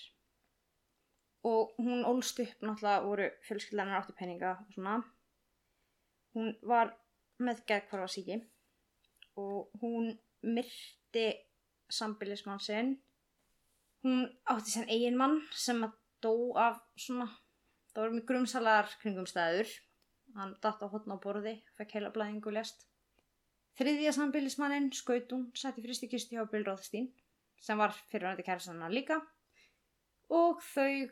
og 1.47 1.73
hún 1.77 2.05
ólst 2.07 2.39
upp 2.43 2.63
náttúrulega 2.63 3.03
voru 3.05 3.27
fjölskyldanar 3.47 4.01
áttu 4.01 4.15
peninga 4.17 4.53
og 4.61 4.73
svona. 4.75 4.95
Hún 6.35 6.53
var 6.63 6.93
með 7.39 7.63
geðkvarfa 7.69 8.07
síki 8.11 8.39
og 9.37 9.69
hún 9.81 10.13
myrti 10.41 11.27
sambilismann 11.89 12.63
sinn. 12.63 12.95
Hún 14.03 14.25
átti 14.45 14.73
sinn 14.73 14.89
eigin 14.89 15.17
mann 15.19 15.41
sem 15.51 15.83
að 15.85 15.95
dó 16.23 16.33
af 16.57 16.81
svona 16.97 17.27
það 17.93 18.03
voru 18.03 18.15
mjög 18.15 18.27
grumsalar 18.29 18.89
kringumstæður 19.01 19.69
hann 20.37 20.55
datt 20.61 20.83
á 20.83 20.87
hotna 20.91 21.17
á 21.17 21.23
borði 21.23 21.57
fekk 21.77 21.97
heila 21.97 22.13
blæðingu 22.15 22.53
lest 22.53 22.87
þriðja 23.77 24.13
sambilismannin 24.15 24.89
skaut 24.95 25.31
hún 25.33 25.47
sætti 25.57 25.83
fristi 25.85 26.09
kisti 26.09 26.37
hjá 26.37 26.47
Bill 26.49 26.65
Rothstein 26.65 27.11
sem 27.61 27.77
var 27.77 27.93
fyrirvændi 28.11 28.45
kæristanna 28.45 28.89
líka. 28.89 29.19
Og 30.33 30.61
þau 30.61 31.07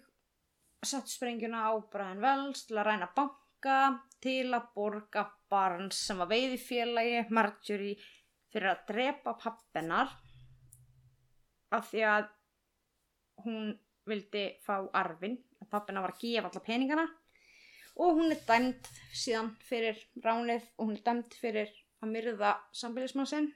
settu 0.86 1.14
sprengjuna 1.14 1.66
á 1.70 1.74
Brian 1.92 2.22
Wells 2.22 2.66
til 2.68 2.78
að 2.80 2.88
ræna 2.90 3.10
banka 3.16 3.80
til 4.22 4.50
að 4.54 4.70
borga 4.76 5.26
Barnes 5.50 6.02
sem 6.08 6.20
var 6.22 6.30
veiðifélagi 6.30 7.26
Marjorie 7.34 7.98
fyrir 8.54 8.72
að 8.74 8.86
drepa 8.90 9.36
pappennar 9.42 10.14
af 11.76 11.90
því 11.92 12.06
að 12.10 12.30
hún 13.46 13.74
vildi 14.06 14.46
fá 14.66 14.78
arfin 14.94 15.38
og 15.62 15.70
pappina 15.70 16.04
var 16.04 16.14
að 16.14 16.22
gefa 16.22 16.50
alla 16.52 16.66
peningana 16.66 17.06
og 17.96 18.18
hún 18.20 18.34
er 18.34 18.42
dæmt 18.48 18.90
síðan 19.16 19.54
fyrir 19.70 20.00
ránið 20.24 20.66
og 20.78 20.90
hún 20.90 20.98
er 20.98 21.06
dæmt 21.06 21.38
fyrir 21.40 21.72
að 22.04 22.12
myrða 22.12 22.52
sambilismann 22.76 23.30
sinn. 23.30 23.54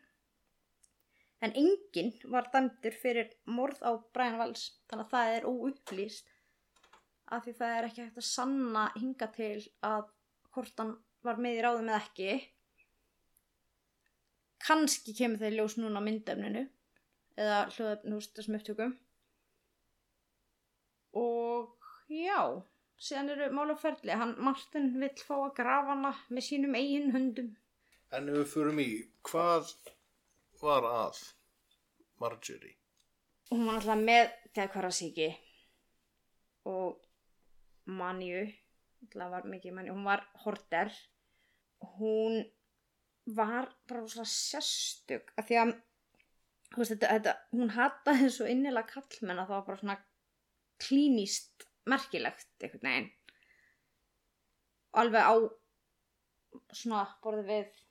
En 1.43 1.55
enginn 1.55 2.13
var 2.31 2.49
dæmtur 2.53 2.95
fyrir 3.01 3.31
morð 3.47 3.81
á 3.83 3.91
Brian 4.15 4.39
Wells 4.39 4.65
þannig 4.89 5.05
að 5.05 5.11
það 5.13 5.35
er 5.35 5.47
óupplýst 5.47 6.31
af 7.29 7.45
því 7.45 7.53
það 7.59 7.75
er 7.75 7.87
ekki 7.87 8.05
hægt 8.05 8.21
að 8.21 8.29
sanna 8.29 8.85
hinga 8.95 9.27
til 9.35 9.59
að 9.85 10.07
hvort 10.55 10.81
hann 10.81 10.95
var 11.23 11.39
með 11.39 11.59
í 11.59 11.61
ráðum 11.63 11.91
eða 11.91 12.01
ekki. 12.01 12.39
Kannski 14.63 15.15
kemur 15.15 15.39
þeir 15.41 15.59
ljós 15.59 15.77
núna 15.79 16.01
á 16.01 16.07
myndefninu 16.07 16.65
eða 17.39 17.59
þessum 17.75 18.57
upptökum. 18.59 18.97
Og 21.19 21.75
já 22.11 22.43
síðan 22.99 23.33
eru 23.35 23.49
málaferli 23.55 24.15
hann 24.21 24.35
Martin 24.43 24.91
vill 25.01 25.15
fá 25.23 25.35
að 25.37 25.55
grafa 25.59 25.93
hana 25.93 26.13
með 26.29 26.47
sínum 26.49 26.77
eigin 26.79 27.13
höndum 27.15 27.51
en 28.15 28.31
ef 28.31 28.39
við 28.39 28.49
förum 28.53 28.81
í, 28.83 28.89
hvað 29.29 29.73
var 30.61 30.87
að 30.89 31.21
Marjorie? 32.19 32.75
hún 33.49 33.65
var 33.67 33.79
alltaf 33.79 34.01
með 34.03 34.33
geðkvarasíki 34.57 35.29
og 36.69 36.99
manju 37.99 38.47
það 39.13 39.31
var 39.31 39.47
mikið 39.47 39.75
manju, 39.75 39.95
hún 39.95 40.09
var 40.09 40.25
horter 40.43 40.91
hún 41.97 42.41
var 43.35 43.69
bara 43.87 44.07
svona 44.07 44.27
sérstök 44.27 45.31
af 45.37 45.47
því 45.47 45.61
að 45.61 45.73
veist, 46.75 46.91
þetta, 46.91 47.13
þetta, 47.15 47.35
hún 47.55 47.73
hataði 47.77 48.29
svo 48.33 48.49
innilega 48.49 48.91
kallmenn 48.91 49.39
að 49.39 49.51
það 49.51 49.55
var 49.55 49.67
bara 49.69 49.81
svona 49.83 49.97
klínist 50.79 51.68
merkilegt 51.93 52.63
einhvern 52.63 52.87
veginn. 52.89 53.09
Alveg 54.99 55.25
á 55.25 55.35
svona 56.73 57.03
borðið 57.23 57.49
við 57.49 57.81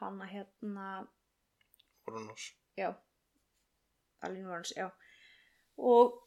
hana 0.00 0.26
hérna. 0.28 0.88
Orunus. 2.08 2.50
já. 2.76 2.90
Alín 4.20 4.48
Warrens, 4.48 4.72
já. 4.76 4.90
Og 5.76 6.18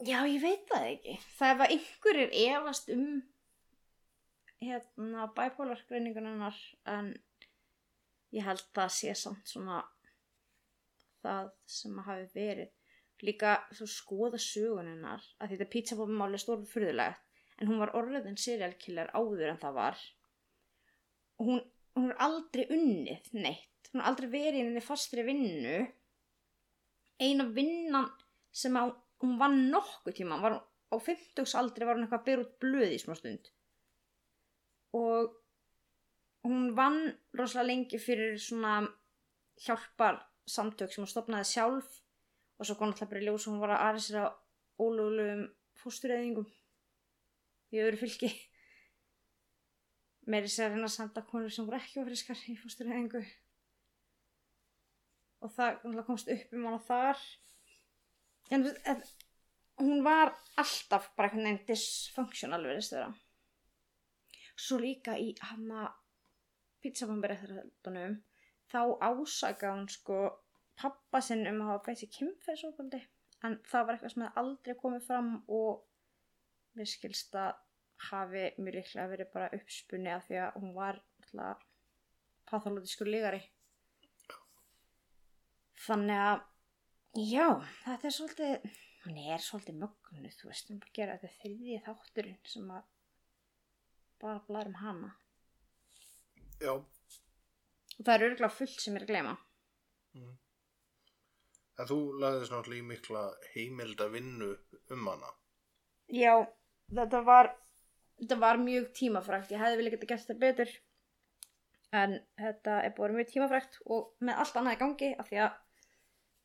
já, 0.00 0.22
ég 0.24 0.40
veit 0.40 0.64
það 0.70 0.86
ekki. 0.92 1.16
Það 1.36 1.64
að 1.64 1.74
einhverjir 1.74 2.36
efast 2.46 2.92
um 2.94 3.08
hérna 4.62 5.28
bipolar 5.36 5.82
greiningunarnar 5.88 6.56
en 6.90 7.12
ég 8.34 8.44
held 8.44 8.64
það 8.74 8.94
sé 8.96 9.14
samt 9.16 9.50
svona 9.50 9.82
það 11.22 11.52
sem 11.68 12.00
hafi 12.06 12.26
verið 12.34 12.72
líka 13.26 13.56
þú 13.74 13.88
skoða 13.90 14.38
söguninnar 14.42 15.24
að 15.42 15.54
þetta 15.54 15.72
pizzabófumáli 15.72 16.40
stórfur 16.40 16.70
fyrðulegt 16.70 17.24
en 17.58 17.70
hún 17.70 17.80
var 17.82 17.94
orðin 17.98 18.38
serial 18.38 18.74
killer 18.78 19.10
áður 19.16 19.52
en 19.52 19.60
það 19.62 19.78
var. 19.78 20.02
Og 21.38 21.50
hún, 21.50 21.62
hún 21.98 22.12
er 22.12 22.22
aldrei 22.28 22.64
unnið 22.74 23.32
neitt. 23.34 23.90
Hún 23.90 24.02
er 24.02 24.10
aldrei 24.10 24.28
verið 24.30 24.60
inn 24.62 24.78
í 24.78 24.84
fastri 24.84 25.24
vinnu. 25.26 25.78
Eina 27.18 27.48
vinnan 27.50 28.08
sem 28.54 28.76
að 28.78 28.94
hún 29.24 29.38
vann 29.40 29.58
nokkuð 29.72 30.20
tíma 30.20 30.38
var, 30.42 30.60
á 30.62 30.96
50 30.96 31.56
aldri 31.58 31.86
var 31.86 31.98
hún 31.98 32.06
eitthvað 32.06 32.20
að 32.20 32.28
byrja 32.28 32.44
út 32.44 32.56
blöð 32.62 32.94
í 32.94 33.00
smá 33.02 33.16
stund. 33.18 33.50
Og 34.94 35.34
hún 36.46 36.70
vann 36.78 37.00
rosalega 37.34 37.72
lengi 37.72 37.98
fyrir 38.00 38.38
svona 38.40 38.80
hjálpar 39.64 40.22
samtök 40.48 40.94
sem 40.94 41.02
hún 41.02 41.10
stopnaði 41.10 41.50
sjálf 41.50 41.98
og 42.58 42.66
svo 42.66 42.76
kom 42.78 42.90
alltaf 42.90 43.10
bara 43.10 43.22
í 43.22 43.26
ljós 43.26 43.46
og 43.46 43.54
hún 43.54 43.62
var 43.62 43.74
að 43.76 43.84
aðeinsra 43.86 44.24
ólögulegum 44.78 45.44
fóstureyðingum 45.78 46.48
í 47.74 47.82
öðru 47.84 48.00
fylki 48.02 48.30
meiri 50.28 50.50
sér 50.52 50.68
að 50.68 50.78
reyna 50.78 50.90
að 51.06 51.28
konur 51.30 51.54
sem 51.54 51.68
voru 51.68 51.78
ekki 51.78 52.02
ofriskar 52.02 52.40
í 52.50 52.56
fóstureyðingu. 52.58 53.22
Og 55.46 55.54
það 55.54 56.02
komst 56.08 56.28
upp 56.34 56.52
um 56.58 56.66
hana 56.66 56.82
þar. 56.84 57.22
En 58.52 58.66
hún 59.78 60.02
var 60.04 60.34
alltaf 60.58 61.08
bara 61.16 61.30
einhvern 61.30 61.46
veginn 61.46 61.66
dysfunctional 61.68 62.64
verið 62.66 62.86
stöða 62.88 63.14
svo 64.58 64.78
líka 64.82 65.14
í 65.18 65.30
hana 65.50 65.86
pizzabamberið 66.82 68.18
þá 68.68 68.80
ásaka 69.00 69.72
hún 69.76 69.88
sko 69.90 70.18
pappa 70.78 71.20
sinn 71.24 71.46
um 71.50 71.62
að 71.62 71.72
hafa 71.72 71.84
beitt 71.86 72.02
sér 72.02 72.12
kynfæðsókaldi 72.16 73.00
en 73.46 73.56
það 73.70 73.86
var 73.86 73.96
eitthvað 73.96 74.12
sem 74.14 74.24
hefði 74.24 74.42
aldrei 74.42 74.76
komið 74.82 75.06
fram 75.06 75.30
og 75.58 75.84
mér 76.78 76.90
skilst 76.90 77.38
að 77.38 77.56
hafi 78.08 78.44
mjög 78.58 78.76
líklega 78.78 79.10
verið 79.12 79.30
bara 79.32 79.52
uppspunni 79.58 80.12
af 80.14 80.26
því 80.28 80.40
að 80.44 80.58
hún 80.62 80.74
var 80.76 81.00
alltaf 81.22 81.64
pathológiskur 82.48 83.10
lígari. 83.10 83.40
Þannig 85.78 86.22
að 86.24 86.44
já, 87.28 87.46
þetta 87.84 88.08
er 88.08 88.14
svolítið 88.14 88.68
hún 89.04 89.18
er 89.34 89.42
svolítið 89.42 89.80
mögnuð 89.82 90.38
þú 90.38 90.50
veist, 90.50 90.70
hún 90.70 90.80
bara 90.82 90.94
gera 90.98 91.18
þetta 91.18 91.42
þriðið 91.42 91.84
þátturinn 91.86 92.38
sem 92.52 92.70
að 92.74 92.88
bara 94.22 94.44
blæður 94.46 94.72
um 94.72 94.78
hana. 94.82 95.10
Já. 96.58 96.74
og 96.74 98.02
það 98.02 98.14
er 98.14 98.24
örgulega 98.26 98.50
fullt 98.50 98.80
sem 98.82 98.96
er 98.98 99.04
að 99.04 99.10
gleyma 99.12 99.34
En 101.78 101.86
þú 101.86 101.98
lagðist 102.18 102.52
náttúrulega 102.52 102.82
í 102.82 102.88
mikla 102.88 103.24
heimilda 103.54 104.08
vinnu 104.10 104.50
um 104.94 105.08
hana. 105.12 105.30
Já, 106.10 106.34
þetta 106.90 107.22
var 107.26 107.52
þetta 108.18 108.38
var 108.42 108.58
mjög 108.62 108.90
tímafrækt 108.98 109.52
ég 109.54 109.62
hefði 109.62 109.78
vilja 109.78 109.94
geta 109.94 110.08
gert 110.10 110.24
þetta 110.26 110.42
betur 110.42 110.72
en 111.98 112.16
þetta 112.40 112.80
er 112.82 112.90
að 112.90 113.00
vera 113.02 113.16
mjög 113.16 113.30
tímafrækt 113.32 113.78
og 113.86 114.08
með 114.24 114.42
allt 114.42 114.58
annað 114.60 114.76
í 114.76 114.80
gangi 114.82 115.10
af 115.14 115.30
því 115.30 115.40
að 115.44 115.52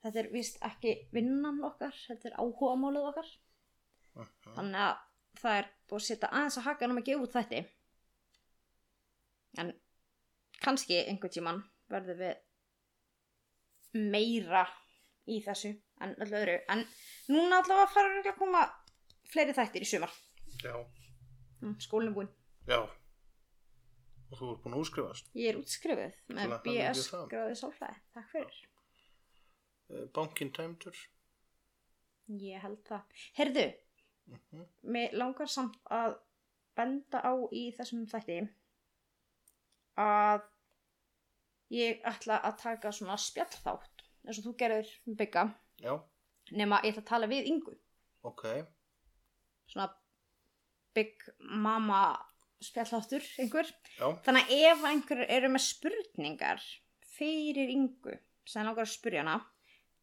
þetta 0.03 0.21
er 0.21 0.29
vist 0.33 0.59
ekki 0.67 0.93
vinnan 1.15 1.63
okkar, 1.63 1.95
þetta 1.95 2.29
er 2.29 2.37
áhugamálið 2.39 3.09
okkar. 3.09 3.29
Þannig 4.53 4.81
að 4.83 4.95
það 5.41 5.57
er 5.59 5.69
búið 5.89 5.99
að 5.99 6.07
setja 6.07 6.29
aðeins 6.29 6.59
að 6.59 6.67
haka 6.67 6.89
um 6.89 6.99
að 6.99 7.07
gefa 7.09 7.25
út 7.25 7.35
þætti. 7.37 7.61
En 9.63 9.71
kannski 10.63 10.99
einhvern 11.03 11.33
tíman 11.33 11.61
verðum 11.91 12.19
við 12.21 12.35
meira 14.13 14.65
í 15.27 15.39
þessu 15.45 15.71
en 16.01 16.15
öllu 16.19 16.35
öðru 16.41 16.57
en 16.73 16.85
núna 17.29 17.61
allavega 17.61 17.87
fara 17.93 18.19
að 18.23 18.37
koma 18.37 18.63
fleiri 19.31 19.53
þættir 19.55 19.85
í 19.85 19.89
sumar 19.93 20.11
Já. 20.63 20.75
Mm, 21.63 21.77
skólinn 21.79 22.11
er 22.11 22.15
búinn. 22.17 22.29
Já. 22.67 22.79
Og 22.83 24.37
þú 24.39 24.49
ert 24.53 24.61
búin 24.63 24.73
að 24.75 24.81
útskrifast. 24.83 25.29
Ég 25.35 25.49
er 25.53 25.57
útskrifuð 25.59 26.13
með 26.35 26.53
BS 26.65 27.07
það. 27.09 27.23
gráði 27.31 27.55
sálfræði. 27.59 27.97
Takk 28.13 28.29
fyrir. 28.33 28.59
Eh, 29.89 30.05
Bankinn 30.15 30.51
tæmdur. 30.55 30.95
Ég 32.29 32.59
held 32.63 32.83
það. 32.87 33.01
Herðu, 33.37 33.65
Mhm. 34.27 34.65
mér 34.85 35.13
langar 35.13 35.47
samt 35.47 35.75
að 35.91 36.17
benda 36.75 37.19
á 37.23 37.33
í 37.51 37.73
þessum 37.75 38.05
þætti 38.07 38.49
að 39.97 40.41
ég 41.71 42.01
ætla 42.03 42.41
að 42.43 42.57
taka 42.57 42.91
svona 42.91 43.17
spjallþátt 43.17 43.92
eins 44.27 44.39
og 44.39 44.45
þú 44.47 44.53
gerður 44.61 44.91
með 45.07 45.17
bygga 45.23 45.43
Já. 45.83 45.93
nema 46.51 46.79
ég 46.83 46.93
ætla 46.93 47.03
að 47.03 47.09
tala 47.11 47.27
við 47.31 47.49
yngu 47.53 47.75
Ok. 48.23 48.43
svona 49.67 49.89
bygg 50.95 51.27
mamma 51.39 52.01
spjallþáttur 52.63 53.25
einhver 53.43 53.67
Já. 53.99 54.07
Þannig 54.25 54.43
að 54.49 54.67
ef 54.71 54.83
einhver 54.89 55.23
eru 55.27 55.49
með 55.51 55.65
spurningar 55.67 56.61
fyrir 57.17 57.71
yngu 57.73 58.15
sem 58.47 58.65
langar 58.65 58.85
að 58.87 58.93
spurja 58.93 59.23
hana 59.23 59.39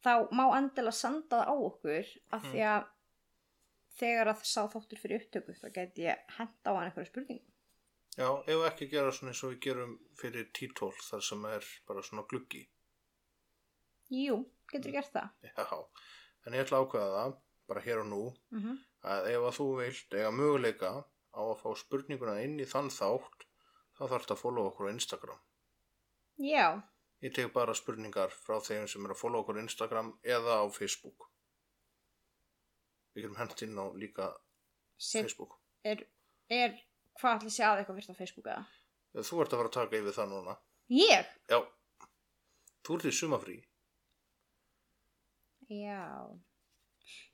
þá 0.04 0.28
má 0.36 0.44
endilega 0.56 0.96
senda 0.96 1.40
það 1.40 1.48
á 1.52 1.54
okkur 1.68 2.10
af 2.36 2.44
því 2.50 2.62
að 2.72 2.88
þegar 4.00 4.30
að 4.32 4.44
sá 4.48 4.60
þáttur 4.72 5.00
fyrir 5.02 5.20
upptöku 5.24 5.54
þá 5.60 5.66
geti 5.76 6.06
ég 6.06 6.20
henda 6.38 6.72
á 6.72 6.76
hann 6.76 6.86
einhverju 6.88 7.10
spurningu. 7.10 7.44
Já, 8.16 8.28
ef 8.48 8.62
ekki 8.70 8.88
gera 8.90 9.12
svona 9.12 9.32
eins 9.32 9.42
og 9.44 9.52
við 9.52 9.60
gerum 9.66 9.92
fyrir 10.20 10.48
títól 10.56 10.92
þar 11.04 11.22
sem 11.24 11.44
er 11.50 11.66
bara 11.88 12.02
svona 12.02 12.24
gluggi. 12.30 12.62
Jú, 14.10 14.36
getur 14.72 14.92
gert 14.92 15.12
það. 15.14 15.30
Já. 15.46 15.66
En 16.46 16.56
ég 16.56 16.64
ætla 16.64 16.78
að 16.80 16.86
ákveða 16.86 17.10
það, 17.16 17.34
bara 17.68 17.80
hér 17.84 18.00
og 18.00 18.06
nú, 18.10 18.22
Mm 18.50 18.60
-hmm. 18.62 18.78
að 19.04 19.26
ef 19.30 19.42
að 19.48 19.56
þú 19.58 19.66
vilt 19.80 20.14
eiga 20.14 20.30
möguleika 20.30 20.90
á 21.34 21.40
að 21.40 21.58
fá 21.62 21.68
spurninguna 21.76 22.42
inn 22.42 22.58
í 22.60 22.64
þann 22.66 22.90
þátt, 22.90 23.44
þá 23.96 24.02
þarf 24.08 24.22
þetta 24.24 24.34
að 24.34 24.42
followa 24.42 24.70
okkur 24.72 24.88
á 24.88 24.94
Instagram. 24.94 25.38
Já, 26.38 26.82
Ég 27.22 27.34
tek 27.34 27.52
bara 27.52 27.74
spurningar 27.74 28.30
frá 28.32 28.60
þeim 28.64 28.86
sem 28.88 29.04
er 29.04 29.10
að 29.12 29.18
followa 29.20 29.42
okkur 29.44 29.56
á 29.60 29.62
Instagram 29.62 30.18
eða 30.24 30.64
á 30.64 30.66
Facebook. 30.72 31.28
Við 33.14 33.22
getum 33.26 33.36
hent 33.36 33.62
inn 33.62 33.76
á 33.76 33.86
líka 33.92 34.28
Set, 34.96 35.22
Facebook. 35.26 35.58
er, 35.84 36.06
er 36.48 36.78
hvað 37.20 37.36
ætli 37.40 37.50
sé 37.50 37.62
að 37.66 37.78
eitthvað 37.82 37.98
fyrst 38.00 38.10
á 38.10 38.16
Facebook 38.16 38.46
eða? 38.46 38.64
Þú 39.14 39.40
ert 39.42 39.52
að 39.52 39.58
fara 39.60 39.68
að 39.68 39.76
taka 39.76 39.96
yfir 39.96 40.16
það 40.16 40.28
núna. 40.32 40.56
Ég? 40.88 41.26
Já. 41.50 41.60
Þú 42.84 42.94
ert 42.96 43.04
í 43.04 43.12
sumafrí. 43.12 43.56
Já. 45.70 46.06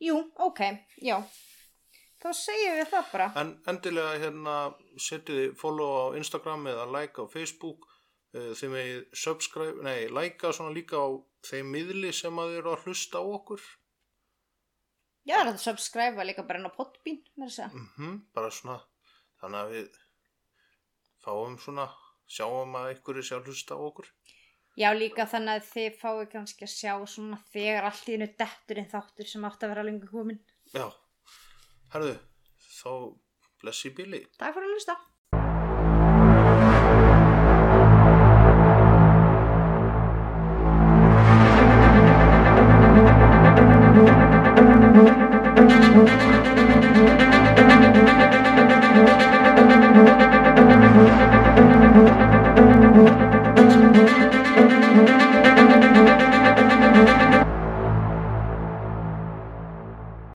Jú, 0.01 0.17
ok, 0.45 0.61
já. 1.05 1.19
Þá 2.21 2.29
segjum 2.37 2.79
við 2.79 2.89
það 2.93 3.11
bara. 3.13 3.27
En 3.41 3.53
endilega 3.71 4.21
hérna 4.21 4.57
setjið 5.01 5.41
þið 5.41 5.57
follow 5.61 5.93
á 5.97 6.05
Instagram 6.21 6.69
eða 6.73 6.87
like 6.93 7.21
á 7.21 7.25
Facebook 7.33 7.89
eh, 8.37 8.53
þið 8.57 8.73
megið 8.73 9.03
subscribe, 9.25 9.85
nei, 9.85 10.07
likea 10.13 10.53
svona 10.57 10.75
líka 10.77 11.01
á 11.01 11.09
þeim 11.47 11.73
miðli 11.75 12.13
sem 12.17 12.41
að 12.41 12.53
þið 12.53 12.61
eru 12.63 12.73
að 12.73 12.87
hlusta 12.87 13.21
á 13.21 13.25
okkur 13.25 13.67
Já, 15.27 15.41
það 15.41 15.43
er 15.43 15.53
að 15.53 15.63
subscribe 15.65 16.27
líka 16.29 16.45
bara 16.47 16.61
inn 16.61 16.69
á 16.71 16.73
með 16.77 17.49
þess 17.49 17.63
að. 17.65 17.79
mm 17.99 18.19
bara 18.37 18.51
svona 18.55 18.77
þannig 19.41 19.61
að 19.61 19.73
við 19.75 19.97
fáum 21.25 21.57
svona 21.59 21.87
sjáum 22.31 22.77
að 22.79 22.93
ykkur 22.97 23.21
er 23.21 23.27
sér 23.27 23.41
að 23.41 23.51
hlusta 23.51 23.75
á 23.75 23.81
okkur 23.83 24.11
Já, 24.77 24.91
líka 24.93 25.25
þannig 25.25 25.57
að 25.57 25.69
þið 25.71 25.95
fáið 26.03 26.25
kannski 26.35 26.67
að 26.67 26.73
sjá 26.75 26.93
svona 27.09 27.39
þegar 27.49 27.87
allt 27.89 28.09
í 28.11 28.17
hennu 28.17 28.29
detturinn 28.37 28.91
þáttur 28.91 29.31
sem 29.31 29.47
átt 29.49 29.63
að 29.65 29.73
vera 29.73 29.85
lengur 29.87 30.11
komin. 30.13 30.41
Já, 30.75 30.85
herðu, 31.95 32.17
þá 32.77 32.91
blessi 33.63 33.93
bíli 33.97 34.21
Takk 34.37 34.59
fyrir 34.59 34.69
að 34.69 34.75
hlusta. 34.77 34.99